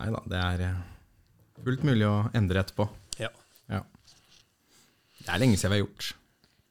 Nei 0.00 0.08
da, 0.14 0.20
det 0.32 0.40
er 0.40 0.64
eh, 0.64 0.76
fullt 1.64 1.82
mulig 1.84 2.06
å 2.08 2.14
endre 2.36 2.62
etterpå. 2.64 2.86
Ja. 3.20 3.28
Ja. 3.68 3.82
Det 5.20 5.28
er 5.34 5.42
lenge 5.42 5.58
siden 5.60 5.74
vi 5.74 5.78
har 5.80 5.84
gjort. 5.84 6.10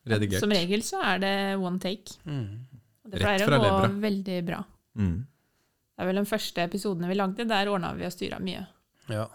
Redigert. 0.09 0.41
Som 0.41 0.53
regel 0.55 0.81
så 0.87 1.01
er 1.05 1.19
det 1.21 1.33
one 1.61 1.77
take. 1.83 2.15
Mm. 2.25 2.65
det 3.09 3.19
pleier 3.21 3.43
å 3.45 3.49
gå 3.51 3.59
levra. 3.61 3.89
veldig 4.01 4.39
bra. 4.47 4.63
Mm. 4.97 5.19
Det 5.25 6.03
er 6.05 6.07
vel 6.09 6.19
den 6.21 6.29
første 6.29 6.63
episodene 6.63 7.09
vi 7.11 7.17
lagde, 7.19 7.45
der 7.49 7.69
ordna 7.69 7.91
vi 7.97 8.07
og 8.07 8.13
styra 8.15 8.39
mye. 8.41 8.65
ja. 9.13 9.27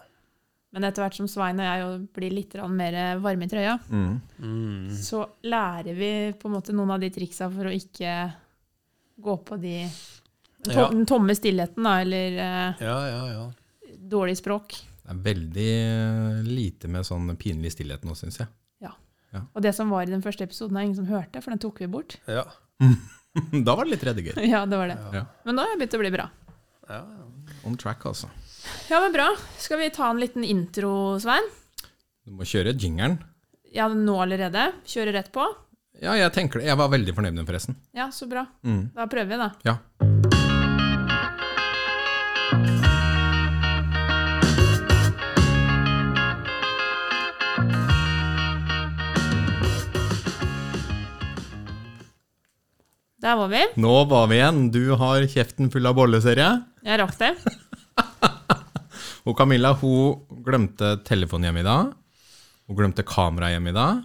Men 0.75 0.83
etter 0.89 1.05
hvert 1.05 1.15
som 1.15 1.27
Svein 1.31 1.55
og 1.61 1.63
jeg 1.63 1.79
jo 1.79 1.91
blir 2.17 2.33
litt 2.35 2.55
mer 2.75 2.95
varme 3.23 3.45
i 3.45 3.47
trøya, 3.47 3.77
Mm. 3.87 4.17
Mm. 4.43 4.89
så 4.91 5.21
lærer 5.47 5.95
vi 5.95 6.09
på 6.35 6.49
en 6.49 6.55
måte 6.57 6.73
noen 6.75 6.91
av 6.91 6.99
de 6.99 7.09
triksa 7.15 7.47
for 7.53 7.69
å 7.69 7.71
ikke 7.71 8.33
gå 9.23 9.35
på 9.47 9.55
de 9.61 9.87
to 10.65 10.71
Ja. 10.75 10.89
den 10.89 11.05
tomme 11.05 11.31
stillheten, 11.31 11.81
da, 11.81 12.01
eller 12.01 12.27
eh, 12.27 12.73
ja, 12.83 12.97
ja, 13.07 13.21
ja. 13.31 13.45
Dårlig 14.11 14.37
språk. 14.39 14.75
Det 15.05 15.13
er 15.13 15.19
veldig 15.25 16.45
lite 16.47 16.89
med 16.91 17.05
sånn 17.05 17.27
pinlig 17.37 17.71
stillhet 17.75 18.05
nå, 18.07 18.15
syns 18.17 18.39
jeg. 18.41 18.47
Ja, 19.35 19.41
Og 19.51 19.59
det 19.65 19.73
som 19.75 19.89
var 19.91 20.05
i 20.07 20.11
den 20.13 20.21
første 20.23 20.45
episoden, 20.47 20.77
er 20.79 20.85
ingen 20.87 20.95
som 20.95 21.09
hørte, 21.09 21.41
for 21.43 21.51
den 21.51 21.59
tok 21.59 21.81
vi 21.83 21.89
bort. 21.91 22.15
Ja. 22.31 22.45
da 23.65 23.75
var 23.75 23.83
det 23.83 23.95
litt 23.97 24.05
redigert. 24.07 24.39
Ja, 24.47 24.61
det 24.69 24.77
var 24.79 24.87
det. 24.87 24.95
Ja. 25.11 25.25
Men 25.43 25.57
nå 25.57 25.65
har 25.65 25.73
det 25.73 25.81
begynt 25.81 25.97
å 25.97 26.01
bli 26.05 26.11
bra. 26.15 26.29
ja. 26.89 27.01
On 27.65 27.75
track, 27.77 28.05
altså. 28.05 28.29
Ja, 28.89 28.99
men 29.03 29.11
bra. 29.13 29.27
Skal 29.61 29.77
vi 29.81 29.89
ta 29.93 30.07
en 30.09 30.21
liten 30.21 30.43
intro, 30.47 31.19
Svein? 31.21 31.45
Du 32.25 32.31
må 32.33 32.45
kjøre 32.47 32.73
jingeren. 32.73 33.19
Ja, 33.75 33.89
nå 33.91 34.15
allerede? 34.23 34.71
Kjøre 34.87 35.13
rett 35.17 35.31
på? 35.35 35.45
Ja, 36.01 36.15
jeg 36.17 36.31
tenker 36.33 36.61
det. 36.61 36.69
Jeg 36.71 36.79
var 36.79 36.89
veldig 36.93 37.13
fornøyd 37.17 37.35
med 37.35 37.43
den, 37.43 37.49
forresten. 37.51 37.77
Ja, 37.97 38.09
så 38.15 38.29
bra. 38.31 38.47
Mm. 38.65 38.85
Da 38.95 39.09
prøver 39.11 39.35
vi, 39.35 39.41
da. 39.43 39.51
Ja. 39.67 40.24
Der 53.25 53.39
var 53.39 53.47
vi. 53.49 53.63
Nå 53.81 53.91
var 54.05 54.27
vi 54.29 54.35
igjen. 54.37 54.67
Du 54.69 54.83
har 55.01 55.23
kjeften 55.25 55.71
full 55.73 55.89
av 55.89 55.95
bolleserie. 55.97 56.49
Jeg 56.85 56.99
rakk 57.01 57.15
det. 57.17 57.31
Og 59.25 59.33
Camilla 59.39 59.71
hun 59.79 60.41
glemte 60.45 60.91
telefonen 61.07 61.47
hjemme 61.47 61.63
i 61.63 61.65
dag. 61.65 61.87
Hun 62.69 62.77
glemte 62.77 63.05
kameraet 63.07 63.55
hjemme 63.55 63.71
i 63.71 63.77
dag. 63.77 64.03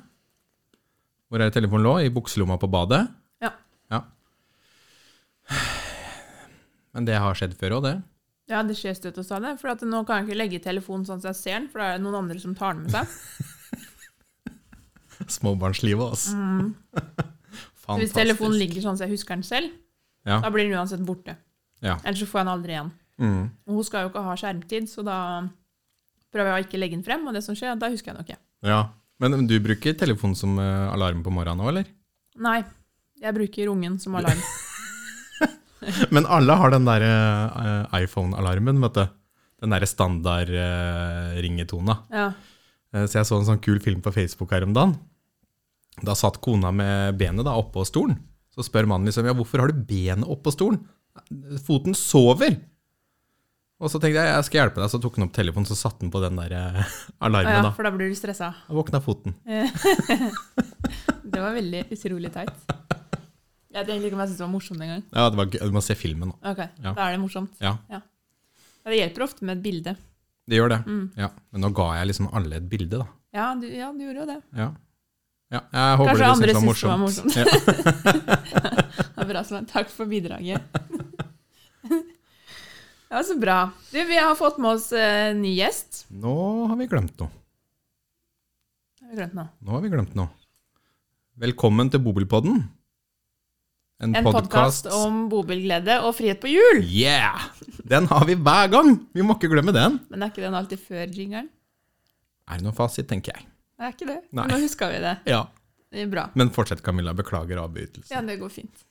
Hvor 1.28 1.44
er 1.44 1.52
telefonen 1.52 1.84
lå? 1.84 1.92
I 2.00 2.12
bukselomma 2.14 2.56
på 2.62 2.70
badet? 2.72 3.02
Ja. 3.44 3.50
ja. 3.92 4.00
Men 6.96 7.08
det 7.10 7.18
har 7.20 7.36
skjedd 7.36 7.58
før 7.60 7.76
òg, 7.76 7.84
det. 7.90 7.92
Ja, 8.48 8.62
det 8.64 8.78
skjer 8.78 8.96
støtt 8.96 9.20
og 9.20 9.26
stadig. 9.28 9.52
For 9.60 9.84
nå 9.84 10.00
kan 10.08 10.22
jeg 10.22 10.30
ikke 10.30 10.38
legge 10.40 10.62
telefonen 10.64 11.04
sånn 11.04 11.20
som 11.20 11.28
jeg 11.34 11.40
ser 11.42 11.58
den, 11.58 11.68
for 11.68 11.84
da 11.84 11.90
er 11.90 12.00
det 12.00 12.06
noen 12.06 12.22
andre 12.22 12.40
som 12.40 12.56
tar 12.56 12.72
den 12.78 12.88
med 12.88 12.96
seg. 12.96 13.04
Småbarnslivet, 15.36 16.16
altså. 16.16 16.40
Mm. 16.40 17.36
Så 17.80 17.96
hvis 17.98 18.12
telefonen 18.14 18.58
ligger 18.60 18.84
sånn 18.84 18.98
så 18.98 19.06
jeg 19.06 19.14
husker 19.16 19.34
den 19.38 19.46
selv, 19.46 19.70
Ja. 20.26 20.40
da 20.44 20.50
blir 20.52 20.68
den 20.68 20.76
uansett 20.78 21.00
borte. 21.06 21.36
Ja. 21.80 21.96
Ellers 22.04 22.20
så 22.20 22.26
får 22.28 22.40
jeg 22.40 22.46
den 22.46 22.54
aldri 22.54 22.74
igjen. 22.76 22.90
Mm. 23.20 23.50
Og 23.66 23.74
hun 23.78 23.84
skal 23.84 24.04
jo 24.04 24.10
ikke 24.12 24.24
ha 24.24 24.34
skjermtid, 24.36 24.88
så 24.88 25.04
da 25.04 25.16
prøver 26.32 26.50
jeg 26.52 26.56
å 26.58 26.66
ikke 26.68 26.80
legge 26.80 26.96
den 26.98 27.04
frem, 27.06 27.26
og 27.26 27.34
det 27.34 27.42
som 27.44 27.56
skjer, 27.56 27.78
da 27.80 27.88
husker 27.92 28.12
jeg 28.12 28.16
den 28.20 28.26
ikke. 28.28 28.40
ja. 28.68 28.80
Men 29.20 29.46
du 29.46 29.52
bruker 29.60 29.92
telefonen 30.00 30.32
som 30.34 30.54
eh, 30.58 30.92
alarm 30.94 31.18
på 31.22 31.28
morgenen 31.28 31.60
òg, 31.60 31.68
eller? 31.74 31.88
Nei, 32.40 32.62
jeg 33.20 33.34
bruker 33.36 33.68
ungen 33.68 33.98
som 34.00 34.14
alarm. 34.16 34.40
Men 36.14 36.24
alle 36.28 36.56
har 36.56 36.72
den 36.72 36.86
der 36.88 37.04
eh, 37.04 37.98
iPhone-alarmen, 38.04 38.80
vet 38.84 38.96
du. 38.96 39.04
Den 39.60 39.74
derre 39.74 39.84
standard 39.88 40.48
uh, 40.48 41.36
ringetona. 41.44 41.98
Ja. 42.08 42.30
Eh, 42.94 43.04
Så 43.04 43.18
jeg 43.20 43.28
så 43.28 43.36
en 43.36 43.44
sånn 43.44 43.60
kul 43.60 43.76
film 43.84 44.00
på 44.00 44.12
Facebook 44.14 44.54
her 44.56 44.64
om 44.64 44.72
dagen. 44.72 44.94
Da 46.02 46.14
satt 46.16 46.38
kona 46.40 46.70
med 46.72 47.18
benet 47.20 47.44
da 47.44 47.56
oppå 47.60 47.82
stolen. 47.88 48.16
Så 48.54 48.64
spør 48.66 48.86
mannen 48.90 49.06
liksom, 49.10 49.26
ja, 49.28 49.34
hvorfor 49.36 49.62
har 49.62 49.70
du 49.72 49.82
benet 49.86 50.26
oppå 50.30 50.52
stolen? 50.54 50.80
Foten 51.66 51.94
sover! 51.98 52.56
Og 53.80 53.88
så 53.88 53.96
tenkte 53.96 54.20
jeg, 54.20 54.28
jeg 54.34 54.44
skal 54.44 54.58
hjelpe 54.60 54.80
deg, 54.82 54.90
så 54.92 54.98
tok 55.00 55.14
han 55.16 55.24
opp 55.24 55.32
telefonen, 55.32 55.64
så 55.68 55.76
satte 55.78 56.04
han 56.04 56.10
på 56.12 56.20
den 56.20 56.36
der 56.36 56.52
eh, 56.52 56.90
alarmen 57.24 57.54
ja, 57.56 57.62
da. 57.64 57.70
for 57.72 57.86
da 57.88 57.92
blir 57.94 58.10
du 58.12 58.16
stressa. 58.18 58.50
Da 58.68 58.76
våkna 58.76 59.00
foten. 59.00 59.32
Det 61.30 61.38
var 61.40 61.54
veldig 61.54 61.84
utrolig 61.94 62.30
teit. 62.34 62.52
Jeg 63.70 63.84
egentlig 63.86 64.10
ikke 64.10 64.16
om 64.18 64.22
jeg 64.24 64.30
syntes 64.32 64.40
det 64.40 64.44
var 64.44 64.50
morsomt 64.52 64.82
engang. 64.82 65.02
Ja, 65.14 65.28
det 65.30 65.38
var 65.38 65.46
gøy. 65.52 65.60
Du 65.70 65.74
må 65.76 65.82
se 65.86 65.94
filmen 65.96 66.32
nå. 66.32 66.36
Ok, 66.50 66.58
Ja. 66.82 66.92
da 66.96 67.06
er 67.06 67.14
det 67.14 67.20
morsomt. 67.22 67.52
Ja, 67.62 67.76
Ja, 67.88 68.00
Det 68.84 68.96
hjelper 68.98 69.22
ofte 69.28 69.44
med 69.46 69.58
et 69.58 69.62
bilde. 69.62 69.96
det 70.50 70.56
gjør 70.58 70.68
det. 70.74 70.80
Mm. 70.86 71.04
Ja. 71.16 71.28
Men 71.52 71.60
nå 71.62 71.70
ga 71.76 71.86
jeg 72.00 72.08
liksom 72.10 72.28
alle 72.34 72.56
et 72.58 72.68
bilde 72.68 72.98
da. 72.98 73.06
Ja, 73.32 73.54
du, 73.54 73.66
ja, 73.70 73.92
du 73.94 74.00
gjorde 74.02 74.24
jo 74.24 74.26
det. 74.26 74.38
Ja. 74.58 74.70
Ja 75.50 75.60
jeg 75.74 75.98
håper 76.00 76.10
Kanskje 76.10 76.22
dere 76.22 76.30
andre 76.32 76.52
syntes 76.54 76.80
det 76.80 76.90
var 76.90 76.98
morsomt. 77.02 77.34
det 77.34 77.42
var 77.44 77.50
Ja. 78.50 79.20
Det 79.20 79.26
bra, 79.28 79.42
Sven. 79.44 79.66
Takk 79.70 79.90
for 79.92 80.10
bidraget. 80.10 80.62
Ja, 83.10 83.24
så 83.26 83.34
bra. 83.34 83.72
Du, 83.90 83.96
vi 84.06 84.18
har 84.22 84.36
fått 84.38 84.60
med 84.62 84.76
oss 84.76 84.92
uh, 84.94 85.32
ny 85.34 85.56
gjest. 85.56 86.04
Nå 86.14 86.34
har 86.70 86.76
vi 86.78 86.86
glemt 86.86 87.16
noe. 87.18 87.26
Har 89.02 89.10
vi 89.10 89.18
glemt 89.18 89.34
nå. 89.34 89.44
Nå 89.66 89.72
har 89.74 89.82
vi 89.82 89.90
glemt 89.90 90.12
noe. 90.14 90.30
Velkommen 91.42 91.90
til 91.90 92.04
Bobilpodden. 92.04 92.60
En 94.00 94.14
podkast 94.24 94.86
om 94.94 95.24
bobilglede 95.32 95.98
og 96.06 96.14
frihet 96.16 96.38
på 96.38 96.54
hjul. 96.54 96.84
Yeah! 96.86 97.50
Den 97.82 98.06
har 98.14 98.22
vi 98.30 98.38
hver 98.38 98.70
gang! 98.72 98.94
Vi 99.10 99.26
må 99.26 99.34
ikke 99.40 99.50
glemme 99.56 99.74
den. 99.74 99.98
Men 100.06 100.22
er 100.22 100.30
ikke 100.30 100.46
den 100.46 100.56
alltid 100.56 100.86
før 100.86 101.10
jingeren? 101.10 101.50
Er 102.46 102.62
det 102.62 102.68
noen 102.68 102.78
fasit, 102.78 103.10
tenker 103.10 103.34
jeg. 103.34 103.49
Det 103.80 103.86
er 103.88 103.94
ikke 103.96 104.06
det. 104.10 104.18
Nei. 104.36 104.44
Nå 104.50 104.58
huska 104.60 104.90
vi 104.92 104.98
det. 105.00 105.14
Ja. 105.30 105.38
Det 105.90 106.02
er 106.04 106.10
bra. 106.12 106.26
Men 106.38 106.50
fortsett, 106.54 106.82
Camilla. 106.84 107.14
Beklager 107.16 107.58
avbrytelsen. 107.62 108.12
Ja, 108.12 108.20
det 108.22 108.36
går 108.42 108.52
fint. 108.52 108.82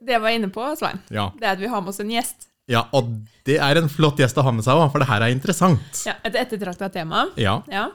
Det 0.00 0.14
jeg 0.14 0.22
var 0.24 0.32
inne 0.32 0.48
på, 0.48 0.64
Svein, 0.80 0.96
Ja. 1.12 1.26
det 1.36 1.44
er 1.44 1.52
at 1.52 1.60
vi 1.60 1.68
har 1.68 1.82
med 1.84 1.92
oss 1.92 2.00
en 2.00 2.08
gjest. 2.08 2.46
ja, 2.70 2.86
og 2.96 3.10
det 3.44 3.58
er 3.60 3.76
en 3.76 3.88
flott 3.92 4.16
gjest 4.22 4.38
å 4.40 4.42
ha 4.46 4.50
med 4.56 4.64
seg 4.64 4.78
òg, 4.80 4.86
for 4.94 5.02
det 5.02 5.08
her 5.10 5.20
er 5.26 5.34
interessant. 5.34 6.00
Ja, 6.06 6.14
et 6.24 6.34
ettertrakta 6.40 6.88
tema. 6.94 7.26
Ja. 7.36 7.58
Ja. 7.68 7.90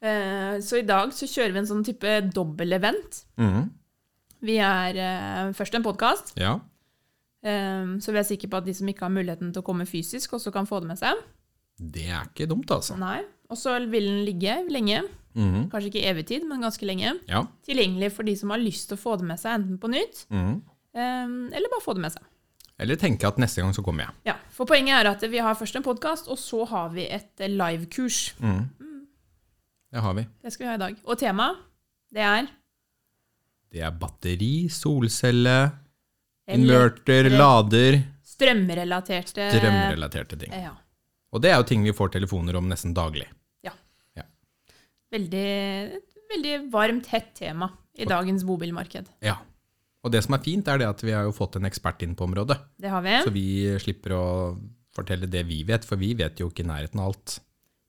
Eh, 0.00 0.56
Så 0.64 0.78
i 0.80 0.86
dag 0.88 1.12
så 1.14 1.28
kjører 1.28 1.52
vi 1.52 1.60
en 1.62 1.68
sånn 1.68 1.84
type 1.86 2.14
dobbel-event. 2.32 3.20
Mm. 3.36 3.68
Vi 4.42 4.56
er 4.58 4.96
eh, 4.98 5.52
først 5.54 5.76
en 5.78 5.84
podkast, 5.84 6.32
ja. 6.40 6.56
så 7.44 8.12
vi 8.14 8.18
er 8.18 8.26
sikre 8.26 8.48
på 8.50 8.56
at 8.58 8.64
de 8.66 8.72
som 8.74 8.88
ikke 8.90 9.04
har 9.04 9.12
muligheten 9.12 9.52
til 9.52 9.62
å 9.62 9.66
komme 9.66 9.84
fysisk, 9.86 10.32
også 10.38 10.50
kan 10.54 10.66
få 10.66 10.80
det 10.82 10.88
med 10.94 10.98
seg. 10.98 11.20
Det 11.78 12.08
er 12.08 12.24
ikke 12.30 12.48
dumt, 12.50 12.70
altså. 12.70 12.96
Nei. 12.98 13.20
Og 13.52 13.58
så 13.60 13.74
vil 13.92 14.06
den 14.08 14.22
ligge 14.26 14.54
lenge, 14.72 15.02
Mhm. 15.36 15.70
kanskje 15.72 15.88
ikke 15.92 16.04
evig 16.10 16.26
tid, 16.28 16.44
men 16.48 16.60
ganske 16.64 16.84
lenge. 16.88 17.14
Ja. 17.28 17.44
Tilgjengelig 17.64 18.10
for 18.12 18.22
de 18.28 18.34
som 18.36 18.50
har 18.52 18.58
lyst 18.60 18.88
til 18.90 18.96
å 18.98 19.00
få 19.00 19.14
det 19.20 19.24
med 19.28 19.38
seg, 19.40 19.54
enten 19.60 19.78
på 19.80 19.88
nytt, 19.92 20.26
Mhm. 20.30 20.62
um, 20.94 21.52
eller 21.52 21.68
bare 21.72 21.84
få 21.84 21.94
det 21.94 22.02
med 22.04 22.12
seg. 22.12 22.22
Eller 22.78 22.96
tenke 22.96 23.24
at 23.28 23.36
neste 23.38 23.62
gang 23.62 23.72
så 23.72 23.84
kommer 23.84 24.06
jeg. 24.06 24.14
Ja, 24.26 24.34
For 24.50 24.66
poenget 24.66 24.96
er 25.04 25.08
at 25.10 25.20
vi 25.30 25.38
har 25.38 25.54
først 25.54 25.76
en 25.76 25.82
podkast, 25.84 26.28
og 26.28 26.36
så 26.38 26.66
har 26.68 26.88
vi 26.90 27.04
et 27.06 27.40
eh, 27.40 27.48
livekurs. 27.48 28.32
Mm. 28.40 28.68
Det 29.92 30.00
har 30.00 30.14
vi. 30.14 30.26
Det 30.42 30.52
skal 30.52 30.64
vi 30.66 30.68
ha 30.68 30.74
i 30.74 30.78
dag. 30.88 30.96
Og 31.06 31.18
temaet, 31.18 31.56
det 32.12 32.20
er 32.22 32.48
Det 33.72 33.80
er 33.80 33.90
batteri, 33.90 34.68
solcelle, 34.68 35.72
inverter, 36.48 37.30
lader, 37.30 38.02
strømrelaterte 38.24 39.46
strømrelaterte 39.52 40.38
ting. 40.38 40.52
Ja. 40.52 40.74
Og 41.32 41.40
det 41.40 41.50
er 41.52 41.56
jo 41.56 41.62
ting 41.62 41.82
vi 41.84 41.92
får 41.92 42.10
telefoner 42.12 42.56
om 42.56 42.68
nesten 42.68 42.92
daglig. 42.94 43.26
Veldig, 45.12 45.46
veldig 46.32 46.54
varmt, 46.72 47.06
hett 47.12 47.34
tema 47.36 47.68
i 48.00 48.06
dagens 48.08 48.44
bobilmarked. 48.48 49.10
Ja. 49.24 49.36
Og 50.02 50.10
det 50.10 50.22
som 50.24 50.34
er 50.34 50.42
fint, 50.42 50.66
er 50.72 50.80
det 50.80 50.88
at 50.88 51.02
vi 51.04 51.12
har 51.14 51.26
jo 51.28 51.34
fått 51.36 51.58
en 51.60 51.68
ekspert 51.68 52.00
inn 52.02 52.16
på 52.18 52.24
området. 52.26 52.56
Det 52.80 52.90
har 52.90 53.02
vi. 53.04 53.18
Så 53.26 53.30
vi 53.34 53.44
slipper 53.82 54.14
å 54.16 54.24
fortelle 54.96 55.28
det 55.30 55.44
vi 55.48 55.60
vet, 55.68 55.84
for 55.88 56.00
vi 56.00 56.10
vet 56.18 56.40
jo 56.42 56.48
ikke 56.50 56.64
i 56.64 56.68
nærheten 56.68 57.00
av 57.00 57.12
alt. 57.12 57.36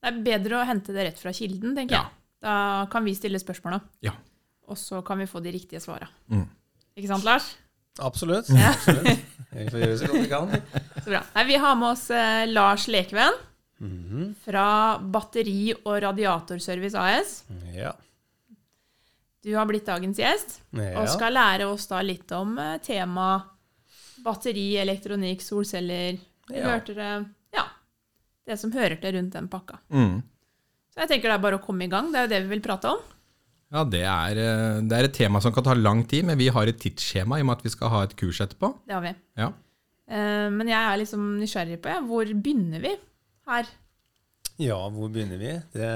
Det 0.03 0.11
er 0.11 0.19
bedre 0.27 0.59
å 0.59 0.67
hente 0.67 0.93
det 0.95 1.07
rett 1.07 1.19
fra 1.23 1.31
kilden, 1.35 1.73
tenker 1.79 1.95
Ja. 1.95 2.01
jeg. 2.03 2.19
Da 2.43 2.85
kan 2.91 3.05
vi 3.07 3.15
stille 3.15 3.39
spørsmåla, 3.39 3.79
Ja. 4.03 4.11
og 4.67 4.75
så 4.77 5.01
kan 5.03 5.17
vi 5.17 5.25
få 5.25 5.41
de 5.41 5.51
riktige 5.55 5.79
svara. 5.81 6.09
Mm. 6.29 6.45
Ikke 6.97 7.07
sant, 7.07 7.23
Lars? 7.23 7.55
Absolutt. 7.99 8.49
Ja. 8.49 8.73
Absolutt. 8.73 9.19
Vi 9.53 9.69
får 9.69 9.79
gjøre 9.79 9.97
så 10.01 10.07
godt 10.11 10.21
vi 10.21 10.29
kan. 10.29 10.49
Så 11.03 11.09
bra. 11.09 11.23
Nei, 11.35 11.43
vi 11.45 11.55
har 11.61 11.75
med 11.75 11.89
oss 11.93 12.09
eh, 12.11 12.45
Lars 12.51 12.87
Lekevenn 12.87 13.35
Mhm. 13.79 14.35
fra 14.45 14.99
Batteri- 14.99 15.73
og 15.85 16.01
Radiatorservice 16.03 16.95
AS. 16.95 17.43
Ja. 17.73 17.91
Du 19.43 19.53
har 19.57 19.65
blitt 19.67 19.85
dagens 19.85 20.17
gjest 20.17 20.61
ja. 20.71 20.93
og 21.01 21.09
skal 21.11 21.33
lære 21.35 21.65
oss 21.67 21.87
da 21.87 21.99
litt 22.01 22.31
om 22.31 22.55
temaet 22.55 22.83
tema 22.85 23.43
batteri, 24.23 24.77
elektronikk, 24.79 25.41
solceller, 25.43 26.17
Ja. 26.49 26.55
invertere 26.61 27.25
Ja. 27.53 27.63
Det 28.45 28.57
som 28.59 28.71
hører 28.71 28.99
til 29.01 29.13
rundt 29.15 29.33
den 29.33 29.47
pakka. 29.47 29.79
Mm. 29.89 30.21
Så 30.93 30.99
jeg 30.99 31.09
tenker 31.09 31.29
det 31.29 31.35
er 31.39 31.43
bare 31.43 31.57
å 31.59 31.65
komme 31.65 31.83
i 31.85 31.87
gang. 31.91 32.11
Det 32.11 32.19
er 32.19 32.27
jo 32.27 32.31
det 32.33 32.41
vi 32.43 32.49
vil 32.55 32.61
prate 32.61 32.85
om. 32.91 32.99
Ja, 33.73 33.83
det 33.83 34.03
er, 34.03 34.37
eh, 34.37 34.81
det 34.81 34.91
er 34.91 35.03
et 35.05 35.13
tema 35.13 35.41
som 35.41 35.51
kan 35.51 35.63
ta 35.63 35.73
lang 35.73 36.03
tid, 36.05 36.23
men 36.25 36.37
vi 36.37 36.47
har 36.47 36.67
et 36.67 36.77
tidsskjema 36.79 37.37
i 37.37 37.41
og 37.41 37.47
med 37.47 37.57
at 37.57 37.63
vi 37.63 37.69
skal 37.69 37.89
ha 37.89 38.03
et 38.03 38.15
kurs 38.15 38.39
etterpå. 38.39 38.69
Det 38.85 38.93
har 38.93 39.01
vi. 39.01 39.15
Ja. 39.37 39.47
Eh, 40.07 40.49
men 40.51 40.67
jeg 40.67 40.77
er 40.77 40.97
liksom 40.99 41.39
nysgjerrig 41.39 41.81
på 41.81 41.89
ja, 41.89 42.01
hvor 42.01 42.25
begynner 42.25 42.79
vi 42.83 42.95
her? 43.49 43.67
Ja, 44.61 44.77
hvor 44.93 45.09
begynner 45.09 45.39
vi? 45.41 45.51
Det, 45.73 45.89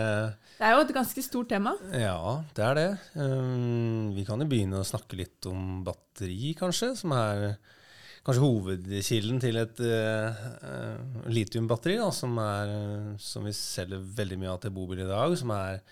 Det 0.58 0.66
er 0.66 0.74
jo 0.74 0.82
et 0.82 0.94
ganske 0.96 1.22
stort 1.22 1.50
tema. 1.52 1.76
ja, 1.94 2.44
det 2.58 2.64
er 2.66 2.78
det. 2.80 2.88
Um, 3.14 4.14
vi 4.16 4.24
kan 4.26 4.42
jo 4.42 4.48
begynne 4.50 4.82
å 4.82 4.88
snakke 4.88 5.20
litt 5.20 5.46
om 5.50 5.84
batteri, 5.86 6.56
kanskje, 6.58 6.96
som 6.98 7.14
er 7.14 7.52
kanskje 8.26 8.44
hovedkilden 8.44 9.38
til 9.40 9.60
et 9.62 9.78
uh, 9.86 10.40
uh, 10.66 11.28
litiumbatteri, 11.32 12.00
da, 12.02 12.10
som, 12.12 12.34
er, 12.42 12.74
som 13.22 13.46
vi 13.48 13.54
selger 13.56 14.02
veldig 14.18 14.40
mye 14.42 14.56
av 14.56 14.64
til 14.66 14.74
bobil 14.76 15.06
i 15.06 15.08
dag, 15.08 15.38
som 15.40 15.54
er 15.56 15.84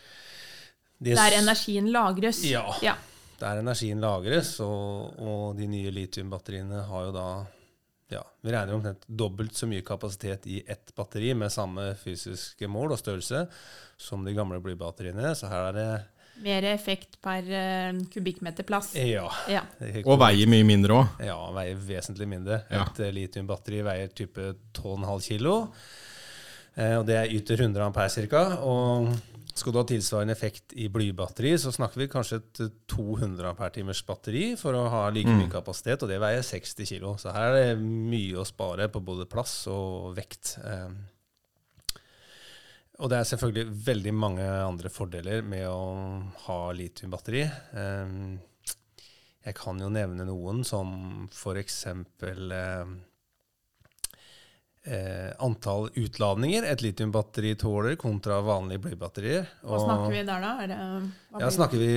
Der 1.06 1.38
energien 1.38 1.92
lagres. 1.94 2.42
Ja. 2.50 2.66
Ja. 2.82 2.96
der 3.40 3.62
energien 3.62 4.02
lagres, 4.02 4.56
og, 4.66 5.22
og 5.22 5.56
de 5.60 5.70
nye 5.70 5.94
litiumbatteriene 5.94 6.82
har 6.90 7.08
jo 7.12 7.14
da 7.16 7.30
ja, 8.14 8.22
Vi 8.42 8.52
regner 8.52 8.74
jo 8.74 8.80
omtrent 8.80 9.06
dobbelt 9.08 9.56
så 9.58 9.68
mye 9.70 9.86
kapasitet 9.86 10.46
i 10.48 10.62
ett 10.68 10.94
batteri 10.96 11.34
med 11.34 11.54
samme 11.54 11.94
fysiske 11.98 12.70
mål 12.70 12.94
og 12.94 13.02
størrelse 13.02 13.46
som 13.98 14.26
de 14.26 14.36
gamle 14.38 14.60
blybatteriene. 14.62 15.34
Så 15.36 15.50
her 15.50 15.72
er 15.72 15.80
det 15.80 15.90
Mer 16.44 16.66
effekt 16.68 17.14
per 17.24 17.46
uh, 17.48 18.00
kubikkmeter 18.12 18.68
plass. 18.68 18.90
Ja. 19.00 19.30
Ja. 19.48 19.62
Og 20.04 20.18
veier 20.20 20.50
mye 20.52 20.66
mindre 20.68 20.98
òg. 20.98 21.22
Ja, 21.24 21.38
veier 21.56 21.80
vesentlig 21.80 22.28
mindre. 22.28 22.60
Ja. 22.68 22.84
Et 22.84 23.00
eh, 23.06 23.14
litiumbatteri 23.16 23.80
veier 23.88 24.12
type 24.12 24.50
12,5 24.76 25.30
kilo. 25.30 25.56
Eh, 26.76 26.98
og 27.00 27.06
det 27.08 27.16
er 27.22 27.32
yter 27.32 27.64
100 27.64 27.88
ampere 27.88 28.28
ca. 28.28 28.44
Og 28.68 29.08
skal 29.56 29.72
du 29.72 29.80
ha 29.80 29.86
tilsvarende 29.88 30.34
effekt 30.36 30.74
i 30.76 30.90
blybatteri, 30.92 31.54
så 31.60 31.72
snakker 31.72 32.02
vi 32.02 32.10
kanskje 32.12 32.40
et 32.42 32.62
eh, 32.66 32.74
200 32.92 33.48
ampere 33.54 33.72
timers 33.78 34.02
batteri 34.08 34.50
for 34.60 34.76
å 34.76 34.86
ha 34.92 35.06
like 35.16 35.32
mye 35.32 35.52
kapasitet, 35.52 36.04
og 36.04 36.12
det 36.12 36.20
veier 36.20 36.44
60 36.44 36.90
kilo. 36.90 37.14
Så 37.22 37.32
her 37.32 37.54
er 37.54 37.70
det 37.72 37.86
mye 37.86 38.42
å 38.42 38.48
spare 38.48 38.90
på 38.92 39.00
både 39.00 39.28
plass 39.32 39.54
og 39.72 40.12
vekt. 40.18 40.58
Eh, 40.60 40.90
og 43.00 43.12
det 43.12 43.22
er 43.22 43.30
selvfølgelig 43.32 43.80
veldig 43.88 44.16
mange 44.16 44.44
andre 44.44 44.92
fordeler 44.92 45.42
med 45.48 45.66
å 45.72 46.20
ha 46.50 46.60
litiumbatteri. 46.76 47.48
Eh, 47.48 48.20
jeg 49.46 49.56
kan 49.56 49.80
jo 49.80 49.92
nevne 49.94 50.28
noen 50.28 50.64
som 50.68 51.30
f.eks. 51.32 51.84
Eh, 54.86 54.94
eh, 54.96 55.34
antall 55.40 55.90
utladninger 55.96 56.64
et 56.64 56.82
litiumbatteri 56.82 57.56
tåler 57.56 57.96
kontra 57.96 58.40
vanlige 58.46 58.84
blybatterier. 58.86 59.48
Hva 59.66 59.80
snakker 59.82 60.14
vi 60.14 60.22
der, 60.28 60.44
da? 60.44 60.52
Er 60.64 60.72
det, 60.72 60.78
ja, 61.42 61.50
snakker 61.52 61.82
vi, 61.82 61.90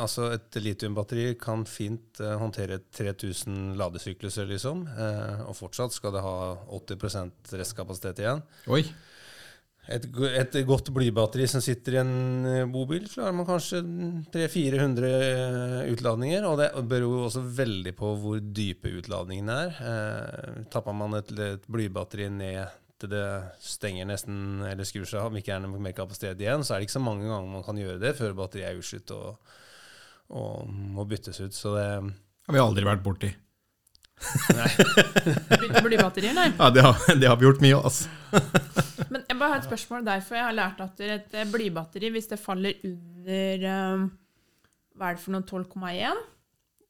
altså 0.00 0.30
Et 0.34 0.60
litiumbatteri 0.62 1.34
kan 1.40 1.64
fint 1.68 2.20
eh, 2.20 2.36
håndtere 2.40 2.80
3000 2.96 3.76
ladesykluser, 3.80 4.48
liksom. 4.50 4.86
Eh, 4.88 5.46
og 5.46 5.56
fortsatt 5.58 5.96
skal 5.96 6.16
det 6.16 6.24
ha 6.24 6.36
80 6.80 7.56
restkapasitet 7.60 8.24
igjen. 8.24 8.44
Oi. 8.68 8.84
Et, 9.90 10.04
et 10.38 10.56
godt 10.68 10.92
blybatteri 10.94 11.48
som 11.50 11.62
sitter 11.64 11.96
i 11.96 12.00
en 12.02 12.12
eh, 12.46 12.66
bobil, 12.70 13.08
klarer 13.10 13.34
man 13.34 13.48
kanskje 13.48 13.80
300-400 14.30 15.88
utladninger. 15.90 16.46
Og 16.46 16.60
det 16.60 16.68
beror 16.90 17.16
jo 17.16 17.24
også 17.26 17.42
veldig 17.58 17.94
på 17.98 18.12
hvor 18.22 18.38
dype 18.40 18.92
utladningene 19.00 19.56
er. 19.64 19.80
Eh, 19.90 20.60
tapper 20.70 20.96
man 20.96 21.18
et, 21.18 21.32
et 21.34 21.66
blybatteri 21.66 22.30
ned 22.32 22.78
til 23.00 23.12
det 23.14 23.26
stenger 23.64 24.08
nesten, 24.08 24.60
eller 24.68 24.84
skrur 24.84 25.08
seg 25.08 25.22
av, 25.22 25.30
om 25.30 25.38
ikke 25.40 25.54
er 25.56 25.62
noe 25.64 25.80
mer 25.80 25.96
kapasitet 25.96 26.40
igjen, 26.42 26.64
så 26.66 26.74
er 26.74 26.80
det 26.80 26.88
ikke 26.88 26.98
så 26.98 27.04
mange 27.04 27.24
ganger 27.24 27.48
man 27.48 27.64
kan 27.64 27.78
gjøre 27.80 28.00
det 28.02 28.12
før 28.18 28.36
batteriet 28.36 28.68
er 28.68 28.80
utslitt 28.80 29.14
og, 29.16 29.54
og 30.36 30.68
må 30.68 31.06
byttes 31.08 31.40
ut. 31.40 31.56
Så 31.56 31.72
det 31.78 31.86
har 31.88 32.56
vi 32.56 32.60
aldri 32.60 32.84
vært 32.88 33.06
borti. 33.06 33.32
Bytte 35.60 35.80
blybatterier, 35.80 36.34
nei. 36.36 36.50
Ja, 36.58 36.68
det 36.74 36.84
har, 36.84 36.98
det 37.16 37.28
har 37.30 37.38
vi 37.40 37.46
gjort 37.48 37.62
mye, 37.64 37.78
altså. 37.80 38.04
Men 39.08 39.24
jeg 39.40 39.46
bare 39.46 39.56
har 39.56 39.62
et 39.62 39.70
spørsmål 39.70 40.04
derfor. 40.04 40.36
Jeg 40.36 40.44
har 40.44 40.56
lært 40.58 40.82
at 40.84 41.00
et 41.06 41.38
eh, 41.40 41.48
blybatteri, 41.48 42.10
hvis 42.12 42.28
det 42.28 42.36
faller 42.40 42.76
under 42.84 43.64
eh, 43.70 44.04
Hva 45.00 45.08
er 45.08 45.16
det 45.16 45.24
for 45.24 45.32
noe? 45.32 45.46
12,1? 45.48 46.20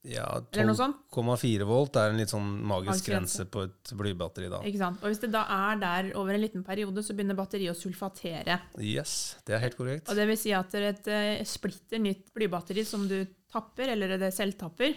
ja, 0.09 0.25
Eller 0.55 0.71
noe 0.71 0.79
sånt? 0.79 0.97
12,4 1.13 1.67
volt 1.69 1.99
er 2.01 2.11
en 2.11 2.19
litt 2.19 2.33
sånn 2.33 2.49
magisk 2.67 3.11
grense. 3.11 3.45
på 3.53 3.67
et 3.69 3.93
blybatteri 4.01 4.49
da. 4.51 4.63
Ikke 4.65 4.81
sant? 4.81 5.03
Og 5.05 5.13
hvis 5.13 5.21
det 5.21 5.31
da 5.35 5.43
er 5.53 5.83
der 5.83 6.09
over 6.19 6.35
en 6.35 6.41
liten 6.43 6.65
periode, 6.65 7.05
så 7.05 7.15
begynner 7.15 7.37
batteriet 7.39 7.75
å 7.75 7.79
sulfatere. 7.79 8.57
Yes, 8.81 9.37
det 9.47 9.59
er 9.59 9.63
helt 9.67 9.77
korrekt. 9.79 10.09
Og 10.09 10.17
det 10.17 10.27
vil 10.31 10.41
si 10.41 10.55
at 10.57 10.75
et 10.81 11.13
eh, 11.13 11.45
splitter 11.47 12.01
nytt 12.03 12.33
blybatteri 12.35 12.87
som 12.89 13.05
du 13.11 13.21
tapper, 13.53 13.93
eller 13.93 14.17
det 14.19 14.33
selvtapper, 14.35 14.97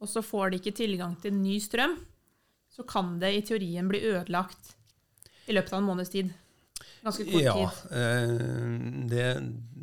og 0.00 0.08
så 0.08 0.24
får 0.24 0.50
det 0.50 0.62
ikke 0.62 0.78
tilgang 0.80 1.14
til 1.20 1.36
ny 1.36 1.58
strøm, 1.60 1.98
så 2.72 2.88
kan 2.88 3.18
det 3.20 3.34
i 3.34 3.44
teorien 3.44 3.88
bli 3.90 4.00
ødelagt 4.08 4.74
i 5.48 5.56
løpet 5.56 5.74
av 5.74 5.82
en 5.82 5.90
måneds 5.92 6.12
tid. 6.14 6.32
Ganske 7.04 7.24
kort 7.28 7.42
Ja, 7.42 7.54
tid. 7.54 7.90
eh, 7.98 8.32
det, 9.10 9.26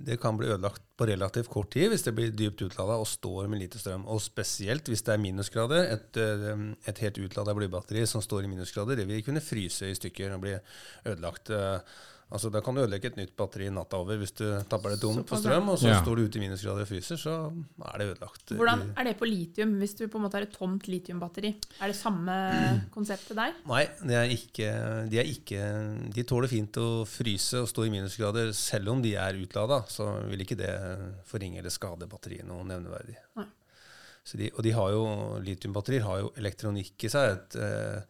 det 0.10 0.18
kan 0.22 0.38
bli 0.38 0.48
ødelagt 0.52 0.82
på 0.98 1.08
relativt 1.10 1.50
kort 1.52 1.72
tid 1.76 1.90
hvis 1.92 2.04
det 2.06 2.14
blir 2.16 2.34
dypt 2.36 2.62
utlada 2.68 2.98
og 3.02 3.08
står 3.08 3.48
med 3.52 3.60
lite 3.64 3.80
strøm. 3.82 4.04
Og 4.12 4.22
spesielt 4.24 4.88
hvis 4.92 5.04
det 5.08 5.14
er 5.16 5.22
minusgrader. 5.24 5.88
Et, 5.96 6.18
eh, 6.22 6.66
et 6.92 7.04
helt 7.06 7.22
utlada 7.28 7.56
blybatteri 7.58 8.06
som 8.08 8.22
står 8.24 8.44
i 8.46 8.52
minusgrader, 8.52 9.00
det 9.00 9.08
vil 9.10 9.24
kunne 9.26 9.44
fryse 9.44 9.90
i 9.90 9.96
stykker 9.98 10.36
og 10.36 10.44
bli 10.46 10.58
ødelagt. 11.06 11.52
Altså, 12.36 12.52
Da 12.52 12.60
kan 12.62 12.76
du 12.76 12.82
ødelegge 12.84 13.10
et 13.14 13.18
nytt 13.20 13.32
batteri 13.40 13.70
natta 13.74 13.98
over 14.04 14.18
hvis 14.20 14.34
du 14.36 14.44
tapper 14.70 14.92
det 14.94 15.00
tomt 15.02 15.24
for 15.30 15.40
strøm, 15.40 15.70
og 15.72 15.78
så 15.80 15.88
Ja. 15.94 16.02
står 16.04 16.20
du 16.20 16.24
ute 16.28 16.38
i 16.40 16.44
minusgrader 16.44 16.84
og 16.84 16.90
fryser, 16.90 17.16
så 17.22 17.36
er 17.88 17.98
det 18.02 18.08
ødelagt. 18.12 18.54
Hvordan 18.60 18.84
er 18.98 19.04
det 19.08 19.16
på 19.18 19.26
litium, 19.30 19.78
hvis 19.80 19.96
du 19.98 20.08
på 20.12 20.20
en 20.20 20.26
måte 20.28 20.38
har 20.38 20.46
et 20.46 20.54
tomt 20.54 20.84
litiumbatteri? 20.92 21.54
Er 21.82 21.88
det 21.88 21.96
samme 21.96 22.36
konseptet 22.92 23.36
der? 23.40 23.54
Nei, 23.66 23.86
de, 24.04 24.14
er 24.20 24.30
ikke, 24.36 24.70
de 25.10 25.20
er 25.24 25.32
ikke 25.32 25.64
De 26.14 26.24
tåler 26.28 26.48
fint 26.52 26.76
å 26.78 27.06
fryse 27.08 27.56
og 27.64 27.68
stå 27.72 27.86
i 27.88 27.90
minusgrader 27.94 28.52
selv 28.54 28.90
om 28.92 29.02
de 29.02 29.16
er 29.16 29.34
utlada. 29.40 29.82
Så 29.88 30.06
vil 30.30 30.44
ikke 30.44 30.58
det 30.60 30.72
forringe 31.26 31.60
eller 31.64 31.72
skade 31.74 32.08
batteriet 32.12 32.46
noe 32.46 32.64
nevneverdig. 32.68 33.16
Nei. 33.40 33.46
Så 34.26 34.38
de, 34.42 34.50
og 34.58 34.64
de 34.66 34.72
har 34.74 34.90
jo, 34.90 35.04
litiumbatterier 35.46 36.02
har 36.02 36.20
jo 36.24 36.32
elektronikk 36.42 37.04
i 37.06 37.10
seg. 37.14 37.36
Et, 37.38 37.56
eh, 37.62 38.02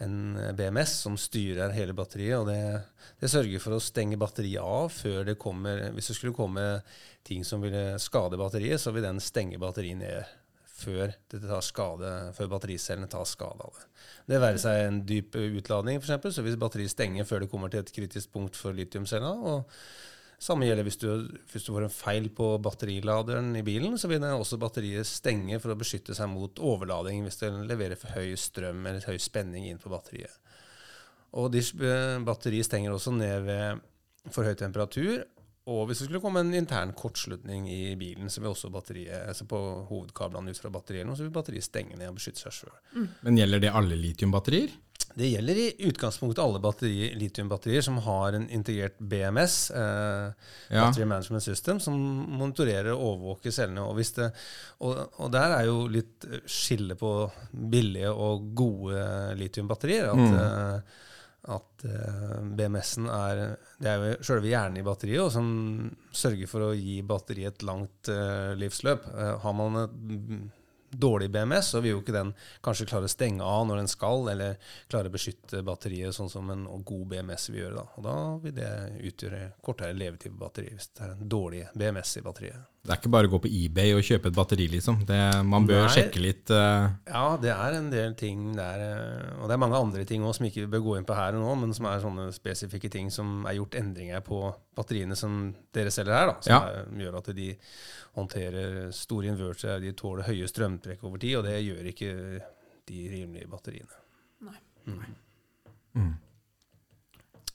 en 0.00 0.38
BMS 0.56 0.94
som 1.04 1.16
styrer 1.20 1.74
hele 1.76 1.94
batteriet. 1.96 2.38
og 2.38 2.48
det, 2.48 2.82
det 3.20 3.30
sørger 3.30 3.62
for 3.62 3.76
å 3.76 3.82
stenge 3.84 4.18
batteriet 4.20 4.64
av 4.64 4.88
før 4.94 5.24
det 5.28 5.38
kommer 5.40 5.90
Hvis 5.94 6.10
det 6.12 6.16
skulle 6.16 6.36
komme 6.36 6.66
ting 7.26 7.44
som 7.44 7.60
ville 7.60 7.98
skade 8.00 8.38
batteriet, 8.40 8.80
så 8.80 8.94
vil 8.96 9.04
den 9.04 9.20
stenge 9.20 9.60
batteriet 9.60 10.00
ned 10.00 10.36
før, 10.80 11.12
skade, 11.60 12.10
før 12.36 12.52
battericellene 12.54 13.10
tar 13.10 13.26
skade 13.28 13.64
av 13.66 13.74
det. 13.76 13.88
Det 14.30 14.40
være 14.40 14.60
seg 14.62 14.84
en 14.86 15.00
dyp 15.08 15.36
utladning, 15.36 16.00
f.eks. 16.00 16.30
Så 16.36 16.44
hvis 16.46 16.58
batteriet 16.60 16.92
stenger 16.92 17.28
før 17.28 17.44
det 17.44 17.50
kommer 17.52 17.72
til 17.72 17.82
et 17.82 17.92
kritisk 17.92 18.32
punkt 18.32 18.56
for 18.58 18.76
litiumcella, 18.76 19.32
og 19.36 19.68
samme 20.40 20.64
gjelder 20.64 20.86
hvis 20.86 21.00
du, 21.00 21.08
hvis 21.52 21.66
du 21.66 21.72
får 21.74 21.86
en 21.86 21.92
feil 21.92 22.28
på 22.32 22.54
batteriladeren 22.64 23.52
i 23.60 23.64
bilen, 23.66 23.98
så 24.00 24.08
vil 24.08 24.22
den 24.22 24.32
også 24.32 24.58
batteriet 24.60 25.08
stenge 25.08 25.60
for 25.60 25.74
å 25.74 25.78
beskytte 25.80 26.16
seg 26.16 26.30
mot 26.32 26.62
overlading 26.64 27.26
hvis 27.26 27.42
den 27.42 27.66
leverer 27.68 28.00
for 28.00 28.16
høy 28.16 28.32
strøm 28.40 28.86
eller 28.88 29.04
høy 29.04 29.20
spenning 29.20 29.68
inn 29.68 29.82
på 29.82 29.92
batteriet. 29.92 30.38
Og 31.38 31.54
eh, 31.60 32.16
batteriet 32.26 32.66
stenger 32.66 32.96
også 32.96 33.12
ned 33.14 33.44
ved 33.46 33.84
for 34.32 34.48
høy 34.48 34.56
temperatur. 34.58 35.22
Og 35.70 35.84
hvis 35.86 36.00
det 36.00 36.08
skulle 36.08 36.22
komme 36.24 36.40
en 36.42 36.56
intern 36.56 36.94
kortslutning 36.96 37.68
i 37.70 37.94
bilen, 38.00 38.32
så 38.32 38.40
vil 38.40 38.50
også 38.50 38.72
batteriet, 38.72 39.28
altså 39.28 39.44
på 39.46 39.58
hovedkablene 39.90 40.50
ut 40.50 40.58
fra 40.58 40.72
batteriet, 40.72 41.10
så 41.14 41.26
vil 41.26 41.34
batteriet 41.34 41.68
stenge 41.68 41.98
ned 42.00 42.10
og 42.10 42.16
beskytte 42.16 42.42
seg 42.42 42.56
sjøl. 42.56 42.78
Men 43.26 43.38
gjelder 43.38 43.62
det 43.62 43.74
alle 43.76 43.98
litiumbatterier? 44.00 44.72
Det 45.14 45.26
gjelder 45.26 45.58
i 45.58 45.66
utgangspunktet 45.88 46.42
alle 46.42 46.60
batteri, 46.62 47.10
litiumbatterier 47.18 47.82
som 47.82 47.98
har 48.04 48.36
en 48.38 48.46
integrert 48.50 48.98
BMS, 48.98 49.70
eh, 49.70 50.30
Ja. 50.70 50.84
Battery 50.86 51.04
Management 51.04 51.42
System, 51.42 51.80
som 51.80 51.94
monitorerer 52.38 52.92
og 52.94 53.02
overvåker 53.08 53.50
cellene. 53.50 53.82
Og, 53.82 53.96
det, 53.98 54.30
og, 54.80 55.00
og 55.18 55.32
der 55.34 55.56
er 55.58 55.64
jo 55.66 55.88
litt 55.90 56.26
skille 56.46 56.94
på 56.94 57.30
billige 57.52 58.12
og 58.12 58.52
gode 58.54 59.02
litiumbatterier. 59.40 60.12
At, 60.12 60.36
eh, 60.44 60.98
at 61.50 61.84
eh, 61.88 62.40
BMS-en 62.56 63.06
er 63.08 63.38
Det 63.80 63.88
er 63.88 64.02
jo 64.12 64.24
selve 64.28 64.50
hjernen 64.50 64.76
i 64.76 64.84
batteriet 64.84 65.22
og 65.24 65.30
som 65.32 65.46
sørger 66.12 66.46
for 66.50 66.66
å 66.68 66.74
gi 66.76 66.98
batteriet 67.02 67.56
et 67.56 67.64
langt 67.66 68.10
eh, 68.12 68.52
livsløp. 68.60 69.06
Eh, 69.08 69.36
har 69.40 69.54
man 69.56 69.78
et 69.86 69.94
mm, 69.96 70.42
dårlig 70.90 71.30
BMS, 71.30 71.72
så 71.72 71.80
vil 71.80 71.94
jo 71.94 72.00
ikke 72.02 72.14
den 72.16 72.32
kanskje 72.64 72.88
klare 72.90 73.08
å 73.08 73.12
stenge 73.12 73.46
av 73.46 73.66
når 73.68 73.82
den 73.82 73.90
skal, 73.90 74.26
eller 74.32 74.56
klare 74.90 75.10
å 75.10 75.14
beskytte 75.14 75.62
batteriet 75.66 76.16
sånn 76.16 76.30
som 76.32 76.50
en 76.50 76.66
god 76.86 77.06
BMS 77.12 77.50
vil 77.50 77.62
gjøre. 77.64 77.80
Da. 77.80 77.86
Og 77.96 78.06
da 78.06 78.16
vil 78.44 78.56
det 78.58 78.72
utgjøre 79.12 79.42
kortere 79.64 79.96
levetid 79.96 80.34
på 80.34 80.44
batteriet 80.44 80.78
hvis 80.78 80.90
det 80.96 81.06
er 81.06 81.14
en 81.14 81.32
dårlig 81.36 81.64
BMS 81.74 82.16
i 82.18 82.24
batteriet. 82.26 82.68
Det 82.80 82.94
er 82.94 82.96
ikke 82.96 83.10
bare 83.12 83.28
å 83.28 83.30
gå 83.34 83.38
på 83.44 83.48
eBay 83.52 83.90
og 83.92 84.00
kjøpe 84.06 84.30
et 84.30 84.36
batteri, 84.38 84.64
liksom. 84.72 85.02
Det, 85.04 85.16
man 85.44 85.66
bør 85.68 85.82
Nei. 85.84 85.90
sjekke 85.92 86.20
litt 86.24 86.48
Uh... 86.48 86.86
Ja, 87.10 87.24
det 87.36 87.50
er 87.52 87.74
en 87.76 87.90
del 87.92 88.14
ting 88.16 88.54
der, 88.56 88.80
eh, 88.86 89.34
og 89.36 89.50
det 89.50 89.54
er 89.54 89.60
mange 89.60 89.76
andre 89.76 90.04
ting 90.08 90.24
også 90.24 90.40
som 90.40 90.46
ikke 90.48 90.62
vi 90.64 90.70
bør 90.72 90.82
gå 90.86 90.94
inn 90.96 91.04
på 91.08 91.18
her 91.18 91.36
og 91.36 91.44
nå, 91.44 91.50
men 91.60 91.74
som 91.76 91.90
er 91.90 92.00
sånne 92.00 92.30
spesifikke 92.32 92.88
ting 92.90 93.12
som 93.12 93.44
er 93.44 93.58
gjort 93.58 93.76
endringer 93.78 94.24
på 94.24 94.40
batteriene 94.80 95.18
som 95.18 95.36
dere 95.76 95.92
selger 95.92 96.16
her, 96.16 96.32
da, 96.32 96.38
som 96.40 96.54
Ja. 96.56 96.62
er, 96.80 96.88
gjør 97.04 97.20
at 97.20 97.30
de 97.36 97.50
håndterer 98.16 98.80
store 98.96 99.28
inverter, 99.34 99.76
de 99.84 99.92
tåler 100.00 100.24
høye 100.30 100.48
strømtrekk 100.48 101.04
over 101.04 101.20
tid, 101.20 101.36
og 101.36 101.44
det 101.50 101.60
gjør 101.60 101.92
ikke 101.92 102.10
de 102.88 103.04
rimelige 103.12 103.52
batteriene. 103.52 104.00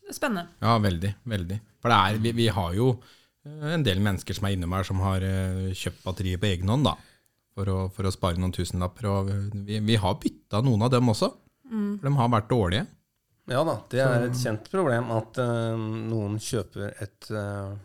Det 0.06 0.14
er 0.14 0.18
spennende. 0.22 0.48
Ja, 0.62 0.78
veldig. 0.78 1.16
Veldig. 1.26 1.60
For 1.82 1.90
det 1.92 1.98
er, 1.98 2.20
vi, 2.22 2.32
vi 2.38 2.48
har 2.54 2.76
jo 2.78 2.92
en 3.46 3.86
del 3.86 4.02
mennesker 4.04 4.38
som 4.38 4.48
er 4.48 4.56
innom 4.56 4.74
her, 4.76 4.88
som 4.88 5.02
har 5.06 5.26
eh, 5.26 5.72
kjøpt 5.78 6.04
batterier 6.06 6.42
på 6.42 6.50
egen 6.50 6.72
hånd, 6.72 6.88
da. 6.88 6.96
For 7.56 7.72
å, 7.72 7.80
for 7.94 8.08
å 8.08 8.12
spare 8.12 8.40
noen 8.42 8.54
tusenlapper. 8.56 9.08
Og 9.08 9.34
vi, 9.68 9.80
vi 9.80 9.96
har 10.02 10.20
bytta 10.20 10.60
noen 10.66 10.86
av 10.88 10.92
dem 10.92 11.14
også. 11.14 11.32
For 11.66 12.08
de 12.10 12.14
har 12.18 12.32
vært 12.34 12.52
dårlige. 12.52 12.86
Ja 13.50 13.62
da, 13.66 13.76
det 13.92 14.02
er 14.02 14.24
et 14.26 14.40
kjent 14.42 14.68
problem 14.74 15.12
at 15.14 15.38
uh, 15.38 15.76
noen 15.78 16.40
kjøper 16.42 16.96
et 17.04 17.28
uh, 17.30 17.76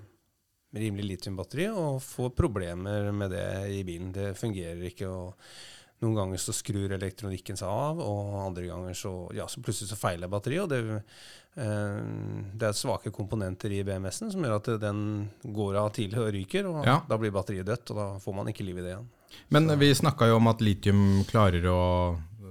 rimelig 0.73 1.11
litiumbatteri 1.11 1.67
og 1.69 1.99
får 2.05 2.33
problemer 2.39 3.11
med 3.13 3.35
det 3.35 3.51
i 3.77 3.83
bilen. 3.85 4.09
Det 4.15 4.33
fungerer 4.41 4.81
ikke. 4.89 5.11
og 5.11 6.01
Noen 6.01 6.17
ganger 6.17 6.41
så 6.41 6.55
skrur 6.57 6.95
elektronikken 6.97 7.59
seg 7.61 7.69
av, 7.69 8.01
og 8.01 8.39
andre 8.41 8.71
ganger 8.71 8.97
så, 8.97 9.13
ja, 9.37 9.45
så 9.51 9.61
plutselig 9.61 9.91
så 9.91 10.01
feiler 10.01 10.33
batteriet. 10.33 10.65
og 10.65 10.71
det, 10.73 10.81
eh, 10.97 11.27
det 11.55 12.67
er 12.69 12.77
svake 12.79 13.11
komponenter 13.13 13.73
i 13.75 13.83
BMS-en 13.85 14.31
som 14.33 14.45
gjør 14.45 14.55
at 14.61 14.69
den 14.81 15.01
går 15.43 15.79
av 15.81 15.91
tidlig 15.97 16.21
og 16.23 16.31
ryker. 16.37 16.69
og 16.71 16.87
Ja. 16.87 17.01
Da 17.09 17.19
blir 17.19 17.33
batteriet 17.35 17.67
dødt, 17.67 17.91
og 17.91 17.97
da 17.99 18.07
får 18.23 18.37
man 18.37 18.47
ikke 18.53 18.65
liv 18.65 18.79
i 18.79 18.85
det 18.85 18.93
igjen. 18.95 19.09
Men 19.51 19.67
vi 19.79 19.91
snakka 19.95 20.29
jo 20.31 20.37
om 20.39 20.49
at 20.51 20.63
litium 20.63 21.25
klarer 21.29 21.67
å 21.71 21.81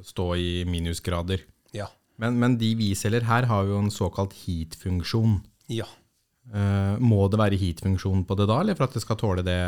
stå 0.05 0.35
i 0.35 0.51
minusgrader. 0.67 1.41
Ja. 1.75 1.87
Men, 2.19 2.37
men 2.39 2.57
de 2.59 2.73
vi 2.75 2.91
selger 2.95 3.23
her, 3.27 3.47
har 3.47 3.65
jo 3.65 3.79
en 3.79 3.91
såkalt 3.93 4.35
heat-funksjon. 4.43 5.39
ja. 5.71 5.87
Eh, 6.49 6.95
må 6.97 7.27
det 7.29 7.37
være 7.37 7.57
heat-funksjon 7.61 8.23
på 8.25 8.35
det 8.39 8.47
da, 8.49 8.55
eller 8.63 8.73
for 8.73 8.87
at 8.87 8.95
det 8.97 9.03
skal 9.03 9.17
tåle 9.21 9.43
det? 9.45 9.59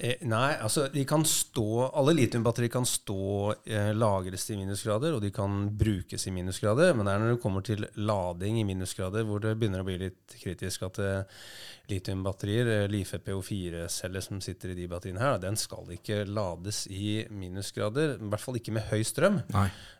Eh, 0.00 0.20
nei, 0.30 0.52
altså 0.62 0.84
de 0.94 1.02
kan 1.02 1.24
stå 1.26 1.88
Alle 1.98 2.12
litiumbatterier 2.14 2.70
kan 2.70 2.84
stå 2.86 3.54
eh, 3.66 3.88
lagres 3.98 4.44
i 4.54 4.58
minusgrader, 4.60 5.16
og 5.16 5.24
de 5.24 5.32
kan 5.34 5.64
brukes 5.80 6.28
i 6.28 6.34
minusgrader. 6.34 6.92
Men 6.94 7.08
det 7.08 7.14
er 7.14 7.24
når 7.24 7.34
det 7.34 7.42
kommer 7.42 7.66
til 7.66 7.82
lading 7.98 8.60
i 8.60 8.66
minusgrader 8.68 9.26
hvor 9.26 9.42
det 9.42 9.56
begynner 9.58 9.82
å 9.82 9.88
bli 9.88 9.98
litt 10.04 10.38
kritisk 10.38 10.86
at 10.86 11.02
eh, 11.02 11.42
litiumbatterier, 11.90 12.66
eh, 12.66 12.88
Life 12.88 13.18
PO4-celler 13.24 14.20
som 14.22 14.40
sitter 14.44 14.72
i 14.72 14.78
de 14.78 14.88
batteriene 14.90 15.22
her, 15.22 15.38
den 15.42 15.56
skal 15.58 15.88
ikke 15.94 16.24
lades 16.28 16.84
i 16.92 17.24
minusgrader. 17.32 18.18
I 18.18 18.28
hvert 18.30 18.44
fall 18.44 18.58
ikke 18.60 18.74
med 18.76 18.86
høy 18.92 19.00
strøm. 19.06 19.40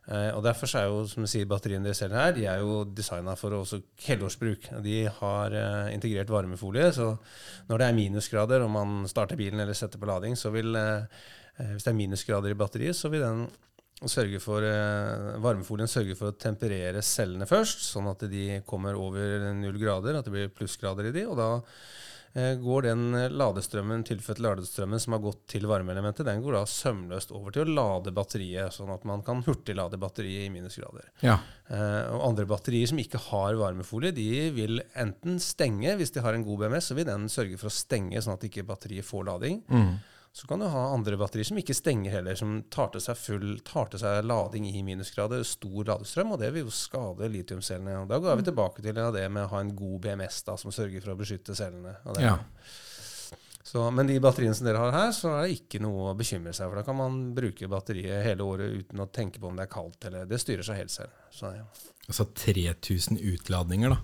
Eh, 0.09 0.31
og 0.37 0.43
Derfor 0.45 0.71
er 0.76 0.87
jo 0.88 1.02
som 1.09 1.25
du 1.25 1.28
sier, 1.28 1.49
batteriene 1.49 1.88
dere 1.88 1.97
selger 1.97 2.21
her, 2.21 2.35
de 2.37 2.45
er 2.49 2.61
jo 2.61 2.83
designa 2.85 3.35
for 3.37 3.57
også 3.57 3.81
helårsbruk. 4.05 4.69
De 4.85 4.99
har 5.21 5.57
eh, 5.57 5.95
integrert 5.95 6.33
varmefolie, 6.33 6.93
så 6.93 7.14
når 7.69 7.81
det 7.81 7.88
er 7.88 7.99
minusgrader 7.99 8.64
og 8.64 8.73
man 8.73 9.09
starter 9.09 9.37
bilen 9.37 9.61
eller 9.61 9.76
setter 9.76 9.88
på 9.97 10.11
lading, 10.11 10.37
så 10.37 10.52
vil 10.52 10.76
eh, 10.76 11.07
eh, 11.57 11.73
Hvis 11.73 11.87
det 11.87 11.92
er 11.95 11.97
minusgrader 11.97 12.52
i 12.52 12.59
batteriet, 12.59 12.97
så 12.99 13.09
vil 13.09 13.25
den 13.25 13.47
sørge 14.07 14.38
for, 14.38 14.62
eh, 14.62 15.38
varmefolien 15.42 15.88
sørge 15.90 16.14
for 16.18 16.30
å 16.30 16.37
temperere 16.38 17.02
cellene 17.02 17.49
først, 17.49 17.80
sånn 17.88 18.11
at 18.11 18.26
de 18.30 18.61
kommer 18.66 18.95
over 18.95 19.49
null 19.54 19.78
grader, 19.80 20.18
at 20.18 20.28
det 20.28 20.35
blir 20.35 20.52
plussgrader 20.54 21.09
i 21.09 21.14
de, 21.16 21.25
og 21.26 21.38
da 21.40 21.49
går 22.35 22.82
den 22.85 23.04
ladestrømmen, 23.35 24.02
tilføtt 24.06 24.40
ladestrømmen 24.44 25.00
som 25.00 25.14
har 25.16 25.23
gått 25.25 25.40
til 25.54 25.64
varmeelementet, 25.70 26.26
den 26.28 26.42
går 26.44 26.58
da 26.58 26.64
sømløst 26.68 27.32
over 27.35 27.54
til 27.54 27.64
å 27.64 27.76
lade 27.78 28.12
batteriet, 28.14 28.75
sånn 28.75 28.92
at 28.94 29.06
man 29.08 29.25
kan 29.26 29.40
hurtiglade 29.47 30.00
batteriet 30.00 30.47
i 30.47 30.52
minusgrader. 30.52 31.08
Ja. 31.25 31.38
Eh, 31.68 32.04
og 32.12 32.26
andre 32.28 32.47
batterier 32.50 32.90
som 32.90 33.00
ikke 33.00 33.23
har 33.30 33.58
varmefolie, 33.58 34.12
de 34.14 34.28
vil 34.54 34.82
enten 34.99 35.40
stenge, 35.42 35.97
hvis 35.99 36.14
de 36.14 36.23
har 36.25 36.37
en 36.37 36.47
god 36.47 36.66
BMS, 36.66 36.92
så 36.92 36.99
vil 36.99 37.08
den 37.08 37.26
sørge 37.32 37.58
for 37.61 37.73
å 37.73 37.75
stenge, 37.75 38.20
sånn 38.23 38.37
at 38.37 38.47
ikke 38.49 38.66
batteriet 38.68 39.08
får 39.08 39.28
lading. 39.32 39.64
Så 40.38 40.47
kan 40.47 40.61
du 40.62 40.68
ha 40.71 40.80
andre 40.95 41.16
batterier 41.18 41.49
som 41.49 41.59
ikke 41.59 41.75
stenger 41.75 42.12
heller, 42.14 42.37
som 42.38 42.61
tar 42.71 42.92
til 42.95 43.02
seg 43.02 43.16
full, 43.18 43.47
tar 43.66 43.88
til 43.90 43.99
seg 43.99 44.21
lading 44.23 44.68
i 44.71 44.85
minusgrader, 44.87 45.40
stor 45.42 45.88
ladestrøm, 45.88 46.37
og 46.37 46.38
det 46.38 46.52
vil 46.54 46.68
jo 46.68 46.75
skade 46.75 47.26
litiumcellene. 47.33 48.04
Da 48.07 48.21
går 48.23 48.38
vi 48.38 48.47
tilbake 48.47 48.85
til 48.85 48.95
det 48.95 49.25
med 49.35 49.49
å 49.49 49.50
ha 49.50 49.62
en 49.64 49.73
god 49.75 49.97
BMS 50.04 50.45
da, 50.47 50.54
som 50.62 50.71
sørger 50.71 51.02
for 51.02 51.16
å 51.16 51.18
beskytte 51.18 51.59
cellene. 51.59 51.97
Og 52.04 52.14
det- 52.14 52.23
ja. 52.28 52.37
Så, 53.66 53.83
men 53.90 54.07
de 54.07 54.21
batteriene 54.23 54.54
som 54.54 54.64
dere 54.64 54.78
har 54.78 54.95
her, 54.95 55.11
så 55.12 55.35
er 55.35 55.42
det 55.49 55.59
ikke 55.59 55.83
noe 55.83 56.12
å 56.12 56.16
bekymre 56.16 56.54
seg 56.54 56.71
for. 56.71 56.78
Da 56.78 56.87
kan 56.87 56.97
man 57.02 57.35
bruke 57.35 57.66
batteriet 57.68 58.23
hele 58.25 58.47
året 58.47 58.78
uten 58.78 59.02
å 59.02 59.11
tenke 59.11 59.42
på 59.42 59.50
om 59.50 59.59
det 59.59 59.66
er 59.66 59.75
kaldt, 59.75 60.07
eller 60.07 60.25
det 60.25 60.38
styrer 60.38 60.62
seg 60.62 60.85
helt 60.85 60.95
selv. 60.95 61.11
Så, 61.35 61.50
ja. 61.50 61.66
Altså 62.07 62.30
3000 62.33 63.18
utladninger, 63.18 63.90
da. 63.90 63.99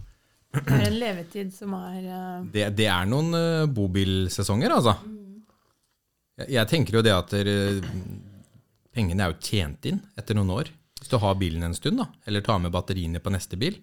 Det 0.54 0.66
er 0.82 0.88
en 0.90 0.98
levetid 0.98 1.54
som 1.54 1.72
er 1.78 2.02
uh... 2.10 2.44
Det, 2.50 2.72
det 2.74 2.90
er 2.90 3.06
noen 3.06 3.30
uh, 3.38 3.66
bobilsesonger, 3.70 4.74
altså. 4.74 4.98
Jeg, 5.06 5.23
jeg 6.42 6.68
tenker 6.70 6.98
jo 6.98 7.04
det 7.04 7.14
at 7.14 7.34
der, 7.34 7.82
pengene 8.94 9.26
er 9.26 9.34
jo 9.34 9.42
tjent 9.42 9.86
inn 9.90 10.00
etter 10.18 10.38
noen 10.38 10.52
år. 10.54 10.70
Hvis 11.00 11.10
du 11.12 11.18
har 11.20 11.36
bilen 11.38 11.66
en 11.66 11.76
stund, 11.76 12.00
da, 12.00 12.08
eller 12.26 12.44
tar 12.44 12.60
med 12.62 12.72
batteriene 12.74 13.20
på 13.22 13.32
neste 13.34 13.58
bil, 13.60 13.76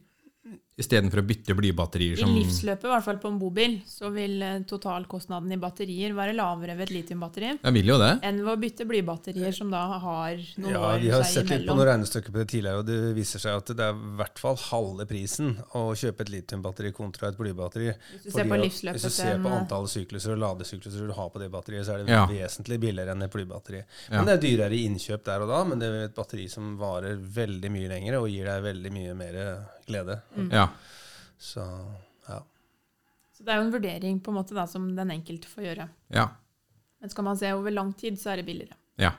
istedenfor 0.82 1.22
å 1.22 1.26
bytte 1.30 1.56
blybatterier 1.58 2.18
som 2.20 2.32
I 2.34 2.42
livsløpet, 2.42 2.86
i 2.88 2.92
hvert 2.92 3.06
fall 3.06 3.20
på 3.22 3.30
en 3.32 3.40
bobil, 3.42 3.78
så 3.88 4.10
vil 4.14 4.42
eh, 4.44 4.60
totalkostnaden 4.70 5.52
i 5.56 5.60
batterier 5.62 6.14
være 6.18 6.34
lavere 6.38 6.76
ved 6.78 6.90
et 6.90 6.94
litiumbatteri 6.98 7.52
Jeg 7.62 7.74
vil 7.78 7.92
jo 7.94 7.98
det. 8.02 8.12
enn 8.28 8.42
ved 8.44 8.52
å 8.54 8.60
bytte 8.62 8.88
blybatterier 8.90 9.56
som 9.56 9.72
da 9.74 9.84
har 10.02 10.36
noen 10.58 10.72
Ja, 10.74 10.82
år 10.96 11.00
Vi 11.06 11.10
har 11.14 11.24
sett 11.30 11.50
litt 11.54 11.68
på 11.68 11.76
noen 11.78 11.88
regnestykker 11.92 12.34
på 12.36 12.42
det 12.42 12.48
tidligere, 12.56 12.82
og 12.82 12.86
det 12.90 13.00
viser 13.18 13.40
seg 13.44 13.58
at 13.62 13.74
det 13.78 13.88
er 13.88 13.96
i 13.96 14.16
hvert 14.20 14.40
fall 14.42 14.58
halve 14.70 15.06
prisen 15.10 15.56
å 15.78 15.86
kjøpe 15.98 16.26
et 16.26 16.34
litiumbatteri 16.36 16.92
kontra 16.98 17.30
et 17.32 17.38
blybatteri. 17.40 17.92
Hvis 18.16 18.24
du 18.28 18.32
ser 18.36 18.50
på 18.52 18.60
livsløpet 18.62 19.00
Hvis 19.00 19.08
du 19.10 19.16
ser 19.22 19.40
på 19.44 19.50
eh, 19.52 19.58
antallet 19.62 19.94
sykluser 19.96 20.36
og 20.36 20.42
ladesykluser 20.46 21.08
du 21.08 21.14
har 21.18 21.30
på 21.34 21.40
det 21.42 21.52
batteriet, 21.54 21.86
så 21.88 21.96
er 21.96 22.04
det 22.04 22.10
Ja. 22.12 22.26
vesentlig 22.28 22.80
billigere 22.82 23.12
enn 23.16 23.22
et 23.24 23.32
blybatteri. 23.34 23.84
Ja. 24.10 24.18
Men 24.22 24.26
det 24.26 24.34
er 24.38 24.42
dyrere 24.48 24.78
innkjøp 24.82 25.24
der 25.24 25.42
og 25.46 25.48
da, 25.52 25.64
men 25.64 25.80
det 25.80 25.88
er 25.92 26.04
et 26.10 26.16
batteri 26.16 26.48
som 26.50 26.76
varer 26.80 27.16
veldig 27.16 27.72
mye 27.72 27.90
lenger 27.92 28.18
og 28.20 28.30
gir 28.32 28.46
deg 28.50 28.64
veldig 28.64 28.92
mye 28.92 29.14
mer 29.16 29.38
glede. 29.88 30.20
Mm. 30.36 30.50
Ja. 30.52 30.68
Så 31.42 31.64
ja. 32.28 32.42
Så 33.38 33.44
det 33.46 33.54
er 33.54 33.62
jo 33.62 33.66
en 33.68 33.74
vurdering 33.74 34.20
på 34.22 34.32
en 34.32 34.38
måte 34.42 34.54
da, 34.58 34.68
som 34.68 34.90
den 34.96 35.12
enkelte 35.18 35.48
får 35.52 35.64
gjøre. 35.72 35.90
ja. 36.14 36.30
Men 37.02 37.10
skal 37.10 37.24
man 37.26 37.38
se 37.38 37.50
over 37.58 37.72
lang 37.74 37.94
tid, 37.98 38.14
så 38.22 38.30
er 38.30 38.36
det 38.38 38.46
billigere. 38.46 38.76
ja. 39.02 39.12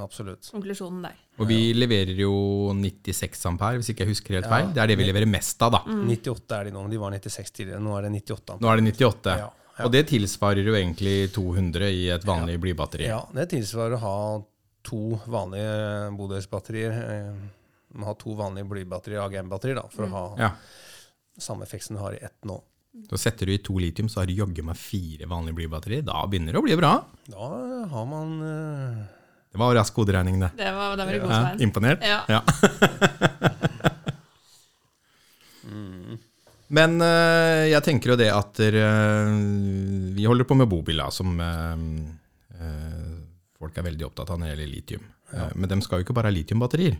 Absolutt. 0.00 0.48
Konklusjonen 0.52 1.02
der. 1.04 1.14
Og 1.38 1.46
vi 1.48 1.72
leverer 1.76 2.16
jo 2.16 2.72
96 2.74 3.44
ampere, 3.48 3.76
hvis 3.78 3.90
ikke 3.92 4.04
jeg 4.04 4.08
husker 4.14 4.34
helt 4.38 4.46
Ja. 4.46 4.50
feil. 4.50 4.72
Det 4.72 4.80
er 4.82 4.86
det 4.88 4.96
vi 4.98 5.04
leverer 5.04 5.28
mest 5.28 5.60
av, 5.62 5.72
da. 5.72 5.78
Mm. 5.86 6.08
98 6.08 6.56
er 6.58 6.64
de 6.64 6.70
nå, 6.72 6.88
de 6.90 6.96
var 6.98 7.10
96 7.12 7.50
tidligere. 7.52 7.80
Nå 7.80 7.96
er 7.98 8.02
det 8.02 8.10
98. 8.24 8.58
Nå 8.60 8.68
er 8.72 8.76
det 8.80 8.84
98. 8.96 9.36
Ja, 9.36 9.50
ja. 9.78 9.84
Og 9.84 9.92
det 9.92 10.06
tilsvarer 10.08 10.64
jo 10.64 10.72
egentlig 10.74 11.30
200 11.32 11.90
i 11.92 12.08
et 12.08 12.24
vanlig 12.24 12.58
blybatteri. 12.60 13.04
Ja, 13.06 13.20
det 13.32 13.50
tilsvarer 13.50 13.96
å 13.96 14.00
ha 14.00 14.42
to 14.82 15.20
vanlige 15.28 16.16
bodelsbatterier. 16.16 17.34
Må 17.96 18.08
ha 18.10 18.14
to 18.20 18.34
vanlige 18.38 18.68
blybatterier, 18.70 19.22
AGM-batterier, 19.24 19.78
da, 19.80 19.86
for 19.92 20.06
å 20.06 20.10
ha 20.12 20.24
Ja. 20.40 20.50
samme 21.40 21.64
effekt 21.64 21.84
som 21.88 21.96
du 21.96 22.02
har 22.02 22.12
i 22.16 22.22
ett 22.24 22.44
nå. 22.44 22.60
Så 23.10 23.18
setter 23.20 23.46
du 23.46 23.52
i 23.52 23.58
to 23.60 23.76
litium, 23.80 24.08
så 24.08 24.20
har 24.22 24.26
du 24.28 24.32
jaggu 24.36 24.62
meg 24.64 24.76
fire 24.80 25.26
vanlige 25.28 25.58
blybatterier. 25.58 26.02
Da 26.06 26.22
begynner 26.26 26.52
det 26.56 26.60
å 26.60 26.64
bli 26.64 26.76
bra. 26.80 26.94
Da 27.28 27.50
har 27.92 28.06
man 28.08 28.40
uh... 28.40 29.04
Det 29.52 29.60
var 29.60 29.74
rask 29.76 29.94
hoderegning, 29.96 30.40
det. 30.40 30.50
Det 30.56 30.70
var, 30.72 30.96
det 30.96 31.04
var 31.08 31.12
ja. 31.16 31.20
god 31.22 31.32
Ja, 31.32 31.54
imponert? 31.64 32.04
Ja. 32.04 32.24
Ja. 32.28 32.42
Men 36.76 36.98
eh, 37.02 37.68
jeg 37.70 37.82
tenker 37.86 38.12
jo 38.12 38.18
det 38.18 38.30
at 38.34 38.58
dere, 38.58 38.86
vi 40.16 40.26
holder 40.26 40.48
på 40.48 40.56
med 40.58 40.68
bobil, 40.70 41.02
som 41.14 41.36
eh, 41.38 41.84
eh, 42.58 43.12
folk 43.60 43.76
er 43.78 43.86
veldig 43.86 44.08
opptatt 44.08 44.32
av 44.34 44.40
når 44.40 44.48
det 44.48 44.54
gjelder 44.54 44.72
litium. 44.72 45.04
Eh, 45.32 45.52
men 45.54 45.70
de 45.70 45.78
skal 45.86 46.00
jo 46.00 46.06
ikke 46.06 46.16
bare 46.16 46.32
ha 46.32 46.34
litiumbatterier. 46.34 46.98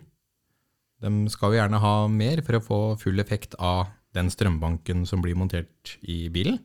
De 1.03 1.11
skal 1.29 1.53
jo 1.53 1.59
gjerne 1.61 1.81
ha 1.83 1.95
mer 2.09 2.41
for 2.47 2.57
å 2.59 2.63
få 2.65 2.79
full 3.01 3.21
effekt 3.21 3.55
av 3.61 3.89
den 4.17 4.31
strømbanken 4.33 5.05
som 5.07 5.21
blir 5.21 5.37
montert 5.37 5.99
i 6.09 6.29
bilen. 6.33 6.57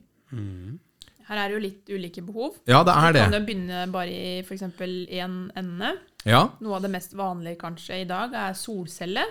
Her 1.28 1.36
er 1.38 1.48
det 1.52 1.54
jo 1.56 1.60
litt 1.62 1.90
ulike 1.92 2.22
behov. 2.24 2.56
Ja, 2.68 2.80
det 2.84 2.94
er 2.96 3.12
det. 3.12 3.20
Du 3.20 3.24
kan 3.30 3.36
jo 3.36 3.46
begynne 3.46 3.82
bare 3.92 4.10
i 4.16 4.38
f.eks. 4.40 4.62
én 4.64 5.36
ende. 5.60 5.92
Ja, 6.24 6.46
Noe 6.62 6.76
av 6.78 6.84
det 6.86 6.90
mest 6.94 7.12
vanlige 7.18 7.58
kanskje 7.60 8.00
i 8.02 8.08
dag 8.08 8.32
er 8.38 8.54
solcelle, 8.56 9.24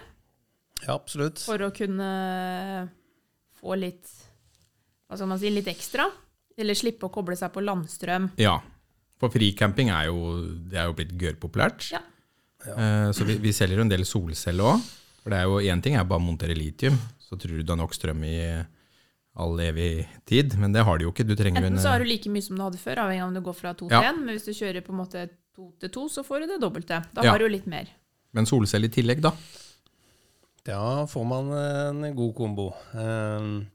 Ja, 0.83 0.95
absolutt. 0.97 1.39
for 1.45 1.57
å 1.65 1.71
kunne 1.73 2.89
få 3.61 3.77
litt 3.79 4.09
hva 5.07 5.17
skal 5.19 5.27
man 5.27 5.39
si, 5.41 5.49
litt 5.51 5.67
ekstra. 5.71 6.05
Eller 6.57 6.75
slippe 6.77 7.07
å 7.07 7.11
koble 7.13 7.35
seg 7.39 7.51
på 7.55 7.63
landstrøm. 7.63 8.31
ja. 8.37 8.59
For 9.21 9.29
fricamping 9.29 9.91
er 9.93 10.07
jo, 10.07 10.15
det 10.65 10.79
er 10.81 10.87
jo 10.89 10.93
blitt 10.97 11.11
gørrpopulært. 11.21 11.91
Ja. 11.93 11.99
Eh, 12.67 13.11
Så 13.11 13.25
vi, 13.25 13.37
vi 13.41 13.51
selger 13.53 13.77
jo 13.77 13.81
en 13.87 13.89
del 13.89 14.03
solceller 14.05 14.63
òg. 14.75 14.81
For 15.23 15.29
det 15.33 15.39
er 15.39 15.43
jo 15.49 15.59
én 15.61 15.81
ting 15.81 15.95
er 15.95 16.03
bare 16.03 16.19
å 16.19 16.25
montere 16.25 16.55
litium, 16.57 16.95
så 17.21 17.37
tror 17.37 17.57
du 17.57 17.63
du 17.63 17.71
har 17.73 17.77
nok 17.77 17.93
strøm 17.93 18.23
i 18.25 18.37
all 19.37 19.59
evig 19.63 20.07
tid. 20.25 20.55
Men 20.59 20.73
det 20.73 20.83
har 20.83 20.97
du 20.97 21.05
jo 21.05 21.11
ikke. 21.13 21.25
Du 21.27 21.35
trenger 21.35 21.61
Enten 21.61 21.67
en 21.71 21.77
Enten 21.77 21.83
så 21.85 21.91
har 21.93 21.99
du 21.99 22.05
like 22.09 22.29
mye 22.29 22.41
som 22.41 22.57
du 22.57 22.63
hadde 22.63 22.77
før, 22.81 23.03
avhengig 23.05 23.21
av 23.21 23.27
om 23.29 23.33
du 23.37 23.41
går 23.41 23.53
fra 23.55 23.73
to 23.73 23.87
til 23.87 23.95
Ja. 24.01 24.11
én. 24.11 24.19
Men 24.25 24.35
hvis 24.35 24.45
du 24.45 24.51
kjører 24.53 24.81
på 24.81 24.89
en 24.91 24.99
måte 25.05 25.29
to 25.55 25.71
til 25.79 25.89
to, 25.89 26.07
så 26.09 26.23
får 26.25 26.41
du 26.41 26.47
det 26.47 26.61
dobbelte. 26.61 27.03
Da 27.13 27.21
Ja. 27.23 27.31
har 27.31 27.39
du 27.39 27.47
litt 27.47 27.67
mer. 27.67 27.87
Men 28.33 28.45
solcelle 28.45 28.85
i 28.85 28.89
tillegg, 28.89 29.21
da? 29.21 29.31
Da 30.63 31.05
får 31.09 31.25
man 31.27 31.51
en 32.05 32.15
god 32.15 32.35
kombo. 32.35 32.73
Eh, 32.93 33.65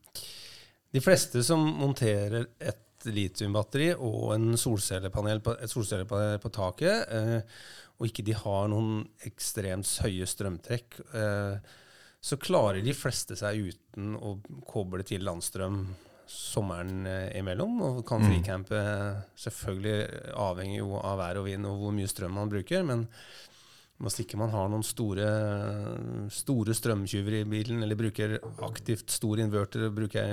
De 0.93 1.01
fleste 1.01 1.43
som 1.45 1.61
monterer 1.79 2.47
et 2.61 2.79
litiumbatteri 3.05 3.91
og 3.99 4.33
en 4.35 4.53
solcellepanel 4.57 5.41
på, 5.45 5.53
et 5.61 5.69
solcellepanel 5.69 6.39
på 6.41 6.51
taket, 6.51 7.13
eh, 7.13 7.43
og 7.99 8.07
ikke 8.11 8.25
de 8.27 8.35
har 8.37 8.69
noen 8.69 9.07
ekstremt 9.25 9.89
høye 10.05 10.27
strømtrekk, 10.29 10.99
eh, 11.15 11.59
så 12.21 12.37
klarer 12.43 12.83
de 12.85 12.93
fleste 12.97 13.37
seg 13.39 13.71
uten 13.71 14.17
å 14.19 14.35
koble 14.69 15.05
til 15.07 15.23
landstrøm 15.25 15.85
sommeren 16.27 17.07
eh, 17.07 17.39
imellom. 17.39 17.77
Og 17.83 18.01
kan 18.09 18.21
Mm. 18.21 18.27
fricampe 18.33 18.81
selvfølgelig 19.39 20.33
avhenger 20.35 20.79
jo 20.81 20.97
av 20.99 21.19
vær 21.21 21.39
og 21.39 21.45
vind 21.47 21.67
og 21.67 21.79
hvor 21.81 21.93
mye 21.95 22.09
strøm 22.11 22.35
man 22.35 22.51
bruker. 22.51 22.83
Men 22.85 23.07
hvis 23.97 24.19
ikke 24.21 24.37
man 24.37 24.51
har 24.53 24.67
noen 24.69 24.85
store, 24.85 25.27
store 26.33 26.75
strømtyver 26.77 27.39
i 27.39 27.45
bilen, 27.49 27.81
eller 27.85 27.97
bruker 27.97 28.35
aktivt 28.67 29.15
stor 29.15 29.41
inverter 29.41 29.87
og 29.89 29.95
bruker 29.97 30.33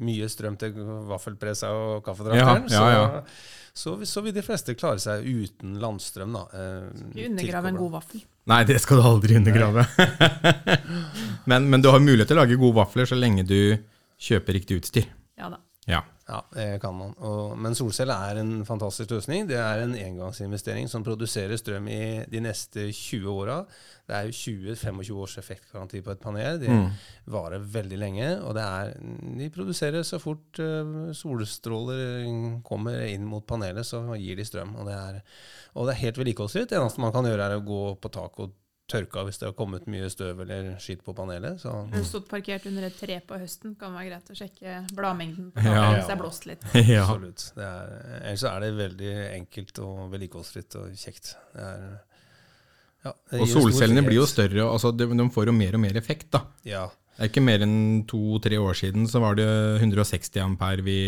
mye 0.00 0.28
strøm 0.32 0.56
til 0.60 0.78
vaffelpressa 1.10 1.72
og 1.76 2.00
kaffedrakteren, 2.06 2.70
Ja, 2.72 2.86
ja, 2.88 3.02
ja. 3.02 3.24
Så, 3.72 3.98
så, 4.00 4.08
så 4.08 4.24
vil 4.24 4.34
de 4.36 4.44
fleste 4.44 4.76
klare 4.78 5.00
seg 5.02 5.26
uten 5.28 5.76
landstrøm. 5.82 6.38
da. 6.38 6.46
eh, 6.56 7.26
undergrave 7.28 7.72
en 7.72 7.80
god 7.82 7.92
vaffel. 7.98 8.24
Nei, 8.48 8.62
det 8.68 8.80
skal 8.82 8.98
du 8.98 9.06
aldri 9.06 9.36
undergrave. 9.38 9.84
men, 11.50 11.68
men 11.70 11.84
du 11.84 11.90
har 11.92 12.00
mulighet 12.02 12.32
til 12.32 12.40
å 12.40 12.42
lage 12.42 12.58
gode 12.60 12.80
vafler 12.80 13.08
så 13.08 13.18
lenge 13.18 13.44
du 13.48 13.76
kjøper 14.22 14.56
riktig 14.58 14.80
utstyr. 14.80 15.08
Ja 15.38 15.52
da. 15.52 15.60
Ja. 15.90 16.02
Ja, 16.28 16.38
det 16.54 16.80
kan 16.80 16.94
man. 16.94 17.14
Og, 17.26 17.56
men 17.58 17.74
solceller 17.74 18.14
er 18.30 18.38
en 18.40 18.60
fantastisk 18.64 19.10
løsning. 19.10 19.48
Det 19.50 19.56
er 19.58 19.80
en 19.82 19.96
engangsinvestering 19.98 20.86
som 20.88 21.02
produserer 21.02 21.58
strøm 21.58 21.88
i 21.90 21.98
de 22.30 22.40
neste 22.44 22.84
20 22.94 23.26
åra. 23.32 23.56
Det 24.06 24.14
er 24.14 24.28
jo 24.28 24.36
20-25 24.36 25.10
års 25.18 25.34
effektgaranti 25.42 26.00
på 26.06 26.14
et 26.14 26.20
panel. 26.22 26.60
De 26.62 26.68
Mm. 26.70 26.86
varer 27.26 27.58
veldig 27.74 27.98
lenge. 27.98 28.28
Og 28.46 28.54
det 28.54 28.62
er, 28.62 28.94
de 29.42 29.50
produserer 29.50 30.02
så 30.06 30.20
fort 30.22 30.62
uh, 30.62 31.10
solstråler 31.12 32.62
kommer 32.66 33.02
inn 33.10 33.26
mot 33.28 33.44
panelet, 33.46 33.86
så 33.86 34.04
gir 34.18 34.36
de 34.38 34.46
strøm. 34.46 34.76
Og 34.78 34.86
det 34.88 34.94
er, 34.94 35.20
og 35.74 35.86
det 35.88 35.96
er 35.96 36.02
helt 36.06 36.18
vedlikeholdsfritt. 36.22 36.70
Det 36.70 36.78
eneste 36.78 37.02
man 37.02 37.12
kan 37.14 37.26
gjøre, 37.28 37.50
er 37.50 37.58
å 37.60 37.66
gå 37.66 37.82
på 38.02 38.12
taket 38.14 38.46
og 38.46 38.58
tørke 38.90 39.16
av 39.20 39.28
hvis 39.28 39.38
det 39.40 39.46
har 39.48 39.54
kommet 39.56 39.86
mye 39.88 40.08
støv 40.12 40.40
eller 40.44 40.72
skitt 40.82 41.02
på 41.06 41.14
panelet. 41.16 41.60
Så 41.62 41.70
du 41.92 41.98
stått 42.04 42.26
parkert 42.28 42.66
under 42.68 42.84
et 42.88 42.96
tre 42.98 43.18
på 43.24 43.38
høsten, 43.40 43.74
kan 43.80 43.94
være 43.96 44.10
greit 44.10 44.30
å 44.32 44.36
sjekke 44.36 44.78
bladmengden 44.96 45.50
på 45.54 45.64
Ja. 45.64 45.84
hvis 45.94 46.08
det 46.10 46.14
er 46.16 46.20
blåst 46.20 46.46
litt. 46.50 46.64
ja. 46.94 47.04
Absolutt. 47.06 47.44
Det 47.56 47.64
er, 47.68 47.92
ellers 48.22 48.44
er 48.50 48.64
det 48.66 48.72
veldig 48.80 49.12
enkelt 49.38 49.78
og 49.86 50.00
vedlikeholdsfritt 50.12 50.76
og 50.82 50.96
kjekt. 50.98 51.34
Det 51.54 51.68
er, 51.68 51.86
ja, 53.06 53.12
det 53.32 53.40
Og 53.42 53.48
solcellene 53.50 54.04
blir 54.06 54.20
jo 54.20 54.26
større, 54.30 54.66
altså 54.68 54.92
de, 54.94 55.08
de 55.08 55.28
får 55.34 55.48
jo 55.50 55.54
mer 55.56 55.78
og 55.78 55.82
mer 55.86 55.96
effekt, 55.98 56.28
da. 56.36 56.44
Ja, 56.68 56.84
Det 57.16 57.26
er 57.26 57.30
ikke 57.32 57.42
mer 57.44 57.64
enn 57.64 58.04
to-tre 58.08 58.56
år 58.62 58.76
siden 58.78 59.08
så 59.10 59.20
var 59.24 59.34
det 59.36 59.46
160 59.80 60.38
ampere 60.42 60.84
vi 60.86 60.98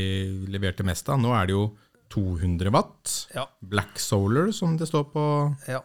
leverte 0.53 0.85
mest 0.87 1.09
av. 1.09 1.21
Nå 1.23 1.31
er 1.37 1.47
det 1.49 1.55
jo 1.59 1.69
200 2.15 2.71
watt. 2.75 3.13
ja, 3.35 3.47
Black 3.61 3.99
Solar, 3.99 4.51
som 4.53 4.77
det 4.79 4.87
står 4.91 5.07
på 5.13 5.23
ja. 5.69 5.81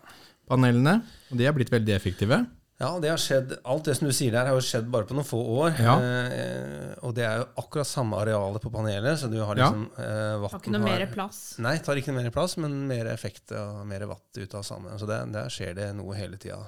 Panelene. 0.49 0.99
Og 1.31 1.37
de 1.39 1.45
er 1.49 1.53
blitt 1.55 1.71
veldig 1.73 1.93
effektive. 1.95 2.45
Ja, 2.79 2.93
det 3.03 3.09
har 3.11 3.19
skjedd, 3.19 3.57
Alt 3.67 3.89
det 3.89 3.97
som 3.97 4.07
du 4.07 4.13
sier 4.15 4.31
der, 4.31 4.47
har 4.47 4.55
jo 4.55 4.61
skjedd 4.63 4.85
bare 4.87 5.03
på 5.03 5.11
noen 5.17 5.25
få 5.27 5.39
år. 5.65 5.73
Ja. 5.83 5.97
Eh, 5.99 6.93
og 7.03 7.11
det 7.17 7.25
er 7.27 7.41
jo 7.41 7.47
akkurat 7.59 7.89
samme 7.89 8.15
arealet 8.21 8.63
på 8.63 8.71
panelet. 8.71 9.19
Så 9.19 9.27
du 9.27 9.35
har 9.43 9.57
Ja. 9.59 9.67
liksom 9.67 9.89
eh, 9.99 10.47
Har 10.47 10.59
ikke 10.61 10.71
noe 10.71 10.85
mer 10.85 11.03
plass. 11.11 11.41
Nei, 11.59 11.73
tar 11.83 11.99
ikke 11.99 12.13
noe 12.13 12.23
mer 12.23 12.31
plass, 12.31 12.55
men 12.57 12.87
mer 12.87 13.09
effekt 13.11 13.51
og 13.51 13.81
mer 13.89 14.05
watt 14.07 14.39
ut 14.39 14.55
av 14.55 14.63
samme. 14.63 14.95
Så 14.97 15.05
det, 15.11 15.19
der 15.35 15.51
skjer 15.51 15.75
det 15.75 15.89
noe 15.97 16.15
hele 16.15 16.39
tida. 16.39 16.61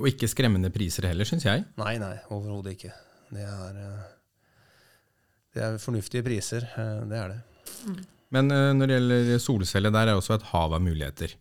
Og 0.00 0.08
ikke 0.08 0.24
skremmende 0.32 0.72
priser 0.72 1.04
heller, 1.10 1.28
syns 1.28 1.44
jeg. 1.44 1.66
nei, 1.76 1.98
nei, 2.00 2.14
overhodet 2.30 2.72
ikke. 2.78 2.94
Det 3.36 3.44
er, 3.44 3.76
eh, 3.76 4.10
det 5.52 5.62
er 5.68 5.76
fornuftige 5.84 6.24
priser. 6.24 6.64
eh, 6.78 7.04
det 7.12 7.16
er 7.20 7.28
det. 7.36 7.40
Men 8.32 8.50
eh, 8.50 8.72
når 8.72 8.86
det 8.88 8.96
gjelder 9.02 9.38
solceller, 9.38 9.92
der 9.92 10.08
er 10.08 10.16
også 10.16 10.34
et 10.40 10.48
hav 10.54 10.72
av 10.72 10.80
muligheter 10.80 11.36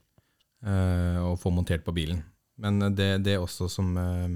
eh, 0.66 1.20
å 1.24 1.36
få 1.40 1.52
montert 1.54 1.86
på 1.86 1.94
bilen. 1.96 2.24
Men 2.62 2.82
eh, 2.82 2.90
det, 2.98 3.10
det 3.26 3.38
også 3.42 3.70
som 3.72 3.94
eh, 3.98 4.36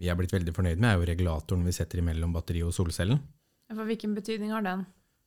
vi 0.00 0.10
er 0.10 0.18
blitt 0.18 0.34
veldig 0.34 0.54
fornøyd 0.56 0.80
med, 0.82 0.90
er 0.90 0.98
jo 1.00 1.08
regulatoren 1.12 1.64
vi 1.66 1.72
setter 1.76 2.02
imellom 2.02 2.32
batteriet 2.34 2.66
og 2.68 2.74
solcellen. 2.76 3.20
For 3.74 3.86
hvilken 3.88 4.14
betydning 4.16 4.52
har 4.54 4.62
den? 4.66 4.84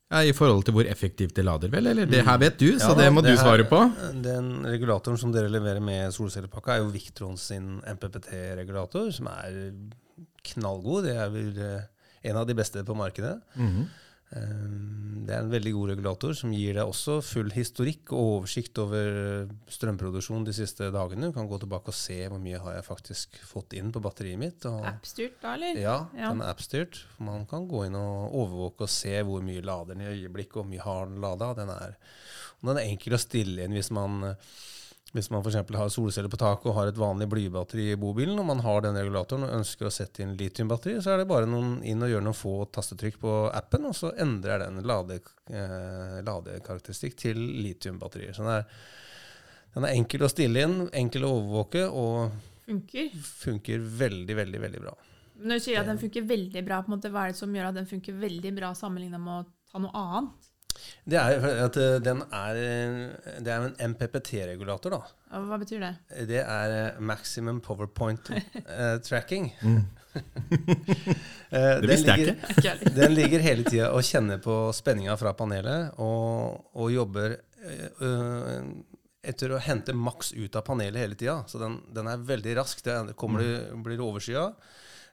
Ja, 0.07 0.21
I 0.23 0.31
forhold 0.31 0.63
til 0.63 0.71
hvor 0.77 0.87
effektivt 0.87 1.33
det 1.35 1.43
lader, 1.43 1.67
vel? 1.73 1.89
Eller 1.91 2.07
det 2.07 2.21
her 2.23 2.37
vet 2.39 2.55
du, 2.61 2.69
så 2.79 2.93
Ja, 2.93 2.95
det 2.95 3.07
må 3.11 3.19
du 3.25 3.27
her- 3.27 3.41
svare 3.41 3.65
på. 3.67 3.79
Den 4.23 4.63
regulatoren 4.63 5.19
som 5.19 5.33
dere 5.35 5.49
leverer 5.51 5.83
med 5.83 6.13
solcellepakka, 6.15 6.77
er 6.77 6.83
jo 6.85 6.91
Victron 6.93 7.35
sin 7.37 7.81
MPPT-regulator, 7.83 9.09
som 9.11 9.27
er 9.33 9.57
knallgod. 10.53 11.03
Det 11.09 11.15
er 11.19 11.33
vel 11.33 11.49
eh, 11.59 11.87
en 12.31 12.39
av 12.39 12.47
de 12.47 12.55
beste 12.55 12.83
på 12.87 12.95
markedet. 12.97 13.39
Mm 13.55 13.87
Eh, 13.87 14.03
Det 14.27 15.31
er 15.35 15.39
en 15.43 15.51
veldig 15.51 15.71
god 15.75 15.89
regulator 15.93 16.33
som 16.35 16.51
gir 16.55 16.75
deg 16.75 16.87
også 16.89 17.17
full 17.23 17.49
historikk 17.55 18.11
og 18.15 18.31
oversikt 18.41 18.79
over 18.83 19.47
strømproduksjon 19.71 20.43
de 20.47 20.53
siste 20.55 20.89
dagene. 20.91 21.29
Du 21.29 21.35
kan 21.35 21.47
gå 21.47 21.59
tilbake 21.61 21.91
og 21.93 21.95
se 21.95 22.17
hvor 22.27 22.39
mye 22.43 22.59
har 22.63 22.75
jeg 22.77 22.85
faktisk 22.87 23.39
fått 23.47 23.75
inn 23.79 23.91
på 23.95 24.01
batteriet 24.03 24.39
mitt. 24.41 24.67
Appstyrt 24.67 24.91
App-styrt 24.91 25.37
da, 25.43 25.53
eller? 25.55 25.79
ja, 25.79 25.97
Ja. 26.15 26.31
den 26.33 26.43
er 26.43 26.51
app-styrt. 26.51 27.01
Man 27.23 27.45
kan 27.47 27.67
gå 27.71 27.85
inn 27.87 27.95
og 27.99 28.35
overvåke 28.43 28.87
og 28.87 28.91
se 28.91 29.15
hvor 29.27 29.43
mye 29.47 29.63
lader 29.63 29.95
den 29.95 30.03
i 30.03 30.11
øyeblikket, 30.11 30.59
hvor 30.59 30.67
mye 30.67 30.83
har 30.83 31.05
den 31.11 31.21
lada. 31.23 31.53
Den 31.61 31.71
er, 31.75 31.95
den 32.63 32.75
er 32.77 32.83
enkel 32.87 33.15
å 33.15 33.21
stille 33.23 33.63
inn 33.63 33.75
hvis 33.79 33.91
man 33.95 34.33
hvis 35.15 35.29
man 35.31 35.43
f.eks. 35.43 35.55
har 35.55 35.89
solceller 35.91 36.31
på 36.31 36.39
taket 36.41 36.67
og 36.67 36.75
har 36.75 36.89
et 36.89 36.99
vanlig 36.99 37.29
blybatteri 37.31 37.91
i 37.93 37.99
bobilen, 37.99 38.37
og 38.41 38.47
man 38.49 38.61
har 38.65 38.83
den 38.83 38.97
regulatoren 38.99 39.45
og 39.47 39.53
ønsker 39.55 39.87
å 39.87 39.93
sette 39.93 40.23
inn 40.23 40.35
litiumbatteri, 40.39 40.97
så 41.03 41.13
er 41.13 41.21
det 41.21 41.29
bare 41.29 41.47
noen, 41.49 41.77
inn 41.87 42.03
og 42.03 42.11
gjøre 42.11 42.25
noen 42.25 42.37
få 42.37 42.55
tastetrykk 42.75 43.19
på 43.21 43.35
appen, 43.55 43.87
og 43.87 43.95
så 43.95 44.11
endrer 44.19 44.65
den 44.65 44.81
lade, 44.87 45.21
eh, 45.47 46.19
ladekarakteristikk 46.27 47.15
til 47.23 47.39
litiumbatterier. 47.39 48.35
Så 48.35 48.43
den 48.43 48.57
er, 48.57 48.67
den 49.77 49.87
er 49.87 49.95
enkel 49.95 50.27
å 50.27 50.31
stille 50.33 50.67
inn, 50.67 50.77
enkel 50.91 51.27
å 51.27 51.33
overvåke, 51.39 51.87
og 51.87 52.35
Funker. 52.67 53.13
funker 53.23 53.79
veldig, 54.03 54.35
veldig, 54.43 54.63
veldig 54.65 54.83
bra. 54.83 54.97
Når 55.37 55.59
du 55.59 55.65
sier 55.69 55.79
at 55.79 55.87
den 55.87 56.01
funker 56.01 56.25
veldig 56.27 56.65
bra, 56.65 56.81
på 56.83 56.91
en 56.91 56.97
måte, 56.97 57.13
hva 57.13 57.27
er 57.27 57.33
det 57.33 57.39
som 57.39 57.53
gjør 57.55 57.69
at 57.69 57.79
den 57.79 57.87
funker 57.87 58.19
veldig 58.19 58.51
bra 58.57 58.73
sammenlignet 58.75 59.21
med 59.23 59.45
å 59.45 59.71
ta 59.71 59.79
noe 59.79 60.03
annet? 60.03 60.49
Det 61.07 61.17
er 61.19 61.45
at 61.65 61.77
eh, 61.81 61.97
den 62.03 62.21
er, 62.27 62.59
eh, 62.61 63.35
det 63.43 63.53
er 63.53 63.67
en 63.67 63.93
MPPT-regulator, 63.93 64.97
da. 64.97 65.01
Hva 65.47 65.57
betyr 65.61 65.79
det? 65.83 65.93
Det 66.29 66.41
er 66.43 66.75
eh, 66.77 66.99
Maximum 66.99 67.61
PowerPoint 67.63 68.31
eh, 68.33 68.97
Tracking. 69.05 69.51
Mm. 69.61 69.85
Det 71.49 71.81
den 71.81 71.89
visste 71.91 72.09
jeg 72.11 72.19
ligger- 72.25 72.53
ikke. 72.57 72.73
Den 72.99 73.13
ligger 73.15 73.43
hele 73.45 73.63
tida 73.67 73.89
og 73.93 74.03
kjenner 74.05 74.39
på 74.43 74.55
spenninga 74.75 75.15
fra 75.19 75.33
panelet, 75.37 75.93
og, 76.03 76.63
og 76.75 76.91
jobber 76.93 77.37
eh, 77.37 78.01
øh, 78.01 78.71
etter 79.27 79.51
å 79.53 79.59
hente 79.61 79.93
maks 79.97 80.31
ut 80.37 80.55
av 80.55 80.63
panelet 80.67 81.01
hele 81.03 81.17
tida. 81.19 81.41
Så 81.51 81.59
den, 81.61 81.79
den 81.93 82.07
er 82.11 82.21
veldig 82.23 82.55
rask. 82.61 82.81
Det 82.85 82.93
er- 82.95 83.13
kommer 83.19 83.43
det, 83.43 83.53
blir 83.85 84.01
overskya, 84.03 84.47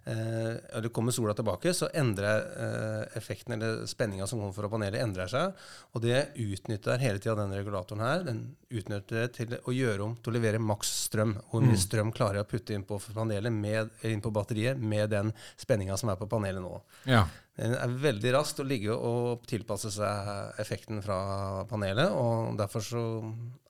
eh, 0.04 0.76
eller 0.76 0.88
kommer 0.94 1.12
sola 1.12 1.34
tilbake, 1.34 1.74
så 1.74 1.88
endrer 1.94 2.46
eh, 2.64 3.16
effekten 3.18 3.56
eller 3.56 3.86
spenninga 3.86 4.26
som 4.26 4.40
kommer 4.40 4.56
fra 4.56 4.70
panelet, 4.72 5.00
endrer 5.02 5.30
seg. 5.30 5.62
Og 5.92 6.04
det 6.04 6.18
utnytter 6.40 7.02
hele 7.02 7.22
tida 7.22 7.36
denne 7.38 7.58
regulatoren 7.58 8.04
her. 8.04 8.24
Den 8.26 8.42
utnytter 8.70 9.22
det 9.22 9.28
til 9.38 9.56
å 9.60 9.74
gjøre 9.74 10.06
om 10.06 10.16
til 10.18 10.32
å 10.32 10.36
levere 10.38 10.62
maks 10.62 10.92
strøm. 11.06 11.36
Hvor 11.50 11.64
mye 11.64 11.80
strøm 11.80 12.12
klarer 12.14 12.40
jeg 12.40 12.48
å 12.48 12.50
putte 12.50 12.76
inn 12.76 12.86
på 12.88 13.00
panelet, 13.06 13.52
med, 13.52 13.94
inn 14.08 14.24
på 14.24 14.32
batteriet 14.34 14.80
med 14.80 15.12
den 15.14 15.32
spenninga 15.60 15.98
som 16.00 16.12
er 16.12 16.20
på 16.20 16.30
panelet 16.30 16.64
nå. 16.64 16.76
Ja. 17.10 17.24
Den 17.54 17.76
er 17.78 17.98
veldig 18.02 18.32
raskt 18.34 18.58
å 18.58 18.66
ligge 18.66 18.96
og 18.96 19.44
tilpasse 19.46 19.92
seg 19.94 20.58
effekten 20.62 20.98
fra 21.04 21.62
panelet, 21.70 22.10
og 22.10 22.58
derfor 22.58 22.82
så 22.82 23.04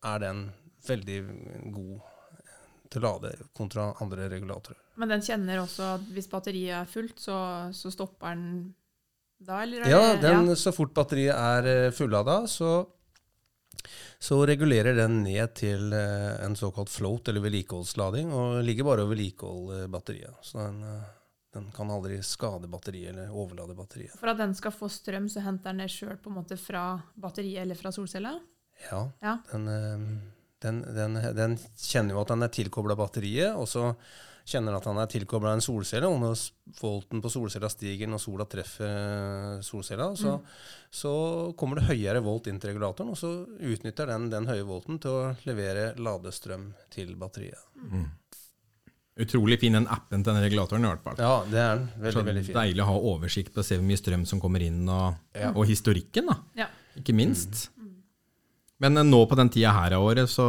er 0.08 0.22
den 0.24 0.46
veldig 0.88 1.18
god 1.74 2.10
til 2.92 3.02
å 3.02 3.10
lade 3.10 3.34
kontra 3.56 3.90
andre 4.00 4.30
regulatorer. 4.32 4.83
Men 5.00 5.11
den 5.11 5.24
kjenner 5.26 5.62
også 5.62 5.94
at 5.96 6.09
hvis 6.14 6.28
batteriet 6.30 6.76
er 6.78 6.90
fullt, 6.90 7.18
så, 7.20 7.37
så 7.74 7.90
stopper 7.92 8.35
den 8.35 8.74
da, 9.44 9.62
eller? 9.62 9.85
er 9.85 9.90
Ja, 9.90 10.02
den, 10.20 10.50
ja, 10.50 10.59
så 10.59 10.72
fort 10.74 10.94
batteriet 10.96 11.35
er 11.35 11.68
eh, 11.68 11.90
fullada, 11.94 12.44
så, 12.48 12.85
så 14.22 14.38
regulerer 14.48 14.96
den 14.96 15.22
ned 15.26 15.57
til 15.59 15.92
eh, 15.96 16.30
en 16.44 16.57
såkalt 16.57 16.92
float, 16.92 17.28
eller 17.28 17.44
vedlikeholdslading, 17.44 18.33
og 18.33 18.62
ligger 18.64 18.88
bare 18.88 19.04
og 19.04 19.12
vedlikeholder 19.12 19.90
batteriet. 19.92 20.38
Så 20.46 20.62
den, 20.62 20.80
eh, 20.88 21.11
den 21.59 21.68
kan 21.74 21.90
aldri 21.92 22.20
skade 22.26 22.70
batteriet 22.70 23.12
eller 23.12 23.35
overlade 23.35 23.76
batteriet. 23.78 24.14
For 24.20 24.33
at 24.33 24.40
den 24.40 24.54
skal 24.59 24.74
få 24.74 24.88
strøm, 24.92 25.28
så 25.30 25.44
henter 25.44 25.74
den 25.74 25.85
det 25.85 25.90
sjøl 25.92 26.16
fra 26.62 26.87
batteriet 27.14 27.66
eller 27.66 27.78
fra 27.78 27.92
solcella? 27.94 28.38
Ja, 28.90 29.09
Ja. 29.22 29.38
Den, 29.52 29.68
eh, 29.68 30.07
den, 30.64 30.80
den, 30.96 31.18
den 31.37 31.59
kjenner 31.76 32.14
jo 32.14 32.22
at 32.22 32.30
den 32.33 32.42
er 32.46 32.48
tilkobla 32.48 32.96
batteriet, 32.96 33.52
og 33.52 33.68
så 33.68 33.90
kjenner 34.44 34.76
at 34.76 34.85
han 34.85 34.98
er 35.00 35.07
tilkobla 35.09 35.54
en 35.57 35.62
solcelle. 35.64 36.09
Og 36.11 36.18
når 36.20 36.40
volten 36.80 37.22
på 37.24 37.30
solcella 37.33 37.70
stiger 37.72 38.11
når 38.12 38.20
sola 38.20 38.44
treffer 38.50 38.90
eh, 38.90 39.62
solcella, 39.64 40.11
så, 40.20 40.35
så 40.92 41.14
kommer 41.57 41.80
det 41.80 41.88
høyere 41.92 42.20
volt 42.24 42.46
inn 42.52 42.61
til 42.61 42.74
regulatoren, 42.74 43.14
og 43.14 43.18
så 43.20 43.30
utnytter 43.59 44.12
den 44.12 44.28
den 44.33 44.46
høye 44.50 44.66
volten 44.68 45.00
til 45.00 45.11
å 45.16 45.33
levere 45.48 45.94
ladestrøm 45.96 46.70
til 46.92 47.14
batteriet. 47.16 47.64
Utrolig 49.14 49.61
fin 49.62 49.76
den 49.76 49.85
appen 49.87 50.24
til 50.26 50.35
den 50.35 50.42
regulatoren 50.42 50.83
i 50.83 50.88
hvert 50.90 51.04
fall. 51.04 51.20
Ja, 51.22 51.35
det 51.46 51.61
er 51.62 51.76
den. 51.78 51.85
Veldig, 52.02 52.12
Så 52.16 52.22
veldig 52.26 52.40
fin. 52.48 52.57
deilig 52.57 52.83
å 52.83 52.87
ha 52.88 52.96
oversikt 53.14 53.52
på 53.54 53.62
å 53.62 53.66
se 53.66 53.76
hvor 53.78 53.87
mye 53.87 54.00
strøm 54.00 54.24
som 54.26 54.40
kommer 54.42 54.62
inn, 54.66 54.80
og, 54.90 55.14
Ja. 55.38 55.52
og 55.54 55.68
historikken, 55.70 56.26
da. 56.26 56.37
Ja. 56.59 56.66
Ikke 56.98 57.14
minst. 57.14 57.68
Men 58.83 58.98
eh, 58.98 59.04
nå 59.07 59.20
på 59.30 59.37
den 59.38 59.48
tida 59.54 59.70
her 59.72 59.94
av 59.94 60.02
året, 60.02 60.26
så 60.28 60.42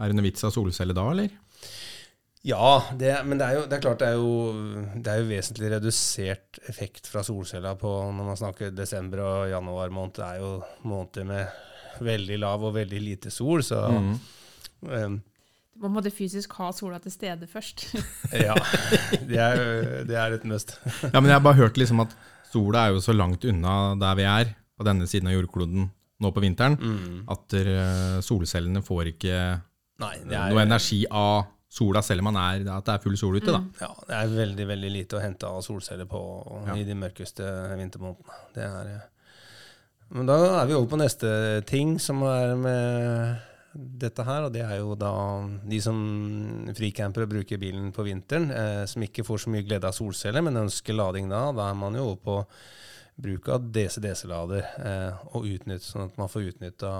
er 0.00 0.08
det 0.08 0.16
noe 0.16 0.24
vits 0.24 0.42
av 0.48 0.54
solcelle 0.56 0.94
da, 0.96 1.04
eller? 1.12 1.28
Ja, 2.44 2.82
det, 2.98 3.12
men 3.24 3.38
det 3.38 3.46
er 3.46 3.54
jo 3.60 3.66
det 3.70 3.76
er 3.76 3.82
klart 3.84 4.00
det 4.02 4.08
er 4.10 4.16
jo, 4.18 4.30
det 4.98 5.10
er 5.12 5.20
jo 5.20 5.28
vesentlig 5.28 5.68
redusert 5.76 6.58
effekt 6.68 7.06
fra 7.06 7.22
solcella 7.22 7.76
på 7.78 7.90
når 8.10 8.26
man 8.32 8.38
snakker 8.40 8.72
desember 8.74 9.22
og 9.22 9.50
januar 9.52 9.92
måned. 9.94 10.16
Det 10.16 10.24
er 10.26 10.40
jo 10.42 10.48
måneder 10.90 11.28
med 11.28 12.02
veldig 12.02 12.40
lav 12.42 12.64
og 12.66 12.74
veldig 12.74 13.02
lite 13.04 13.30
sol, 13.30 13.62
så 13.62 13.84
Mm. 13.92 14.16
um, 14.90 15.20
Du 15.78 15.86
må 15.88 16.02
på 16.02 16.10
fysisk 16.12 16.52
ha 16.58 16.72
sola 16.74 16.98
til 16.98 17.12
stede 17.14 17.46
først. 17.46 17.86
ja. 18.46 18.54
Det 19.22 19.38
er, 19.38 20.04
det 20.04 20.16
er 20.18 20.34
et 20.36 20.44
must. 20.44 20.74
Ja, 21.12 21.20
men 21.20 21.30
jeg 21.30 21.38
har 21.38 21.46
bare 21.46 21.60
hørt 21.62 21.78
liksom 21.78 22.00
at 22.02 22.12
sola 22.52 22.88
er 22.88 22.92
jo 22.96 23.00
så 23.00 23.14
langt 23.14 23.44
unna 23.48 23.94
der 23.98 24.14
vi 24.18 24.26
er, 24.28 24.50
på 24.76 24.84
denne 24.84 25.06
siden 25.06 25.30
av 25.30 25.34
jordkloden 25.38 25.88
nå 26.22 26.30
på 26.34 26.42
vinteren, 26.42 26.76
Mm. 26.78 27.22
at 27.30 27.54
eh, 27.54 28.18
solcellene 28.22 28.82
får 28.82 29.14
ikke 29.14 29.38
Nei, 30.02 30.14
er, 30.26 30.50
noe 30.52 30.62
energi 30.66 31.04
av 31.08 31.46
sola, 31.72 32.02
selv 32.04 32.20
om 32.20 32.28
man 32.28 32.36
er, 32.42 32.66
at 32.68 32.84
det 32.88 32.94
er 32.98 33.04
full 33.06 33.16
sol 33.16 33.38
ute. 33.40 33.52
da. 33.54 33.62
ja, 33.80 33.88
det 34.08 34.18
er 34.18 34.34
veldig 34.36 34.66
veldig 34.68 34.90
lite 34.92 35.16
å 35.16 35.22
hente 35.24 35.48
av 35.48 35.62
solceller 35.64 36.08
på 36.10 36.20
Ja. 36.68 36.74
i 36.76 36.84
de 36.84 36.96
mørkeste 36.98 37.46
vintermånedene. 37.80 38.40
Det 38.54 38.66
er, 38.66 38.90
eh, 38.96 39.08
men 40.12 40.26
da 40.28 40.36
er 40.60 40.66
vi 40.68 40.74
over 40.76 40.90
på 40.92 41.00
neste 41.00 41.64
ting 41.64 41.98
som 41.98 42.20
er 42.28 42.54
med 42.60 43.40
dette 43.74 44.22
her, 44.28 44.44
og 44.44 44.52
det 44.52 44.60
er 44.66 44.82
jo 44.82 44.94
da 45.00 45.12
de 45.64 45.78
som 45.80 45.96
fricampere 46.76 47.24
bruker 47.26 47.56
bilen 47.56 47.88
på 47.96 48.04
vinteren, 48.04 48.50
eh, 48.52 48.84
som 48.84 49.00
ikke 49.00 49.24
får 49.24 49.46
så 49.46 49.52
mye 49.54 49.64
glede 49.64 49.88
av 49.88 49.96
solceller, 49.96 50.44
men 50.44 50.60
ønsker 50.66 50.92
lading 50.92 51.30
da. 51.32 51.46
Da 51.56 51.70
er 51.70 51.74
man 51.80 51.94
jo 51.96 52.10
over 52.10 52.20
på 52.20 52.46
bruk 53.22 53.48
av 53.48 53.70
DC-DC-lader, 53.72 54.66
eh, 54.84 55.12
og 55.32 55.48
utnytt, 55.48 55.80
sånn 55.88 56.04
at 56.10 56.18
man 56.20 56.28
får 56.28 56.50
utnytta 56.52 56.92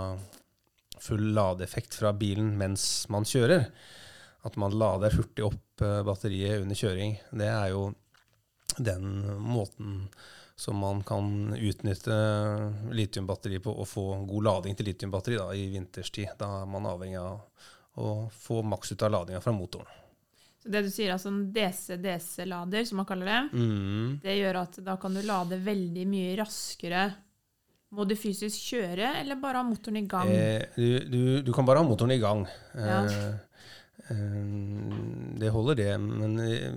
full 1.02 1.28
ladeeffekt 1.36 1.92
fra 1.98 2.12
bilen 2.16 2.56
mens 2.56 3.06
man 3.12 3.24
kjører. 3.28 3.66
At 4.44 4.56
man 4.58 4.74
lader 4.74 5.14
hurtig 5.14 5.44
opp 5.46 5.82
eh, 5.86 6.00
batteriet 6.06 6.62
under 6.64 6.74
kjøring. 6.78 7.16
Det 7.30 7.46
er 7.48 7.68
jo 7.74 7.84
den 8.78 9.04
måten 9.38 10.08
som 10.56 10.76
man 10.78 11.00
kan 11.06 11.52
utnytte 11.56 12.14
litiumbatteri 12.94 13.58
på 13.62 13.72
og 13.72 13.88
få 13.88 14.04
god 14.28 14.44
lading 14.46 14.76
til 14.78 14.86
litiumbatteri 14.90 15.38
da, 15.38 15.48
i 15.56 15.66
vinterstid. 15.72 16.34
Da 16.38 16.48
er 16.62 16.68
man 16.70 16.86
avhengig 16.90 17.18
av 17.20 17.40
å 18.02 18.12
få 18.32 18.60
maks 18.64 18.92
ut 18.94 19.02
av 19.06 19.12
ladinga 19.14 19.40
fra 19.44 19.52
motoren. 19.56 19.90
Så 20.62 20.70
det 20.70 20.84
du 20.86 20.90
sier, 20.94 21.10
altså 21.10 21.32
en 21.32 21.40
DC-DC-lader, 21.54 22.84
som 22.86 23.00
man 23.02 23.06
kaller 23.08 23.26
det, 23.26 23.40
Mm. 23.58 24.20
det 24.22 24.36
gjør 24.38 24.60
at 24.62 24.76
da 24.84 24.96
kan 24.96 25.14
du 25.14 25.22
lade 25.26 25.58
veldig 25.58 26.06
mye 26.06 26.36
raskere. 26.38 27.14
Må 27.92 28.06
du 28.08 28.14
fysisk 28.16 28.56
kjøre, 28.72 29.20
eller 29.20 29.36
bare 29.36 29.56
ha 29.60 29.62
motoren 29.66 29.96
i 29.98 30.06
gang? 30.06 30.28
Eh, 30.30 30.62
du, 30.76 30.98
du, 31.10 31.42
du 31.42 31.52
kan 31.52 31.66
bare 31.66 31.82
ha 31.82 31.84
motoren 31.84 32.14
i 32.14 32.18
gang. 32.22 32.46
Ja. 32.74 33.02
Eh, 33.04 33.34
det 35.40 35.50
holder, 35.54 35.74
det. 35.78 35.92
Men 36.00 36.38
eh, 36.40 36.74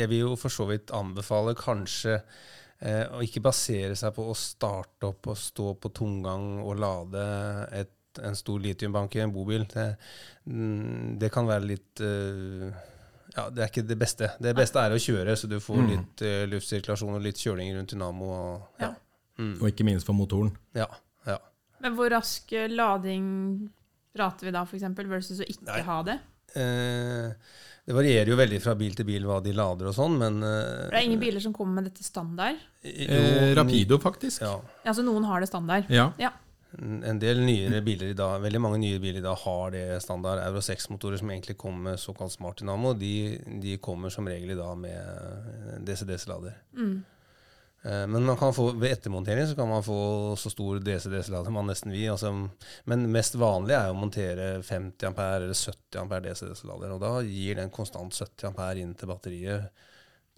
jeg 0.00 0.08
vil 0.10 0.24
jo 0.24 0.36
for 0.38 0.52
så 0.54 0.66
vidt 0.70 0.92
anbefale 0.94 1.54
kanskje 1.58 2.18
eh, 2.80 3.06
å 3.10 3.22
ikke 3.26 3.42
basere 3.44 3.96
seg 3.98 4.14
på 4.16 4.28
å 4.30 4.36
starte 4.38 5.08
opp 5.10 5.30
og 5.32 5.38
stå 5.40 5.72
på 5.82 5.90
tomgang 5.96 6.60
og 6.62 6.78
lade 6.80 7.24
et, 7.80 7.92
en 8.22 8.36
stor 8.38 8.60
litiumbank 8.62 9.16
i 9.18 9.24
en 9.24 9.34
bobil. 9.34 9.66
Det, 9.70 9.88
mm, 10.46 11.18
det 11.22 11.30
kan 11.34 11.46
være 11.50 11.68
litt 11.72 12.00
eh, 12.06 12.70
ja, 13.36 13.44
Det 13.54 13.62
er 13.62 13.68
ikke 13.70 13.86
det 13.86 13.98
beste. 14.00 14.32
Det 14.42 14.54
beste 14.58 14.82
er 14.82 14.90
å 14.96 14.98
kjøre, 14.98 15.36
så 15.38 15.46
du 15.50 15.58
får 15.62 15.76
Mm. 15.84 15.90
litt 15.92 16.22
eh, 16.26 16.46
luftsirkulasjon 16.50 17.14
og 17.14 17.22
litt 17.22 17.38
kjøling 17.38 17.74
rundt 17.76 17.92
dynamo. 17.94 18.30
Og, 18.34 18.80
ja. 18.82 18.88
Mm. 19.38 19.52
Og 19.62 19.68
ikke 19.70 19.86
minst 19.86 20.06
for 20.08 20.18
motoren. 20.18 20.50
ja. 20.74 20.88
Ja. 21.28 21.36
Men 21.80 21.94
hvor 21.96 22.10
rask 22.12 22.50
eh, 22.52 22.66
lading 22.68 23.70
prater 24.14 24.48
vi 24.48 24.54
da, 24.54 24.64
f.eks., 24.66 24.86
versus 25.10 25.42
å 25.42 25.48
ikke 25.48 25.68
Nei. 25.70 25.82
ha 25.86 25.98
det? 26.06 26.18
Eh, 26.58 27.56
det 27.86 27.96
varierer 27.96 28.30
jo 28.32 28.38
veldig 28.38 28.60
fra 28.62 28.74
bil 28.78 28.94
til 28.98 29.06
bil 29.08 29.26
hva 29.28 29.38
de 29.42 29.54
lader 29.56 29.90
og 29.90 29.96
sånn, 29.96 30.18
men 30.20 30.42
eh, 30.46 30.90
det 30.90 31.00
er 31.00 31.08
ingen 31.08 31.22
biler 31.22 31.42
som 31.42 31.54
kommer 31.56 31.80
med 31.80 31.90
dette 31.90 32.06
standard. 32.06 32.60
Eh, 32.82 33.50
Rapido, 33.56 34.00
faktisk. 34.02 34.44
Ja. 34.44 34.56
Altså 34.84 35.04
noen 35.06 35.26
har 35.28 35.42
det 35.42 35.50
standard. 35.50 35.90
Ja. 35.92 36.10
Ja. 36.20 36.34
En 36.78 37.18
del 37.18 37.40
nyere 37.42 37.80
biler 37.82 38.12
i 38.12 38.18
dag, 38.18 38.36
veldig 38.44 38.60
mange 38.62 38.78
nye 38.78 39.00
biler 39.02 39.18
i 39.18 39.24
dag 39.24 39.38
har 39.42 39.72
det 39.74 39.86
standard 40.04 40.38
Euro 40.44 40.60
6-motorer 40.62 41.18
som 41.18 41.32
egentlig 41.32 41.56
kommer 41.58 41.90
med 41.90 42.02
såkalt 42.02 42.30
smart 42.30 42.60
dynamo. 42.62 42.92
De, 42.94 43.40
de 43.62 43.74
kommer 43.82 44.12
som 44.14 44.28
regel 44.30 44.54
i 44.54 44.58
dag 44.58 44.78
med 44.78 45.80
DCDC-lader. 45.88 46.54
Mm. 46.78 47.00
Eh, 47.82 48.06
Men 48.06 48.24
man 48.26 48.36
kan 48.36 48.52
få, 48.54 48.70
ved 48.76 48.92
ettermontering 48.92 49.46
så 49.48 49.54
kan 49.56 49.68
man 49.68 49.82
få 49.82 50.36
så 50.36 50.50
stor 50.52 50.80
DC-DC-lader 50.84 51.50
man 51.54 51.66
nesten 51.70 51.92
vil. 51.92 52.10
Altså, 52.12 52.32
men 52.84 53.06
mest 53.12 53.34
vanlig 53.40 53.74
er 53.78 53.90
å 53.92 53.96
montere 53.96 54.62
50 54.62 55.06
ampere 55.08 55.44
eller 55.46 55.54
70 55.56 56.00
ampere 56.02 56.26
DC-DC-lader. 56.28 56.92
Og 56.96 57.00
da 57.00 57.14
gir 57.24 57.56
den 57.56 57.70
konstant 57.72 58.12
70 58.14 58.50
ampere 58.52 58.78
inn 58.84 58.94
til 58.94 59.08
batteriet 59.08 59.86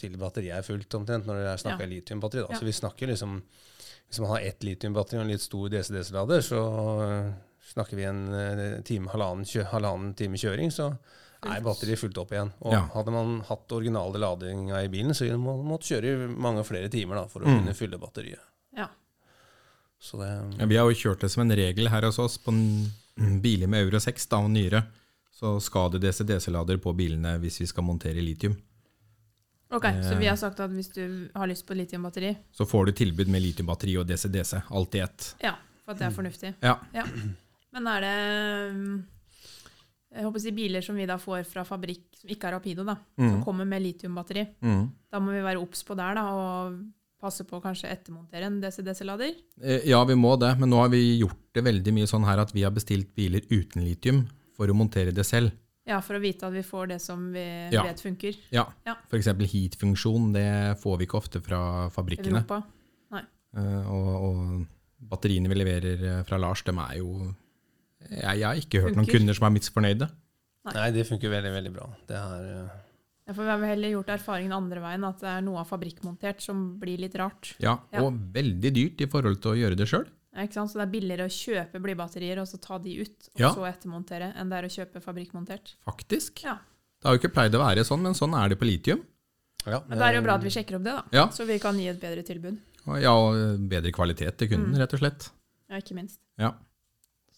til 0.03 0.17
batteriet 0.19 0.57
er 0.57 0.65
fullt, 0.67 0.95
omtrent, 0.99 1.27
når 1.29 1.37
det 1.39 1.51
er 1.53 1.61
snakka 1.63 1.85
Ja. 1.85 1.87
litiumbatteri. 1.87 2.41
Ja. 2.49 2.57
Så 2.59 2.65
vi 2.65 2.73
snakker 2.73 3.07
liksom 3.07 3.43
Hvis 4.09 4.19
man 4.21 4.31
har 4.31 4.41
ett 4.41 4.63
litiumbatteri 4.65 5.19
og 5.19 5.23
en 5.25 5.31
litt 5.31 5.41
stor 5.41 5.69
DC-DC-lader, 5.71 6.41
så 6.45 6.59
snakker 7.73 7.97
vi 7.97 8.05
en 8.05 8.29
øh, 8.35 8.83
time, 8.85 9.09
halvannen, 9.09 9.47
halvannen 9.71 10.15
time 10.15 10.37
kjøring, 10.37 10.71
så 10.73 10.91
er 11.43 11.61
batteriet 11.61 11.99
fullt 11.99 12.19
opp 12.19 12.31
igjen. 12.33 12.53
Og 12.63 12.73
Ja. 12.73 12.81
hadde 12.95 13.11
man 13.13 13.41
hatt 13.49 13.69
originale 13.73 14.19
ladinga 14.19 14.83
i 14.85 14.89
bilen, 14.89 15.11
så 15.15 15.27
man 15.39 15.65
måtte 15.65 15.91
kjøre 15.91 16.05
i 16.05 16.27
mange 16.41 16.65
flere 16.65 16.89
timer 16.89 17.15
da, 17.17 17.27
for 17.27 17.41
å 17.41 17.47
Mm. 17.47 17.63
kunne 17.65 17.75
fylle 17.75 17.99
batteriet. 17.99 18.39
Ja. 18.77 18.89
Så 20.01 20.19
det 20.19 20.59
Ja, 20.61 20.67
Vi 20.67 20.77
har 20.77 20.91
jo 20.91 20.95
kjørt 20.95 21.21
det 21.21 21.31
som 21.31 21.43
en 21.51 21.57
regel 21.57 21.89
her 21.89 22.03
hos 22.03 22.19
oss. 22.19 22.37
På 22.39 22.49
en 22.53 22.91
biler 23.41 23.67
med 23.69 23.85
Euro 23.87 23.99
6 24.01 24.27
da, 24.29 24.39
og 24.39 24.51
nyere, 24.51 24.87
så 25.33 25.61
skal 25.61 25.91
det 25.91 26.01
DC-DC-lader 26.03 26.79
på 26.79 26.95
bilene 26.97 27.39
hvis 27.41 27.59
vi 27.61 27.67
skal 27.67 27.85
montere 27.85 28.23
litium. 28.23 28.57
Ok, 29.71 29.85
Så 29.85 30.13
Eh. 30.13 30.19
vi 30.19 30.27
har 30.27 30.37
sagt 30.37 30.61
at 30.61 30.71
hvis 30.71 30.93
du 30.93 31.31
har 31.35 31.47
lyst 31.47 31.67
på 31.67 31.75
litiumbatteri, 31.75 32.37
Så 32.53 32.67
får 32.67 32.87
du 32.87 32.93
tilbud 32.93 33.27
med 33.29 33.43
litiumbatteri 33.43 33.97
og 33.99 34.07
DC-DC. 34.07 34.63
Alt 34.71 34.95
i 34.95 34.99
ett. 35.01 35.35
ja, 35.43 35.55
for 35.85 35.93
at 35.93 35.99
det 35.99 36.07
er 36.07 36.11
fornuftig. 36.23 36.55
Ja. 36.63 36.79
Ja. 36.95 37.05
Men 37.73 37.87
er 37.87 38.01
det 38.01 38.71
um, 38.75 39.07
jeg 40.15 40.25
håper 40.25 40.39
å 40.39 40.43
si 40.43 40.51
biler 40.53 40.83
som 40.85 40.97
vi 40.97 41.07
da 41.07 41.17
får 41.17 41.45
fra 41.49 41.65
fabrikk, 41.65 42.03
som 42.21 42.31
ikke 42.31 42.49
er 42.49 42.53
Rapido, 42.59 42.85
da, 42.85 42.97
som 43.17 43.39
Mm. 43.41 43.45
kommer 43.45 43.65
med 43.67 43.83
litiumbatteri, 43.83 44.47
Mm. 44.63 44.91
da 45.11 45.19
må 45.21 45.33
vi 45.33 45.41
være 45.43 45.61
obs 45.63 45.83
på 45.85 45.97
der 45.97 46.15
da, 46.15 46.25
og 46.33 46.85
passe 47.21 47.45
på 47.45 47.61
å 47.61 47.63
kanskje 47.63 47.89
ettermontere 47.91 48.45
en 48.47 48.61
DC-DC-lader. 48.61 49.35
Eh, 49.63 49.81
Ja, 49.89 50.05
vi 50.05 50.15
må 50.15 50.37
det, 50.39 50.59
men 50.59 50.69
nå 50.71 50.77
har 50.83 50.89
vi 50.89 51.21
gjort 51.21 51.37
det 51.55 51.63
veldig 51.65 51.93
mye 51.95 52.07
sånn 52.07 52.25
her 52.27 52.39
at 52.41 52.53
vi 52.53 52.63
har 52.63 52.73
bestilt 52.73 53.15
biler 53.15 53.41
uten 53.51 53.83
litium 53.85 54.27
for 54.57 54.67
å 54.67 54.75
montere 54.75 55.13
det 55.15 55.25
selv. 55.25 55.53
Ja, 55.87 56.01
for 56.01 56.15
å 56.15 56.21
vite 56.21 56.45
at 56.47 56.53
vi 56.53 56.63
får 56.63 56.89
det 56.89 57.01
som 57.01 57.33
vi 57.33 57.69
Ja. 57.73 57.83
vet 57.85 57.97
funker 58.01 58.37
Ja, 58.53 58.67
Ja. 58.87 58.95
F.eks. 59.11 59.27
heat-funksjon, 59.27 60.33
det 60.33 60.79
får 60.81 60.99
vi 60.99 61.07
ikke 61.07 61.19
ofte 61.23 61.41
fra 61.43 61.89
fabrikkene. 61.91 62.45
Europa. 62.45 62.65
Eh, 63.55 63.91
Og, 63.91 64.09
og 64.23 64.67
batteriene 65.11 65.47
vi 65.49 65.55
leverer 65.55 66.03
eh, 66.21 66.23
fra 66.25 66.39
Lars, 66.39 66.63
de 66.65 66.73
er 66.73 66.97
jo 66.99 67.35
Jeg, 68.11 68.39
jeg 68.39 68.45
har 68.47 68.55
ikke 68.61 68.81
hørt 68.83 68.97
noen 68.97 69.07
kunder 69.11 69.35
som 69.35 69.47
er 69.47 69.55
misfornøyde. 69.59 70.09
Nei. 70.65 70.73
Nei, 70.75 70.91
det 70.95 71.07
funker 71.09 71.31
veldig, 71.31 71.53
veldig 71.53 71.73
bra. 71.75 71.89
Det 72.07 72.17
er 72.17 72.49
Uh 72.65 72.79
Ja, 73.25 73.33
for 73.35 73.45
vi 73.47 73.51
har 73.51 73.61
heller 73.71 73.89
gjort 73.93 74.09
erfaringen 74.11 74.53
andre 74.53 74.81
veien, 74.83 75.05
at 75.07 75.21
det 75.23 75.29
er 75.31 75.43
noe 75.47 75.61
av 75.61 75.69
fabrikkmontert 75.71 76.41
som 76.43 76.77
blir 76.81 76.99
litt 76.99 77.15
rart. 77.15 77.53
Ja, 77.63 77.77
Ja. 77.93 78.03
Og 78.03 78.17
veldig 78.35 78.73
dyrt 78.75 79.01
i 79.01 79.07
forhold 79.07 79.41
til 79.41 79.53
å 79.53 79.55
gjøre 79.61 79.77
det 79.79 79.87
sjøl. 79.87 80.09
Ja, 80.35 80.43
ikke 80.43 80.55
sant? 80.55 80.71
Så 80.73 80.81
det 80.81 80.89
er 80.89 80.91
billigere 81.01 81.27
å 81.29 81.31
kjøpe 81.31 81.79
blybatterier 81.81 82.41
og 82.43 82.49
så 82.51 82.59
ta 82.61 82.79
de 82.79 82.97
ut, 83.01 83.29
og 83.37 83.41
Ja. 83.41 83.53
så 83.55 83.63
ettermontere, 83.71 84.33
enn 84.35 84.49
det 84.51 84.59
er 84.59 84.67
å 84.67 84.73
kjøpe 84.75 85.01
fabrikkmontert. 85.01 85.77
Faktisk. 85.87 86.43
Ja. 86.43 86.55
Det 87.01 87.07
har 87.07 87.15
jo 87.17 87.21
ikke 87.23 87.33
pleid 87.35 87.55
å 87.55 87.63
være 87.63 87.85
sånn, 87.87 88.03
men 88.03 88.13
sånn 88.19 88.35
er 88.35 88.49
det 88.49 88.59
på 88.59 88.67
litium. 88.67 89.03
ja, 89.67 89.79
Men 89.87 89.99
det 89.99 90.03
er 90.09 90.15
jo 90.19 90.23
bra 90.23 90.35
at 90.35 90.43
vi 90.43 90.51
sjekker 90.51 90.75
opp 90.75 90.83
det, 90.83 90.93
da. 90.93 91.05
Ja. 91.13 91.29
Så 91.29 91.47
vi 91.47 91.59
kan 91.61 91.77
gi 91.79 91.87
et 91.89 92.01
bedre 92.01 92.23
tilbud. 92.27 92.59
Ja, 93.01 93.13
og 93.15 93.69
bedre 93.71 93.93
kvalitet 93.93 94.37
til 94.37 94.49
kunden, 94.49 94.75
Mm. 94.75 94.79
rett 94.83 94.93
og 94.95 94.99
slett. 94.99 95.31
Ja, 95.71 95.77
ikke 95.77 95.95
minst. 95.95 96.19
Ja. 96.37 96.55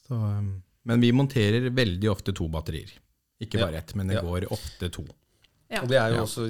Så, 0.06 0.14
um, 0.14 0.62
men 0.84 1.00
vi 1.00 1.12
monterer 1.12 1.70
veldig 1.72 2.10
ofte 2.12 2.34
to 2.36 2.48
batterier. 2.48 2.90
Ikke 3.40 3.58
Ja. 3.58 3.66
bare 3.66 3.78
ett, 3.78 3.94
men 3.94 4.06
det 4.08 4.16
Ja. 4.16 4.22
går 4.22 4.46
ofte 4.52 4.90
to. 4.92 5.04
Ja. 5.70 5.80
Og 5.82 5.88
det 5.88 5.96
er 5.96 6.10
jo 6.10 6.14
Ja. 6.16 6.22
også, 6.22 6.44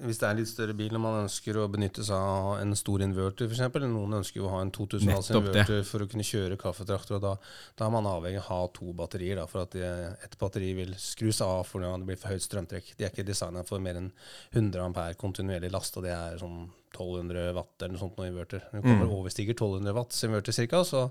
Hvis 0.00 0.18
det 0.18 0.22
er 0.22 0.30
en 0.30 0.36
litt 0.38 0.48
større 0.48 0.74
bil 0.74 0.94
og 0.96 1.00
man 1.00 1.26
ønsker 1.28 1.54
å 1.54 1.68
benytte 1.70 2.02
seg 2.02 2.16
av 2.16 2.60
en 2.60 2.74
stor 2.74 2.98
inverter, 3.00 3.46
f.eks. 3.46 3.60
Noen 3.60 4.14
ønsker 4.18 4.36
jo 4.36 4.46
å 4.48 4.50
ha 4.50 4.60
en 4.62 4.70
2000 4.72 5.06
volts 5.12 5.28
Nettopp 5.30 5.44
det. 5.52 5.66
inverter 5.66 5.84
for 5.84 5.98
å 6.00 6.08
kunne 6.08 6.24
kjøre 6.24 6.56
kaffetraktor. 6.58 7.16
og 7.16 7.20
Da, 7.22 7.36
da 7.76 7.86
er 7.86 7.90
man 7.90 8.04
avhengig 8.04 8.38
av 8.38 8.42
å 8.42 8.48
ha 8.48 8.66
to 8.68 8.92
batterier, 8.94 9.36
da, 9.36 9.46
for 9.46 9.60
at 9.62 9.74
ett 9.76 10.24
et 10.24 10.38
batteri 10.38 10.74
vil 10.74 10.94
skrus 10.94 11.40
av 11.42 11.66
for 11.66 11.80
når 11.80 11.98
det 11.98 12.06
blir 12.06 12.18
for 12.18 12.28
høyt 12.30 12.40
strømtrekk. 12.42 12.96
De 12.96 13.04
er 13.04 13.10
ikke 13.10 13.24
designa 13.26 13.62
for 13.64 13.78
mer 13.78 13.94
enn 13.96 14.10
100 14.52 14.80
ampere 14.82 15.14
kontinuerlig 15.14 15.70
last, 15.70 15.96
og 15.98 16.02
det 16.04 16.12
er 16.12 16.38
sånn 16.38 16.70
1200 16.94 17.52
watt 17.56 17.82
eller 17.82 17.92
noe 17.96 18.02
sånt 18.04 18.16
noe 18.20 18.28
inverter. 18.30 18.62
Når 18.70 18.78
det 18.80 18.84
kommer 18.86 19.08
Mm. 19.08 19.16
overstiger 19.18 19.54
1200 19.58 19.94
watts 19.96 20.22
inverter 20.24 20.52
cirka, 20.56 20.80
så 20.86 21.10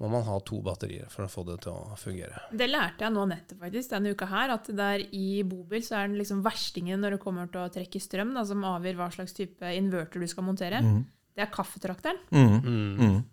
må 0.00 0.08
man 0.10 0.22
ha 0.22 0.38
to 0.46 0.60
batterier 0.62 1.08
for 1.10 1.24
å 1.26 1.28
få 1.28 1.44
det 1.46 1.60
til 1.64 1.72
å 1.72 1.96
fungere. 1.98 2.38
Det 2.54 2.68
lærte 2.70 3.02
jeg 3.02 3.12
nå 3.12 3.26
nettopp 3.28 3.58
faktisk 3.66 3.90
denne 3.90 4.12
uka 4.14 4.26
her, 4.30 4.50
at 4.54 4.64
det 4.70 4.78
er 4.86 5.04
i 5.12 5.42
bobil 5.42 5.82
så 5.82 5.98
er 5.98 6.08
den 6.08 6.18
liksom 6.20 6.42
verstingen 6.44 7.00
når 7.02 7.16
det 7.16 7.20
kommer 7.20 7.50
til 7.50 7.60
å 7.64 7.72
trekke 7.74 8.00
strøm, 8.00 8.32
da, 8.34 8.44
som 8.44 8.62
avgjør 8.62 8.96
hva 9.02 9.10
slags 9.12 9.34
type 9.34 9.60
inverter 9.74 10.20
du 10.22 10.26
skal 10.30 10.44
montere. 10.44 10.80
Mm. 10.80 11.04
Det 11.34 11.42
er 11.42 11.50
kaffetrakteren. 11.54 12.18
Mm. 12.30 12.62
Mm. 12.62 12.96
Mm. 12.98 13.24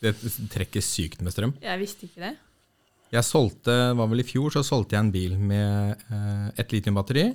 Det 0.00 0.14
trekker 0.52 0.82
sykt 0.84 1.22
med 1.22 1.32
strøm. 1.32 1.54
Jeg 1.62 1.78
visste 1.80 2.06
ikke 2.08 2.20
det. 2.28 2.36
Jeg 3.14 3.22
solgte, 3.22 3.74
var 3.96 4.08
vel 4.10 4.20
i 4.20 4.26
fjor, 4.26 4.50
så 4.50 4.62
solgte 4.66 4.96
jeg 4.96 5.04
en 5.04 5.12
bil 5.14 5.36
med 5.38 5.96
eh, 6.10 6.48
et 6.58 6.72
litiumbatteri 6.74 7.28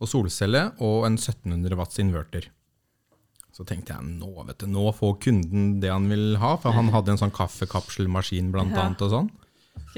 og 0.00 0.08
solcelle 0.08 0.62
og 0.80 1.04
en 1.08 1.16
1700 1.18 1.76
watts 1.76 1.98
inverter. 2.00 2.46
Så 3.58 3.64
tenkte 3.66 3.90
jeg 3.96 4.06
nå, 4.20 4.28
vet 4.46 4.60
du, 4.62 4.68
nå 4.70 4.84
får 4.94 5.16
kunden 5.24 5.80
det 5.82 5.90
han 5.90 6.04
vil 6.06 6.36
ha, 6.38 6.52
for 6.62 6.76
han 6.76 6.92
hadde 6.94 7.10
en 7.16 7.18
sånn 7.18 7.32
kaffekapselmaskin 7.34 8.52
blant 8.54 8.70
Ja. 8.76 8.84
annet 8.86 9.02
og 9.02 9.10
sånn. 9.10 9.30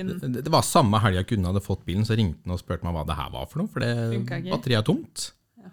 Det, 0.00 0.44
det 0.46 0.52
var 0.52 0.62
samme 0.64 0.96
helga 1.02 1.26
kunden 1.28 1.44
hadde 1.50 1.60
fått 1.60 1.84
bilen, 1.84 2.06
så 2.08 2.16
ringte 2.16 2.40
han 2.46 2.54
og 2.56 2.60
spurte 2.62 2.86
meg 2.86 2.94
hva 2.96 3.04
det 3.04 3.16
her 3.18 3.28
var 3.34 3.44
for 3.50 3.60
noe, 3.60 3.68
for 3.68 3.84
det 3.84 3.92
batteriet 4.48 4.78
er 4.80 4.86
tomt. 4.88 5.26
Ja. 5.60 5.68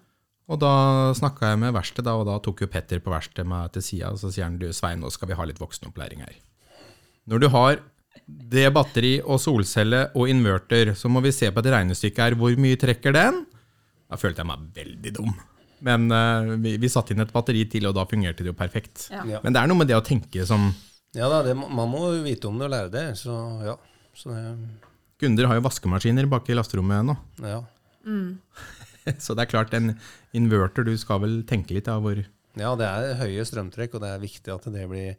Og 0.52 0.60
da 0.60 0.74
snakka 1.16 1.54
jeg 1.54 1.60
med 1.64 1.74
verkstedet, 1.80 2.12
og 2.12 2.26
da 2.28 2.38
tok 2.44 2.66
jo 2.66 2.68
Petter 2.76 3.00
på 3.00 3.14
verkstedet 3.14 3.48
meg 3.48 3.72
til 3.72 3.82
sida, 3.88 4.12
og 4.12 4.20
så 4.20 4.32
sier 4.34 4.50
han 4.50 4.58
du 4.60 4.68
Svein, 4.76 5.00
nå 5.00 5.12
skal 5.16 5.32
vi 5.32 5.38
ha 5.40 5.48
litt 5.48 5.60
voksenopplæring 5.64 6.26
her. 6.28 6.36
Når 7.28 7.40
du 7.46 7.48
har 7.56 7.80
det 8.28 8.68
batteri 8.76 9.18
og 9.24 9.40
solcelle 9.40 10.10
og 10.18 10.28
inverter, 10.28 10.92
så 10.98 11.08
må 11.08 11.22
vi 11.24 11.32
se 11.32 11.52
på 11.54 11.64
et 11.64 11.72
regnestykke 11.72 12.20
her. 12.26 12.36
Hvor 12.36 12.52
mye 12.60 12.76
trekker 12.80 13.16
den? 13.16 13.46
Da 14.10 14.20
følte 14.20 14.44
jeg 14.44 14.50
meg 14.52 14.68
veldig 14.76 15.14
dum. 15.20 15.32
Men 15.86 16.08
uh, 16.10 16.56
vi, 16.64 16.76
vi 16.82 16.90
satte 16.90 17.14
inn 17.14 17.22
et 17.22 17.34
batteri 17.34 17.64
til, 17.70 17.86
og 17.90 17.96
da 17.98 18.08
fungerte 18.10 18.46
det 18.46 18.52
jo 18.52 18.58
perfekt. 18.58 19.08
Ja. 19.14 19.24
Ja. 19.30 19.42
Men 19.44 19.56
det 19.56 19.62
er 19.62 19.70
noe 19.70 19.82
med 19.82 19.92
det 19.92 19.98
å 19.98 20.06
tenke 20.06 20.46
som 20.50 20.72
Ja 21.16 21.30
da, 21.32 21.44
det, 21.46 21.56
man 21.58 21.92
må 21.92 22.10
vite 22.26 22.50
om 22.50 22.58
det 22.60 22.68
og 22.70 22.74
lære 22.74 22.94
det. 22.94 23.08
Så 23.20 23.36
ja. 23.66 23.78
Så 24.18 24.34
det, 24.34 24.44
Kunder 25.22 25.50
har 25.50 25.58
jo 25.58 25.66
vaskemaskiner 25.66 26.30
bak 26.30 26.50
i 26.50 26.58
lasterommet 26.58 27.06
nå. 27.12 27.18
ja. 27.46 27.62
Mm. 28.08 28.38
Så 29.24 29.34
det 29.38 29.46
er 29.46 29.52
klart, 29.52 29.72
en 29.78 29.94
inverter, 30.36 30.84
du 30.84 30.98
skal 31.00 31.22
vel 31.24 31.38
tenke 31.48 31.76
litt 31.76 31.88
av 31.92 32.02
hvor 32.04 32.20
ja, 32.58 32.72
det 32.78 32.88
er 32.88 33.20
høye 33.22 33.46
strømtrekk, 33.46 33.96
og 33.96 34.04
det 34.04 34.10
er 34.14 34.24
viktig 34.24 34.54
at 34.54 34.66
det 34.74 34.86
blir 34.90 35.14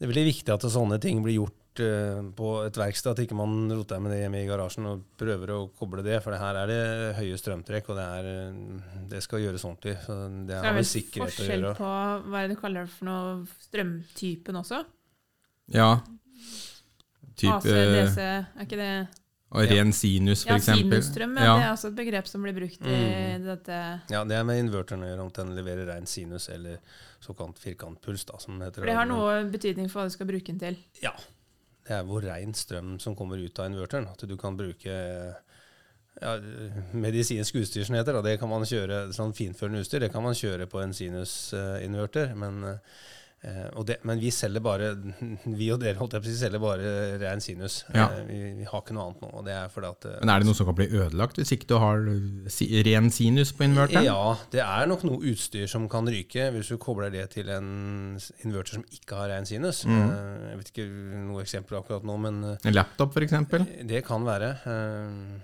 Det 0.00 0.08
blir 0.10 0.26
viktig 0.26 0.50
at 0.54 0.64
sånne 0.72 0.98
ting 1.02 1.20
blir 1.22 1.36
gjort 1.42 1.58
på 1.76 2.48
et 2.66 2.76
verksted, 2.76 3.12
at 3.12 3.18
ikke 3.24 3.34
man 3.38 3.70
roter 3.72 4.00
med 4.00 4.12
det 4.12 4.20
hjemme 4.22 4.42
i 4.42 4.46
garasjen 4.46 4.86
og 4.90 5.04
prøver 5.16 5.48
å 5.54 5.70
koble 5.78 6.02
det. 6.04 6.18
For 6.22 6.36
her 6.36 6.54
er 6.62 6.66
det 6.66 7.16
høye 7.16 7.38
strømtrekk, 7.40 7.88
og 7.88 7.96
det, 7.96 8.04
er, 8.18 8.24
eh, 8.32 8.98
det 9.08 9.22
skal 9.22 9.40
gjøres 9.40 9.64
ordentlig. 9.64 9.96
Så 10.04 10.18
det 10.46 10.58
Så 10.60 10.74
det 10.74 10.86
sikkerhet 10.86 11.38
er 11.40 11.48
gjøre. 11.48 11.48
Det 11.48 11.48
er 11.48 11.62
vel 11.62 11.72
forskjell 11.72 11.76
på 11.80 12.28
hva 12.30 12.42
er 12.42 12.48
det 12.48 12.56
du 12.56 12.60
kaller 12.60 12.84
det 12.84 12.90
for 12.90 13.04
noe 13.04 13.46
strømtypen 13.68 14.60
også? 14.62 14.84
Ja. 15.72 15.90
AC, 15.96 17.36
Type 17.42 17.62
DC, 17.64 18.18
er 18.20 18.46
ikke 18.66 18.76
det 18.78 18.92
og 19.52 19.68
ren 19.68 19.90
sinus, 19.92 20.44
for 20.46 20.54
Ja, 20.54 20.56
eksempel. 20.56 21.02
sinusstrøm, 21.02 21.34
ja. 21.36 21.44
Ja. 21.44 21.54
det 21.58 21.64
er 21.66 21.72
også 21.74 21.88
et 21.90 21.96
begrep 21.98 22.26
som 22.26 22.40
blir 22.42 22.54
brukt 22.56 22.80
i 22.86 22.94
Mm. 23.36 23.44
dette 23.44 24.00
Ja, 24.10 24.24
det 24.24 24.32
er 24.38 24.44
med 24.44 24.64
inverteren 24.64 25.02
å 25.04 25.08
gjøre, 25.10 25.20
om 25.20 25.30
den 25.30 25.54
leverer 25.54 25.86
ren 25.92 26.06
sinus 26.06 26.48
eller 26.48 26.78
såkalt 27.20 27.58
firkantpuls, 27.58 28.24
da, 28.24 28.38
som 28.38 28.58
det 28.58 28.68
heter. 28.70 28.80
For 28.80 28.86
det 28.86 28.94
har 28.96 29.04
noe 29.04 29.44
betydning 29.50 29.90
for 29.90 30.00
hva 30.00 30.06
du 30.08 30.10
skal 30.14 30.26
bruke 30.26 30.46
den 30.46 30.58
til. 30.58 30.76
Ja. 31.02 31.12
Det 31.82 31.96
er 31.96 32.04
hvor 32.06 32.22
ren 32.22 32.54
strøm 32.54 32.98
som 33.02 33.16
kommer 33.18 33.40
ut 33.42 33.58
av 33.58 33.70
inverteren. 33.70 34.06
At 34.12 34.22
du 34.28 34.36
kan 34.38 34.56
bruke 34.58 34.92
ja, 36.20 36.34
medisinsk 36.92 37.58
utstyr, 37.62 37.84
som 37.84 37.96
heter. 37.96 38.14
Da. 38.14 38.22
Det 38.26 38.36
kan 38.40 38.50
man 38.50 38.66
kjøre, 38.68 39.04
sånn 39.16 39.34
finførende 39.36 39.82
utstyr, 39.82 40.04
det 40.04 40.12
kan 40.14 40.24
man 40.24 40.38
kjøre 40.38 40.68
på 40.70 40.82
en 40.82 40.94
sinusinverter. 40.96 42.34
Men, 42.38 42.62
eh, 42.68 43.02
det, 43.42 43.96
men 44.06 44.20
vi 44.22 44.30
selger 44.30 44.62
bare, 44.62 44.92
vi 45.60 45.66
og 45.74 45.80
dere 45.82 45.98
holdt 45.98 46.12
jeg 46.14 46.22
på 46.22 46.30
å 46.30 46.34
selger 46.38 46.60
bare 46.62 46.92
ren 47.18 47.40
sinus. 47.42 47.80
Ja. 47.90 48.04
Eh, 48.14 48.20
vi, 48.28 48.36
vi 48.60 48.66
har 48.70 48.82
ikke 48.84 48.94
noe 48.94 49.08
annet 49.08 49.24
nå. 49.24 49.30
og 49.40 49.44
det 49.48 49.56
er 49.56 49.68
fordi 49.74 49.88
at... 49.90 50.06
eh, 50.06 50.18
Men 50.22 50.30
er 50.34 50.38
det 50.44 50.46
noe 50.50 50.58
som 50.60 50.68
kan 50.68 50.76
bli 50.78 50.86
ødelagt 50.94 51.40
hvis 51.40 51.50
ikke 51.56 51.66
du 51.72 51.76
har 51.82 52.04
si 52.54 52.68
ren 52.86 53.10
sinus 53.10 53.50
på 53.58 53.66
inverteren? 53.66 54.06
Ja, 54.06 54.36
det 54.54 54.62
er 54.62 54.86
nok 54.92 55.02
noe 55.08 55.18
utstyr 55.32 55.66
som 55.70 55.88
kan 55.90 56.06
ryke 56.06 56.50
hvis 56.54 56.70
du 56.70 56.78
kobler 56.82 57.10
det 57.10 57.26
til 57.34 57.50
en 57.50 57.68
inverter 58.46 58.78
som 58.78 58.86
ikke 58.94 59.18
har 59.18 59.32
ren 59.34 59.48
sinus. 59.50 59.82
Mm. 59.90 59.98
Eh, 60.06 60.50
Jeg 60.52 60.60
vet 60.62 60.70
ikke 60.74 60.88
noe 61.26 61.42
eksempel 61.42 61.80
akkurat 61.82 62.06
nå, 62.06 62.18
men 62.28 62.42
eh, 62.52 62.68
En 62.70 62.76
laptop, 62.78 63.18
eksempel? 63.26 63.66
det 63.90 64.04
kan 64.06 64.22
være. 64.28 64.54
eh, 64.70 65.40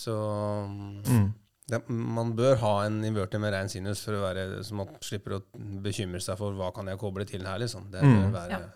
Så 0.00 0.14
Mm. 1.10 1.30
Det, 1.70 1.80
man 1.90 2.32
bør 2.38 2.56
ha 2.62 2.72
en 2.86 2.98
inverter 3.06 3.40
med 3.42 3.52
ren 3.54 3.68
sinus 3.72 4.02
for 4.04 4.18
å 4.18 4.22
være, 4.24 4.44
så 4.66 4.76
man 4.78 4.90
slipper 5.06 5.36
å 5.38 5.40
bekymre 5.84 6.20
seg 6.24 6.38
for 6.40 6.56
hva 6.58 6.72
kan 6.74 6.90
jeg 6.90 6.98
koble 7.00 7.26
til 7.28 7.46
her. 7.46 7.58
liksom. 7.62 7.90
Det 7.92 8.02
Mm. 8.02 8.16
bør 8.20 8.32
være 8.38 8.50
Ja. 8.58 8.70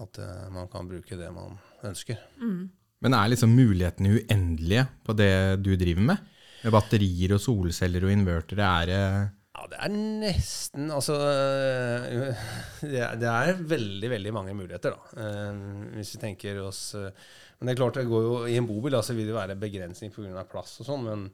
at 0.00 0.18
uh, 0.18 0.50
man 0.54 0.68
kan 0.72 0.88
bruke 0.88 1.16
det 1.18 1.32
man 1.34 1.58
ønsker. 1.84 2.16
Mm. 2.40 2.70
Men 3.02 3.14
er 3.16 3.28
liksom 3.32 3.52
mulighetene 3.56 4.14
uendelige 4.20 4.86
på 5.04 5.16
det 5.16 5.62
du 5.62 5.74
driver 5.76 6.02
med? 6.12 6.18
Med 6.64 6.72
batterier 6.72 7.32
og 7.36 7.40
solceller 7.40 8.04
og 8.04 8.12
invertere, 8.12 8.64
er 8.82 8.86
det 8.90 9.30
Ja, 9.56 9.66
det 9.68 9.78
er 9.80 9.88
nesten 9.92 10.90
Altså 10.92 11.14
øh, 11.16 12.34
det 12.82 13.00
er, 13.00 13.16
det 13.20 13.28
er 13.28 13.54
veldig, 13.68 14.10
veldig 14.12 14.32
mange 14.36 14.54
muligheter, 14.56 14.94
da. 14.96 15.20
Eh, 15.20 15.60
hvis 15.98 16.14
vi 16.16 16.20
tenker 16.22 16.60
oss 16.64 16.94
eh, 16.94 17.10
Men 17.58 17.66
det 17.68 17.74
er 17.74 17.80
klart, 17.82 17.94
det 18.00 18.06
går 18.08 18.22
jo 18.24 18.34
i 18.48 18.56
en 18.60 18.68
bobil 18.68 18.96
så 19.04 19.16
vil 19.16 19.26
det 19.28 19.36
være 19.36 19.56
begrensning 19.60 20.12
pga. 20.14 20.44
plass 20.48 20.78
og 20.80 20.86
sånn, 20.88 21.04
men 21.04 21.26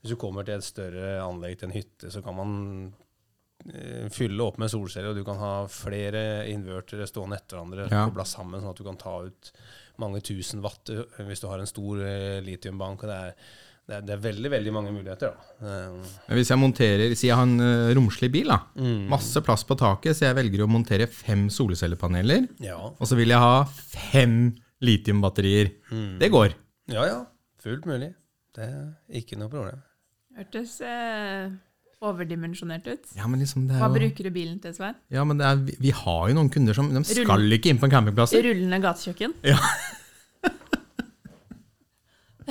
hvis 0.00 0.14
du 0.14 0.16
kommer 0.20 0.46
til 0.48 0.56
et 0.58 0.64
større 0.64 1.20
anlegg 1.22 1.58
til 1.60 1.68
en 1.70 1.74
hytte, 1.76 2.10
så 2.12 2.22
kan 2.24 2.36
man 2.38 2.52
eh, 3.68 4.06
fylle 4.12 4.42
opp 4.46 4.58
med 4.62 4.70
solceller, 4.72 5.10
og 5.12 5.18
du 5.20 5.24
kan 5.26 5.40
ha 5.40 5.54
flere 5.70 6.22
invertere 6.50 7.06
stående 7.08 7.36
etter 7.40 7.58
hverandre 7.58 7.88
Ja. 7.90 8.06
kobla 8.08 8.24
sammen, 8.24 8.60
sånn 8.62 8.72
at 8.72 8.80
du 8.80 8.86
kan 8.86 8.96
ta 9.00 9.18
ut 9.26 9.50
mange 10.00 10.22
tusen 10.24 10.62
watt 10.64 10.88
eh, 10.94 11.02
hvis 11.28 11.42
du 11.42 11.48
har 11.50 11.60
en 11.60 11.68
stor 11.68 12.00
eh, 12.06 12.38
litiumbank. 12.46 13.02
og 13.04 13.10
det 13.12 13.18
er, 13.18 13.34
det, 13.90 13.96
er, 13.98 14.06
det 14.06 14.14
er 14.14 14.22
veldig, 14.24 14.50
veldig 14.54 14.72
mange 14.72 14.92
muligheter. 14.94 15.34
da. 15.34 15.68
Men 16.28 16.38
Hvis 16.38 16.48
jeg 16.52 16.58
monterer, 16.62 17.14
Si 17.18 17.26
jeg 17.26 17.36
har 17.36 17.42
en 17.44 17.58
uh, 17.60 17.90
romslig 17.98 18.30
bil, 18.32 18.46
da. 18.48 18.60
Mm. 18.78 19.08
Masse 19.10 19.42
plass 19.44 19.64
på 19.66 19.74
taket, 19.76 20.14
så 20.16 20.28
jeg 20.30 20.36
velger 20.38 20.62
å 20.64 20.70
montere 20.70 21.08
fem 21.10 21.48
solcellepaneler. 21.50 22.46
Ja. 22.62 22.78
Og 22.78 23.02
så 23.10 23.18
vil 23.18 23.34
jeg 23.34 23.42
ha 23.42 23.64
fem 23.66 24.54
litiumbatterier. 24.80 25.72
Mm. 25.90 26.18
Det 26.22 26.30
går. 26.32 26.54
ja, 26.94 27.04
ja. 27.10 27.20
Fullt 27.60 27.84
mulig. 27.84 28.14
Det 28.56 28.64
er 28.64 28.86
ikke 29.20 29.36
noe 29.36 29.50
problem. 29.52 29.82
Hørtes 30.38 30.76
eh, 30.86 31.50
overdimensjonert 32.00 32.86
ut. 32.88 33.08
Ja, 33.18 33.26
men 33.28 33.40
liksom 33.42 33.66
det 33.68 33.76
Hva 33.80 33.88
er 33.88 33.92
jo 33.92 33.96
bruker 33.98 34.28
du 34.28 34.30
bilen 34.34 34.60
til, 34.62 34.72
Svein? 34.76 34.94
Ja, 35.12 35.24
men 35.28 35.40
det 35.40 35.46
er, 35.48 35.56
vi, 35.66 35.74
vi 35.88 35.90
har 35.96 36.28
jo 36.30 36.36
noen 36.38 36.50
kunder 36.54 36.76
som 36.76 36.88
de 36.94 37.02
skal 37.04 37.26
Rull- 37.28 37.56
ikke 37.58 37.72
inn 37.74 37.80
på 37.82 37.88
en 37.90 37.94
campingplass. 37.96 38.32
Rullende 38.38 38.78
gatekjøkken? 38.84 39.34
Ja. 39.50 39.58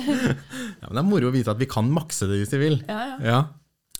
Ja, 0.00 0.86
men 0.88 0.94
det 0.96 1.00
er 1.02 1.04
moro 1.08 1.28
å 1.28 1.32
vite 1.34 1.52
at 1.52 1.58
vi 1.60 1.66
kan 1.68 1.88
makse 1.92 2.24
det 2.30 2.38
hvis 2.40 2.52
vi 2.54 2.60
vil. 2.62 2.78
Ja, 2.88 3.00
ja. 3.10 3.16
Ja. 3.26 3.40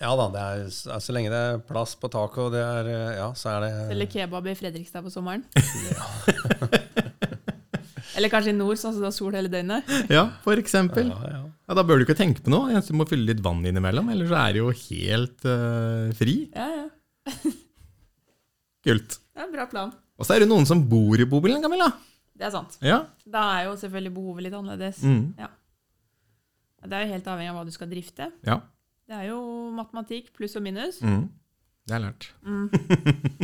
Ja 0.00 0.14
da, 0.16 0.24
det 0.32 0.40
er, 0.40 0.60
så 0.72 0.96
så 1.04 1.12
lenge 1.12 1.28
det 1.28 1.36
er 1.44 1.58
plass 1.68 1.90
på 2.00 2.08
taket, 2.08 2.38
og 2.46 2.54
det 2.54 2.62
er 2.64 2.86
eh, 2.88 3.10
Ja, 3.18 3.26
så 3.36 3.50
er 3.52 3.66
det 3.66 3.72
Eller 3.92 4.08
kebab 4.08 4.46
i 4.48 4.54
Fredrikstad 4.56 5.04
på 5.04 5.12
sommeren? 5.12 5.42
Eller 8.16 8.32
kanskje 8.32 8.54
i 8.54 8.56
nord, 8.56 8.78
sånn 8.80 8.94
at 8.96 9.02
det 9.04 9.10
er 9.10 9.14
sol 9.18 9.36
hele 9.36 9.50
døgnet? 9.52 9.92
ja, 10.08 10.24
for 10.44 10.56
eksempel. 10.62 11.12
ja, 11.12 11.39
ja. 11.70 11.72
Ja, 11.72 11.76
Da 11.78 11.87
bør 11.87 12.00
du 12.00 12.06
ikke 12.09 12.18
tenke 12.18 12.42
på 12.42 12.50
noe. 12.50 12.83
Du 12.83 12.94
må 12.98 13.06
fylle 13.06 13.30
litt 13.30 13.42
vann 13.44 13.62
innimellom, 13.62 14.09
ellers 14.11 14.33
så 14.33 14.38
er 14.40 14.56
det 14.56 14.62
jo 14.64 14.70
helt 14.74 15.44
uh, 15.46 16.11
fri. 16.18 16.37
Ja, 16.50 16.66
ja. 16.74 16.87
Kult. 18.87 19.20
Det 19.20 19.38
er 19.38 19.46
en 19.46 19.52
bra 19.54 19.66
plan. 19.70 19.92
Og 20.18 20.26
så 20.26 20.35
er 20.35 20.42
det 20.42 20.48
noen 20.50 20.66
som 20.66 20.83
bor 20.90 21.20
i 21.20 21.26
bobilen, 21.30 21.62
Camilla. 21.62 21.87
Det 22.35 22.48
er 22.48 22.52
sant. 22.54 22.74
Ja. 22.83 23.04
Da 23.28 23.44
er 23.59 23.68
jo 23.68 23.76
selvfølgelig 23.78 24.12
behovet 24.16 24.46
litt 24.48 24.56
annerledes. 24.56 25.02
Mm. 25.04 25.35
Det 26.80 26.96
er 26.96 27.04
jo 27.04 27.11
helt 27.12 27.28
avhengig 27.28 27.52
av 27.52 27.59
hva 27.61 27.64
du 27.68 27.74
skal 27.74 27.90
drifte. 27.90 28.30
Ja. 28.48 28.56
Det 29.06 29.18
er 29.18 29.28
jo 29.28 29.40
matematikk 29.76 30.33
pluss 30.35 30.56
og 30.59 30.64
minus. 30.64 30.98
Mm. 31.04 31.28
Det 31.87 31.96
er 31.96 32.02
lært. 32.02 32.30
Mm. 32.42 32.66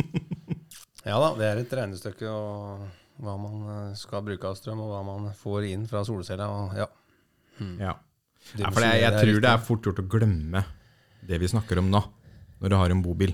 ja 1.07 1.21
da, 1.21 1.29
det 1.37 1.47
er 1.47 1.61
et 1.61 1.77
regnestykke 1.79 2.33
og 2.33 2.87
hva 3.23 3.37
man 3.39 3.63
eh, 3.71 3.95
skal 3.97 4.25
bruke 4.25 4.49
av 4.49 4.57
strøm, 4.59 4.83
og 4.83 4.91
hva 4.91 4.99
man 5.05 5.31
får 5.37 5.69
inn 5.69 5.87
fra 5.89 6.03
solcella. 6.05 6.49
Og, 6.53 6.75
ja. 6.77 6.89
Ja. 7.81 7.95
Ja, 8.55 8.71
for 8.71 8.85
jeg, 8.85 9.03
jeg 9.03 9.19
tror 9.19 9.43
det 9.43 9.51
er 9.51 9.65
fort 9.67 9.87
gjort 9.89 10.01
å 10.01 10.07
glemme 10.07 10.63
det 11.27 11.39
vi 11.41 11.49
snakker 11.51 11.81
om 11.81 11.89
nå, 11.91 12.01
når 12.61 12.71
du 12.71 12.77
har 12.79 12.93
en 12.93 13.03
bobil. 13.03 13.33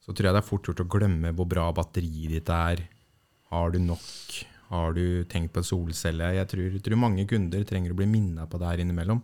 Så 0.00 0.14
tror 0.14 0.30
jeg 0.30 0.36
det 0.36 0.42
er 0.42 0.48
fort 0.48 0.66
gjort 0.66 0.82
å 0.82 0.88
glemme 0.90 1.30
hvor 1.36 1.48
bra 1.48 1.68
batteriet 1.76 2.32
ditt 2.34 2.50
er. 2.50 2.82
Har 3.52 3.74
du 3.74 3.78
nok? 3.82 4.40
Har 4.70 4.94
du 4.94 5.24
tenkt 5.30 5.52
på 5.54 5.62
solcelle? 5.66 6.32
Jeg 6.36 6.48
tror, 6.50 6.78
tror 6.82 6.98
mange 7.02 7.26
kunder 7.30 7.62
trenger 7.66 7.94
å 7.94 7.98
bli 7.98 8.08
minna 8.10 8.46
på 8.50 8.58
det 8.60 8.68
her 8.68 8.82
innimellom. 8.84 9.22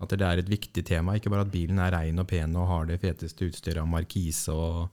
At 0.00 0.14
det 0.16 0.26
er 0.26 0.40
et 0.40 0.50
viktig 0.50 0.82
tema. 0.86 1.14
Ikke 1.18 1.30
bare 1.32 1.44
at 1.46 1.52
bilen 1.52 1.78
er 1.82 1.92
rein 1.94 2.18
og 2.18 2.26
pen 2.30 2.56
og 2.58 2.68
har 2.70 2.88
det 2.88 3.00
feteste 3.02 3.50
utstyret 3.50 3.82
av 3.82 3.90
markise 3.90 4.54
og, 4.54 4.88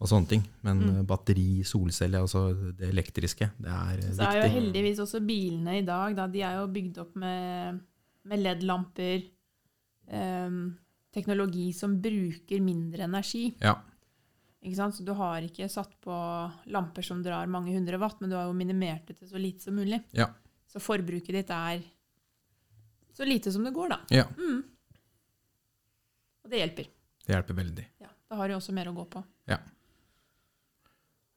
og 0.00 0.10
sånne 0.10 0.32
ting. 0.32 0.42
Men 0.66 0.82
mm. 0.82 0.98
batteri, 1.08 1.62
solcelle, 1.66 2.20
altså 2.20 2.48
det 2.76 2.90
elektriske, 2.90 3.52
det 3.60 3.72
er 3.76 4.00
viktig. 4.00 4.16
Så 4.18 4.28
er 4.28 4.40
jo 4.40 4.50
heldigvis 4.58 5.04
også 5.06 5.22
bilene 5.24 5.78
i 5.78 5.86
dag, 5.86 6.16
da, 6.18 6.26
de 6.30 6.44
er 6.44 6.58
jo 6.58 6.66
bygd 6.74 7.00
opp 7.04 7.14
med, 7.22 7.80
med 8.30 8.42
LED-lamper. 8.44 9.26
um, 10.10 10.62
teknologi 11.10 11.72
som 11.74 11.96
bruker 12.02 12.60
mindre 12.62 13.02
energi. 13.06 13.48
Ja. 13.58 13.74
Ikke 14.62 14.76
sant? 14.76 14.94
Så 14.94 15.02
du 15.06 15.12
har 15.18 15.42
ikke 15.42 15.66
satt 15.72 15.96
på 16.04 16.14
lamper 16.70 17.02
som 17.02 17.22
drar 17.24 17.50
mange 17.50 17.72
hundre 17.74 17.98
watt, 17.98 18.20
men 18.20 18.30
du 18.30 18.36
har 18.38 18.46
jo 18.46 18.54
minimert 18.54 19.08
det 19.08 19.16
til 19.18 19.30
så 19.30 19.40
lite 19.40 19.64
som 19.64 19.74
mulig. 19.74 19.98
Ja. 20.14 20.28
Så 20.70 20.82
forbruket 20.82 21.34
ditt 21.34 21.50
er 21.50 21.82
så 23.16 23.26
lite 23.26 23.50
som 23.52 23.64
det 23.66 23.72
går, 23.74 23.90
da. 23.90 23.98
ja. 24.20 24.26
Og 26.44 26.52
det 26.52 26.60
hjelper. 26.62 26.86
Det 27.26 27.34
hjelper 27.34 27.58
veldig. 27.58 27.86
Ja, 28.04 28.10
da 28.30 28.38
har 28.38 28.48
du 28.48 28.54
også 28.56 28.72
mer 28.76 28.88
å 28.90 28.94
gå 28.96 29.04
på. 29.12 29.22
Ja, 29.50 29.58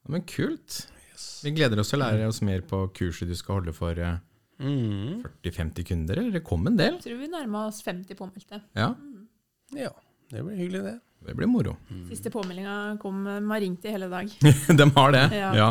men 0.09 0.23
kult. 0.27 0.83
Vi 1.43 1.51
gleder 1.55 1.79
oss 1.79 1.91
til 1.93 2.01
å 2.01 2.03
lære 2.05 2.27
oss 2.27 2.41
mer 2.43 2.63
på 2.67 2.81
kurset 2.95 3.29
du 3.29 3.35
skal 3.39 3.61
holde 3.61 3.73
for 3.75 3.97
eh, 3.99 4.17
Mm. 4.59 5.23
40-50 5.43 5.87
kunder, 5.87 6.19
eller 6.21 6.31
det 6.37 6.43
kom 6.45 6.67
en 6.69 6.77
del. 6.77 6.93
Jeg 6.99 7.05
tror 7.07 7.19
vi 7.23 7.27
nærma 7.31 7.65
oss 7.67 7.81
50 7.83 8.15
påmeldte. 8.19 8.61
Ja, 8.77 8.93
Ja, 9.73 9.89
det 10.29 10.43
blir 10.45 10.55
hyggelig, 10.59 10.83
det. 10.85 10.99
det 11.27 11.33
blir 11.35 11.47
moro. 11.49 11.75
Siste 12.09 12.29
påmeldinga 12.29 12.97
kom 13.01 13.23
De 13.25 13.39
har 13.49 13.59
ringt 13.63 13.85
i 13.85 13.89
hele 13.95 14.07
dag. 14.11 14.29
De 14.79 14.89
har 14.95 15.11
det. 15.15 15.23
Ja. 15.33 15.49
Ja. 15.57 15.69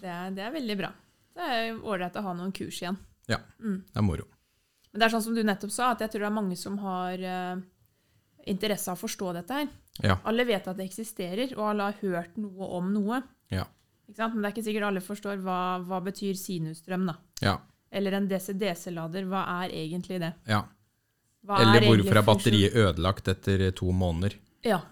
Det 0.00 0.08
er, 0.08 0.30
det 0.36 0.44
er 0.44 0.52
veldig 0.52 0.76
bra. 0.80 0.92
Det 1.36 1.48
er 1.54 1.80
ålreit 1.80 2.16
å 2.16 2.22
ha 2.24 2.32
noen 2.36 2.52
kurs 2.52 2.82
igjen. 2.82 2.96
ja. 3.30 3.38
Mm. 3.60 3.82
Det 3.88 3.98
er 4.00 4.04
moro. 4.04 4.26
Men 4.92 5.00
det 5.00 5.06
er 5.06 5.12
sånn 5.14 5.22
som 5.22 5.34
du 5.36 5.42
nettopp 5.46 5.70
sa, 5.72 5.92
at 5.94 6.00
jeg 6.02 6.10
tror 6.10 6.24
det 6.24 6.28
er 6.30 6.34
mange 6.34 6.56
som 6.58 6.78
har 6.82 7.20
uh, 7.22 7.60
interesse 8.50 8.90
av 8.90 8.98
å 8.98 9.00
forstå 9.04 9.32
dette 9.36 9.58
her. 9.60 9.68
Ja. 10.02 10.16
Alle 10.26 10.44
vet 10.48 10.66
at 10.66 10.76
det 10.80 10.86
eksisterer, 10.88 11.52
og 11.58 11.68
alle 11.70 11.86
har 11.90 12.00
hørt 12.00 12.36
noe 12.40 12.66
om 12.80 12.88
noe. 12.92 13.20
Ja. 13.54 13.68
Men 14.18 14.42
det 14.42 14.48
er 14.48 14.54
ikke 14.54 14.64
sikkert 14.66 14.86
alle 14.88 15.00
forstår 15.04 15.40
hva, 15.44 15.58
hva 15.86 16.00
betyr 16.04 16.34
sinusstrøm. 16.38 17.06
da. 17.06 17.14
Ja. 17.42 17.56
Eller 17.92 18.12
en 18.18 18.28
DC-DC-lader, 18.30 19.24
hva 19.30 19.44
er 19.64 19.70
egentlig 19.74 20.20
det? 20.20 20.34
ja. 20.46 20.64
Hva 21.46 21.56
Eller 21.62 21.80
er 21.80 21.86
hvorfor 21.88 22.10
er 22.10 22.20
funksjon- 22.20 22.26
batteriet 22.28 22.74
ødelagt 22.76 23.28
etter 23.32 23.62
to 23.72 23.86
måneder? 23.96 24.34
Ja. 24.62 24.82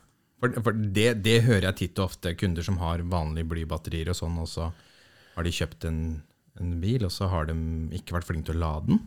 For, 0.41 0.49
for 0.65 0.73
det, 0.73 1.23
det 1.23 1.43
hører 1.45 1.67
jeg 1.69 1.77
titt 1.77 1.99
og 2.01 2.07
ofte. 2.09 2.33
Kunder 2.41 2.65
som 2.65 2.79
har 2.81 3.03
vanlige 3.05 3.45
blybatterier 3.51 4.09
og 4.09 4.17
sånn, 4.17 4.39
og 4.41 4.49
så 4.49 4.71
har 5.35 5.45
de 5.45 5.51
kjøpt 5.53 5.85
en, 5.91 5.99
en 6.59 6.71
bil, 6.81 7.05
og 7.05 7.13
så 7.13 7.29
har 7.29 7.51
de 7.51 7.53
ikke 7.99 8.17
vært 8.17 8.25
flinke 8.31 8.49
til 8.49 8.57
å 8.57 8.63
lade 8.65 8.87
den. 8.95 9.03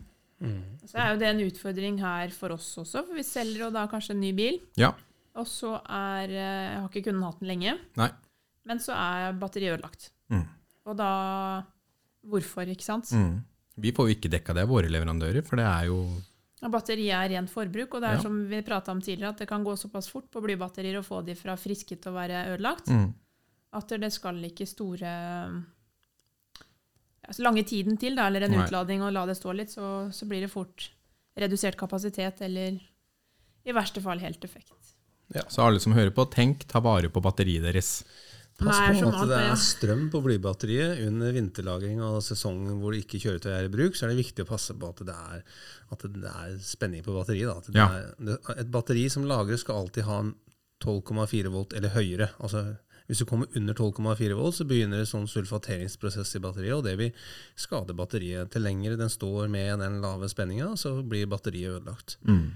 Så 0.86 0.98
er 1.02 1.10
jo 1.12 1.18
det 1.18 1.28
en 1.32 1.42
utfordring 1.48 1.98
her 1.98 2.30
for 2.30 2.54
oss 2.54 2.70
også, 2.78 3.02
for 3.08 3.18
vi 3.18 3.26
selger 3.26 3.64
jo 3.66 3.70
da 3.74 3.88
kanskje 3.90 4.14
en 4.14 4.22
ny 4.22 4.30
bil. 4.38 4.60
Ja. 4.78 4.92
Og 5.34 5.46
så 5.50 5.74
er 5.88 6.28
jeg 6.36 6.78
Har 6.78 6.88
ikke 6.92 7.04
kunden 7.10 7.22
hatt 7.26 7.38
den 7.42 7.48
lenge, 7.50 7.74
Nei. 7.98 8.08
Men 8.68 8.82
så 8.82 8.94
er 8.96 9.38
batteriet 9.40 9.76
ødelagt. 9.78 10.10
Mm. 10.32 10.44
Og 10.88 10.98
da 10.98 11.12
Hvorfor, 12.22 12.68
ikke 12.70 12.86
sant? 12.86 13.08
Mm. 13.18 13.40
Vi 13.82 13.90
får 13.90 14.06
jo 14.06 14.14
ikke 14.14 14.30
dekka 14.30 14.54
det, 14.54 14.62
av 14.62 14.70
våre 14.70 14.90
leverandører, 14.92 15.42
for 15.42 15.58
det 15.58 15.66
er 15.66 15.88
jo 15.90 16.04
Ja, 16.62 16.68
Batteriet 16.70 17.16
er 17.18 17.32
rent 17.32 17.50
forbruk, 17.50 17.96
og 17.96 18.04
det 18.04 18.10
er 18.12 18.14
Ja. 18.14 18.22
som 18.22 18.36
vi 18.46 18.60
prata 18.62 18.92
om 18.92 19.00
tidligere, 19.02 19.30
at 19.30 19.38
det 19.38 19.48
kan 19.48 19.64
gå 19.64 19.74
såpass 19.74 20.08
fort 20.08 20.30
på 20.30 20.40
blybatterier 20.40 21.00
å 21.00 21.02
få 21.02 21.24
de 21.26 21.34
fra 21.34 21.56
friske 21.56 21.96
til 21.98 22.12
å 22.12 22.14
være 22.14 22.54
ødelagt, 22.54 22.86
mm. 22.86 23.08
at 23.72 23.88
det 23.88 24.12
skal 24.12 24.38
ikke 24.44 24.68
store 24.70 25.10
altså 27.26 27.42
lange 27.42 27.64
tiden 27.64 27.98
til, 27.98 28.14
da, 28.14 28.28
eller 28.28 28.42
en 28.42 28.52
Nei. 28.52 28.62
utlading 28.62 29.02
og 29.02 29.12
la 29.12 29.26
det 29.26 29.36
stå 29.38 29.52
litt, 29.52 29.70
så, 29.70 30.12
så 30.12 30.28
blir 30.28 30.40
det 30.42 30.52
fort 30.52 30.92
redusert 31.38 31.76
kapasitet, 31.76 32.40
eller 32.42 32.78
i 33.64 33.72
verste 33.72 34.00
fall 34.00 34.20
helt 34.20 34.40
defekt. 34.40 34.72
Så 35.48 35.64
alle 35.64 35.80
som 35.80 35.94
hører 35.96 36.12
på, 36.14 36.26
tenk, 36.30 36.66
ta 36.68 36.78
vare 36.84 37.08
på 37.08 37.22
batteriet 37.24 37.64
deres. 37.64 38.04
Pass 38.64 39.00
på 39.02 39.10
at 39.12 39.28
det 39.30 39.40
er 39.40 39.56
strøm 39.60 40.04
på 40.12 40.20
blybatteriet 40.24 41.02
under 41.06 41.32
vinterlagring 41.36 42.00
og 42.04 42.20
sesongen 42.22 42.78
hvor 42.82 42.94
ikke 42.96 43.20
kjøretøy 43.22 43.50
er 43.52 43.66
i 43.68 43.72
bruk, 43.72 43.94
så 43.98 44.06
er 44.06 44.12
det 44.14 44.20
viktig 44.24 44.44
å 44.46 44.50
passe 44.52 44.74
på 44.78 44.88
at 44.92 45.02
det 45.08 45.16
er, 45.16 45.42
at 45.92 46.06
det 46.14 46.32
er 46.32 46.56
spenning 46.62 47.02
på 47.06 47.14
batteriet. 47.16 47.48
Da. 47.50 47.58
At 47.58 47.66
det 47.66 47.76
Ja. 47.76 47.88
er, 48.54 48.60
et 48.60 48.70
batteri 48.70 49.08
som 49.10 49.24
lagres 49.28 49.60
skal 49.66 49.82
alltid 49.84 50.04
ha 50.04 50.20
en 50.20 50.34
12,4 50.82 51.50
volt 51.52 51.72
eller 51.78 51.90
høyere. 51.94 52.30
Altså, 52.40 52.76
hvis 53.08 53.18
du 53.18 53.24
kommer 53.28 53.46
under 53.56 53.74
12,4 53.74 54.34
volt, 54.38 54.54
så 54.56 54.64
begynner 54.66 54.98
det 55.02 55.08
sånn 55.10 55.28
sulfateringsprosess 55.30 56.36
i 56.36 56.40
batteriet, 56.42 56.74
og 56.78 56.84
det 56.84 56.96
vil 56.98 57.12
skade 57.58 57.94
batteriet. 57.94 58.50
Til 58.50 58.62
lenger 58.62 58.96
den 58.96 59.10
står 59.12 59.48
med 59.52 59.78
den 59.82 60.00
lave 60.02 60.28
spenninga, 60.30 60.72
så 60.78 61.02
blir 61.06 61.26
batteriet 61.30 61.76
ødelagt. 61.82 62.16
Mm. 62.26 62.52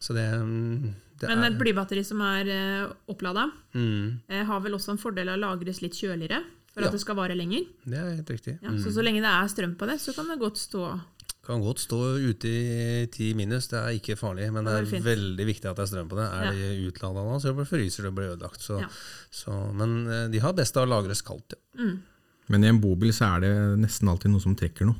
Så 0.00 0.14
det, 0.14 0.28
mm, 0.40 0.94
det 1.20 1.28
Men 1.28 1.38
er 1.44 1.50
et 1.50 1.58
blybatteri 1.58 2.04
som 2.04 2.20
er 2.20 2.46
uh, 2.46 2.92
opplada, 3.08 3.50
mm, 3.74 4.20
uh, 4.30 4.44
har 4.46 4.60
vel 4.64 4.72
også 4.78 4.90
en 4.94 4.98
fordel 5.02 5.28
av 5.28 5.38
å 5.38 5.42
lagres 5.46 5.80
litt 5.82 5.92
kjøligere, 5.98 6.42
for 6.72 6.82
Ja. 6.82 6.86
at 6.88 6.92
det 6.92 7.00
skal 7.02 7.16
vare 7.16 7.34
lenger. 7.34 7.64
Det 7.84 7.98
er 7.98 8.14
helt 8.16 8.30
riktig. 8.30 8.58
Ja, 8.62 8.70
Så 8.78 8.92
så 8.94 9.02
lenge 9.02 9.20
det 9.24 9.30
er 9.32 9.48
strøm 9.48 9.74
på 9.76 9.86
det, 9.88 9.98
så 10.00 10.14
kan 10.14 10.28
det 10.28 10.38
godt 10.38 10.56
stå 10.56 11.00
Kan 11.48 11.62
godt 11.62 11.78
stå 11.80 11.96
ute 12.28 12.44
i 12.44 13.06
10 13.08 13.32
minus, 13.34 13.68
det 13.68 13.78
er 13.80 13.96
ikke 13.96 14.18
farlig, 14.20 14.52
men 14.52 14.64
det 14.64 14.72
Det 14.72 14.78
er 14.78 14.82
er 14.82 15.00
fint. 15.00 15.04
veldig 15.06 15.46
viktig 15.48 15.64
at 15.70 15.76
det 15.76 15.82
er 15.82 15.86
strøm 15.96 16.08
på 16.10 16.16
det. 16.20 16.26
Er 16.28 16.44
Ja. 16.44 16.50
det 16.52 16.92
utlada 16.92 17.24
nå, 17.24 17.40
så 17.40 17.54
fryser 17.66 18.02
det 18.02 18.06
og 18.12 18.14
blir 18.16 18.36
ødelagt. 18.36 18.60
Så, 18.60 18.80
Ja. 18.80 18.88
så, 19.32 19.72
men 19.74 20.06
eh, 20.12 20.28
de 20.28 20.38
har 20.40 20.52
best 20.52 20.76
av 20.76 20.86
å 20.86 20.90
lagres 20.92 21.22
kaldt. 21.22 21.54
Ja. 21.74 21.84
mm. 21.84 22.02
Men 22.50 22.64
i 22.64 22.68
en 22.68 22.80
bobil 22.80 23.10
så 23.12 23.36
er 23.36 23.40
det 23.40 23.78
nesten 23.80 24.08
alltid 24.08 24.30
noe 24.30 24.40
som 24.40 24.54
trekker 24.54 24.84
noe. 24.86 24.96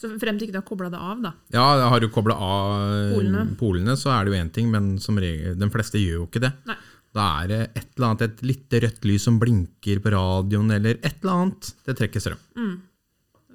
Så 0.00 0.08
frem 0.20 0.38
til 0.38 0.48
ikke 0.48 0.56
du 0.56 0.60
har 0.62 0.68
kobla 0.68 0.88
det 0.92 1.00
av, 1.00 1.18
da. 1.20 1.34
Ja, 1.52 1.64
har 1.92 2.00
du 2.00 2.08
kobla 2.12 2.36
av 2.40 3.12
Polene. 3.12 3.44
polene, 3.60 3.96
så 4.00 4.14
er 4.14 4.24
det 4.24 4.32
jo 4.32 4.40
én 4.40 4.52
ting, 4.54 4.70
men 4.72 4.94
som 5.02 5.18
regel, 5.20 5.58
de 5.60 5.68
fleste 5.74 6.00
gjør 6.00 6.22
jo 6.22 6.28
ikke 6.30 6.44
det. 6.46 6.54
Nei. 6.70 6.78
Da 7.16 7.24
er 7.42 7.48
det 7.50 7.60
et 7.74 7.88
eller 7.98 8.12
annet, 8.12 8.26
et 8.28 8.44
lite 8.46 8.80
rødt 8.84 9.06
lys 9.08 9.24
som 9.26 9.40
blinker 9.42 10.00
på 10.02 10.12
radioen, 10.14 10.70
eller 10.76 11.00
et 11.02 11.16
eller 11.20 11.32
annet. 11.34 11.72
Det 11.86 11.96
trekker 11.98 12.22
strøm. 12.22 12.44
Mm. 12.56 12.76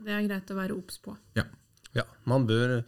Det 0.06 0.14
er 0.14 0.26
greit 0.28 0.52
å 0.52 0.58
være 0.58 0.76
obs 0.76 1.00
på. 1.02 1.16
Ja. 1.40 1.48
ja. 1.96 2.04
Man 2.30 2.46
bør 2.50 2.82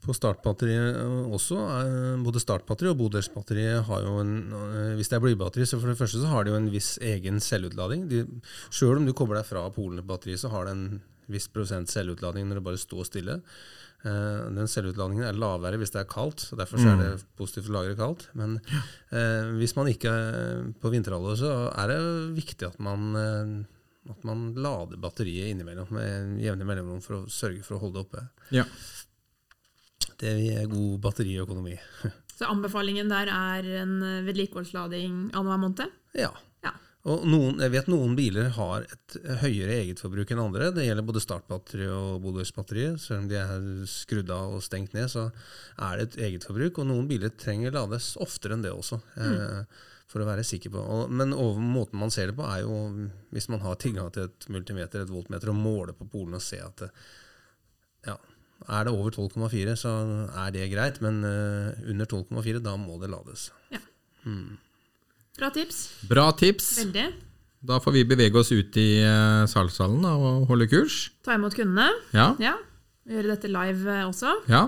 på 0.00 0.14
startbatteriet 0.16 0.96
også, 1.28 1.58
eh, 1.60 2.20
både 2.24 2.40
startbatteri 2.40 2.88
og 2.90 2.98
bodelsbatteriet 3.02 3.84
har 3.84 4.04
jo 4.06 4.14
en 4.22 4.32
eh, 4.56 4.94
Hvis 4.96 5.12
det 5.12 5.18
er 5.18 5.24
blybatteri, 5.24 5.66
så 5.68 5.78
for 5.78 5.92
det 5.92 5.98
første 5.98 6.22
så 6.22 6.30
har 6.32 6.44
det 6.44 6.54
jo 6.54 6.58
en 6.58 6.70
viss 6.72 6.94
egen 7.04 7.40
selvutlading. 7.44 8.08
Sjøl 8.72 8.96
om 8.96 9.08
du 9.08 9.12
kobler 9.16 9.40
deg 9.40 9.48
fra 9.48 9.66
polene 9.72 10.04
på 10.04 10.14
batteriet, 10.14 10.40
så 10.42 10.52
har 10.52 10.66
det 10.66 10.76
en 10.76 10.86
viss 11.30 11.48
prosent 11.52 11.90
selvutladning 11.92 12.48
når 12.48 12.60
det 12.60 12.66
bare 12.66 12.80
står 12.80 13.08
stille. 13.08 13.40
Uh, 14.00 14.48
den 14.56 14.70
selvutladningen 14.70 15.26
er 15.28 15.36
lavere 15.36 15.80
hvis 15.80 15.92
det 15.94 16.02
er 16.02 16.08
kaldt, 16.10 16.46
så 16.46 16.56
derfor 16.56 16.80
så 16.80 16.94
er 16.94 17.02
det 17.02 17.10
positivt 17.36 17.68
å 17.68 17.76
lagre 17.76 17.98
kaldt. 17.98 18.28
Men 18.38 18.56
uh, 19.12 19.50
hvis 19.58 19.76
man 19.78 19.90
ikke 19.92 20.14
er 20.14 20.64
på 20.80 20.92
vinterhalvåret 20.94 21.42
så 21.42 21.52
er 21.74 21.92
det 21.92 22.00
viktig 22.38 22.70
at 22.70 22.80
man, 22.82 23.10
uh, 23.14 24.10
at 24.14 24.24
man 24.28 24.48
lader 24.56 25.00
batteriet 25.02 25.52
innimellom 25.52 25.92
med 25.96 26.40
jevne 26.42 26.68
mellomrom 26.68 27.04
for 27.04 27.20
å 27.20 27.28
sørge 27.30 27.62
for 27.66 27.76
å 27.76 27.84
holde 27.84 28.00
det 28.00 28.06
oppe. 28.08 28.26
Ja. 28.56 28.66
Det 30.20 30.34
gir 30.36 30.66
god 30.68 30.98
batteriøkonomi. 31.04 31.78
Så 32.40 32.48
anbefalingen 32.48 33.10
der 33.12 33.28
er 33.28 33.66
en 33.82 33.98
eh, 34.00 34.22
vedlikeholdslading 34.24 35.26
annenhver 35.36 35.60
måned? 35.60 35.98
Ja. 36.16 36.30
Ja. 37.00 37.08
Og 37.08 37.22
noen, 37.24 37.60
jeg 37.64 37.72
vet 37.72 37.86
noen 37.88 38.12
biler 38.16 38.50
har 38.58 38.84
et 38.84 39.14
høyere 39.40 39.78
egetforbruk 39.78 40.34
enn 40.34 40.42
andre. 40.42 40.68
Det 40.76 40.84
gjelder 40.84 41.06
både 41.08 41.22
startbatteri 41.24 41.86
og 41.88 42.18
bodelsbatteri. 42.26 42.90
Selv 43.00 43.22
om 43.22 43.30
de 43.30 43.38
er 43.40 43.62
skrudd 43.88 44.32
av 44.34 44.58
og 44.58 44.64
stengt 44.64 44.92
ned, 44.96 45.08
så 45.08 45.30
er 45.80 45.96
det 45.96 46.04
et 46.10 46.18
egetforbruk. 46.28 46.82
Og 46.82 46.90
noen 46.90 47.08
biler 47.08 47.32
trenger 47.40 47.72
lades 47.72 48.12
oftere 48.20 48.58
enn 48.58 48.66
det 48.66 48.74
også. 48.74 49.00
Eh, 49.16 49.80
for 50.10 50.20
å 50.20 50.28
være 50.28 50.44
sikker 50.44 50.74
på. 50.74 50.84
Men 51.08 51.32
over, 51.32 51.62
måten 51.64 52.02
man 52.02 52.12
ser 52.12 52.30
det 52.30 52.36
på, 52.36 52.44
er 52.44 52.66
jo 52.66 53.08
hvis 53.32 53.48
man 53.52 53.64
har 53.64 53.80
tilgang 53.80 54.12
til 54.12 54.28
et 54.28 54.48
multimeter, 54.52 55.06
et 55.06 55.14
voltmeter, 55.14 55.54
og 55.54 55.60
måler 55.60 55.96
på 55.96 56.08
polene 56.10 56.40
og 56.40 56.44
ser 56.44 56.66
at 56.66 56.84
det, 56.84 56.90
ja, 58.10 58.18
er 58.68 58.84
det 58.84 58.92
over 58.92 59.14
12,4, 59.14 59.76
så 59.78 59.94
er 60.44 60.52
det 60.52 60.68
greit. 60.74 61.00
Men 61.00 61.22
eh, 61.24 61.86
under 61.94 62.10
12,4, 62.10 62.60
da 62.60 62.76
må 62.76 63.00
det 63.00 63.08
lades. 63.14 63.48
Bra 65.40 65.50
tips. 65.54 65.82
Bra 66.08 66.30
tips. 66.36 66.72
Veldig. 66.84 67.08
Da 67.70 67.76
får 67.80 67.98
vi 67.98 68.06
bevege 68.08 68.40
oss 68.40 68.52
ut 68.52 68.76
i 68.80 68.88
salgssalen 69.48 70.04
og 70.08 70.48
holde 70.48 70.68
kurs. 70.68 71.06
Ta 71.24 71.36
imot 71.36 71.56
kundene. 71.56 71.90
Ja. 72.16 72.34
Ja. 72.40 72.58
Gjøre 73.10 73.32
dette 73.32 73.48
live 73.50 73.90
eh, 73.90 74.06
også. 74.06 74.32
ja. 74.50 74.66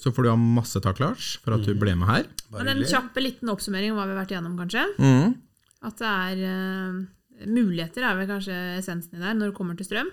Så 0.00 0.12
får 0.14 0.24
du 0.24 0.30
ha 0.30 0.36
masse 0.38 0.80
takk, 0.82 1.00
Lars, 1.02 1.34
for 1.42 1.56
at 1.56 1.64
du 1.66 1.74
ble 1.78 1.94
med 1.98 2.08
her. 2.08 2.28
Bare 2.52 2.64
Men 2.64 2.78
en 2.78 2.88
kjapp 2.88 3.18
liten 3.20 3.50
oppsummering 3.52 3.92
om 3.92 3.98
hva 3.98 4.06
vi 4.06 4.14
har 4.14 4.20
vært 4.22 4.32
igjennom, 4.32 4.54
kanskje. 4.60 4.84
Mm. 5.02 5.34
At 5.82 5.98
det 6.00 6.12
er 6.12 6.42
uh, 6.46 7.00
Muligheter 7.42 8.06
er 8.06 8.16
vel 8.20 8.28
kanskje 8.30 8.58
essensen 8.78 9.18
i 9.18 9.22
der 9.24 9.34
når 9.34 9.50
det 9.50 9.56
kommer 9.58 9.76
til 9.76 9.88
strøm. 9.88 10.12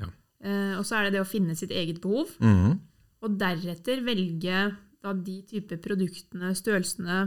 Ja. 0.00 0.08
Uh, 0.44 0.78
og 0.78 0.86
så 0.88 1.00
er 1.00 1.08
det 1.08 1.18
det 1.18 1.24
å 1.24 1.28
finne 1.28 1.58
sitt 1.58 1.74
eget 1.74 2.00
behov. 2.04 2.30
Mm. 2.38 2.78
Og 3.26 3.36
deretter 3.40 4.04
velge 4.06 4.62
da 5.02 5.14
de 5.14 5.36
type 5.50 5.80
produktene, 5.82 6.54
størrelsene, 6.56 7.26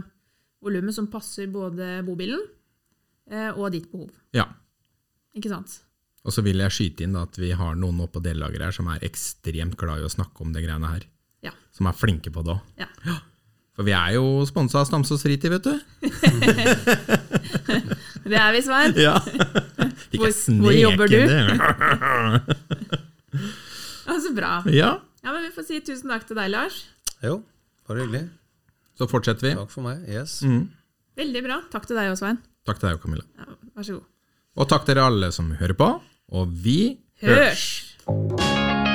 volumet 0.62 0.94
som 0.96 1.06
passer 1.10 1.46
både 1.52 2.02
bobilen 2.06 2.40
eh, 3.30 3.50
og 3.56 3.72
ditt 3.74 3.88
behov. 3.92 4.10
Ja. 4.36 4.46
Ikke 5.36 5.50
sant? 5.52 5.80
Og 6.22 6.30
så 6.34 6.42
vil 6.46 6.60
jeg 6.62 6.70
skyte 6.70 7.02
inn 7.06 7.16
da, 7.16 7.24
at 7.26 7.34
vi 7.40 7.50
har 7.58 7.74
noen 7.74 7.98
oppe 8.04 8.20
på 8.20 8.24
dellageret 8.28 8.68
her 8.68 8.76
som 8.76 8.86
er 8.92 9.02
ekstremt 9.02 9.74
glad 9.80 9.98
i 10.02 10.06
å 10.06 10.12
snakke 10.12 10.44
om 10.44 10.52
det 10.54 10.62
greiene 10.62 10.86
her. 10.92 11.02
Ja. 11.42 11.50
Som 11.74 11.88
er 11.90 11.96
flinke 11.98 12.30
på 12.30 12.44
det 12.46 12.54
òg. 12.54 12.60
Ja. 12.78 12.86
For 13.72 13.88
vi 13.88 13.94
er 13.96 14.10
jo 14.18 14.44
sponsa 14.46 14.82
av 14.82 14.86
Stamsås 14.86 15.22
Fritid, 15.24 15.50
vet 15.50 15.64
du. 15.64 15.74
Det 18.22 18.36
er 18.38 18.52
vi, 18.54 18.60
Svein. 18.62 18.92
Ja. 19.00 19.16
Ikke 20.12 20.28
Hvor- 20.28 20.60
hvor 20.62 20.74
jobber 20.76 21.06
du? 21.10 21.18
Ja, 24.06 24.16
så 24.20 24.32
bra. 24.36 24.62
Ja. 24.68 24.90
Ja, 25.22 25.32
men 25.32 25.42
Vi 25.46 25.50
får 25.54 25.64
si 25.68 25.80
tusen 25.80 26.10
takk 26.10 26.26
til 26.28 26.36
deg, 26.36 26.50
Lars. 26.52 26.82
Jo, 27.22 27.38
bare 27.88 28.02
hyggelig. 28.04 28.24
Så 28.98 29.08
fortsetter 29.10 29.48
vi. 29.50 29.54
Takk 29.58 29.72
for 29.72 29.86
meg. 29.86 30.02
Yes. 30.08 30.40
Mm. 30.46 30.66
Veldig 31.18 31.44
bra. 31.44 31.60
Takk 31.72 31.88
til 31.88 31.98
deg 31.98 32.12
òg, 32.12 32.18
Svein. 32.20 32.40
Takk 32.68 32.80
til 32.80 32.90
deg, 32.90 33.00
Camilla. 33.02 33.26
Ja, 33.40 33.56
vær 33.76 33.88
så 33.88 33.98
god. 33.98 34.08
Og 34.52 34.68
takk 34.68 34.84
til 34.86 34.98
dere 34.98 35.08
alle 35.08 35.32
som 35.34 35.52
hører 35.60 35.78
på. 35.78 35.92
Og 36.32 36.56
vi 36.64 36.78
Hørs! 37.22 38.88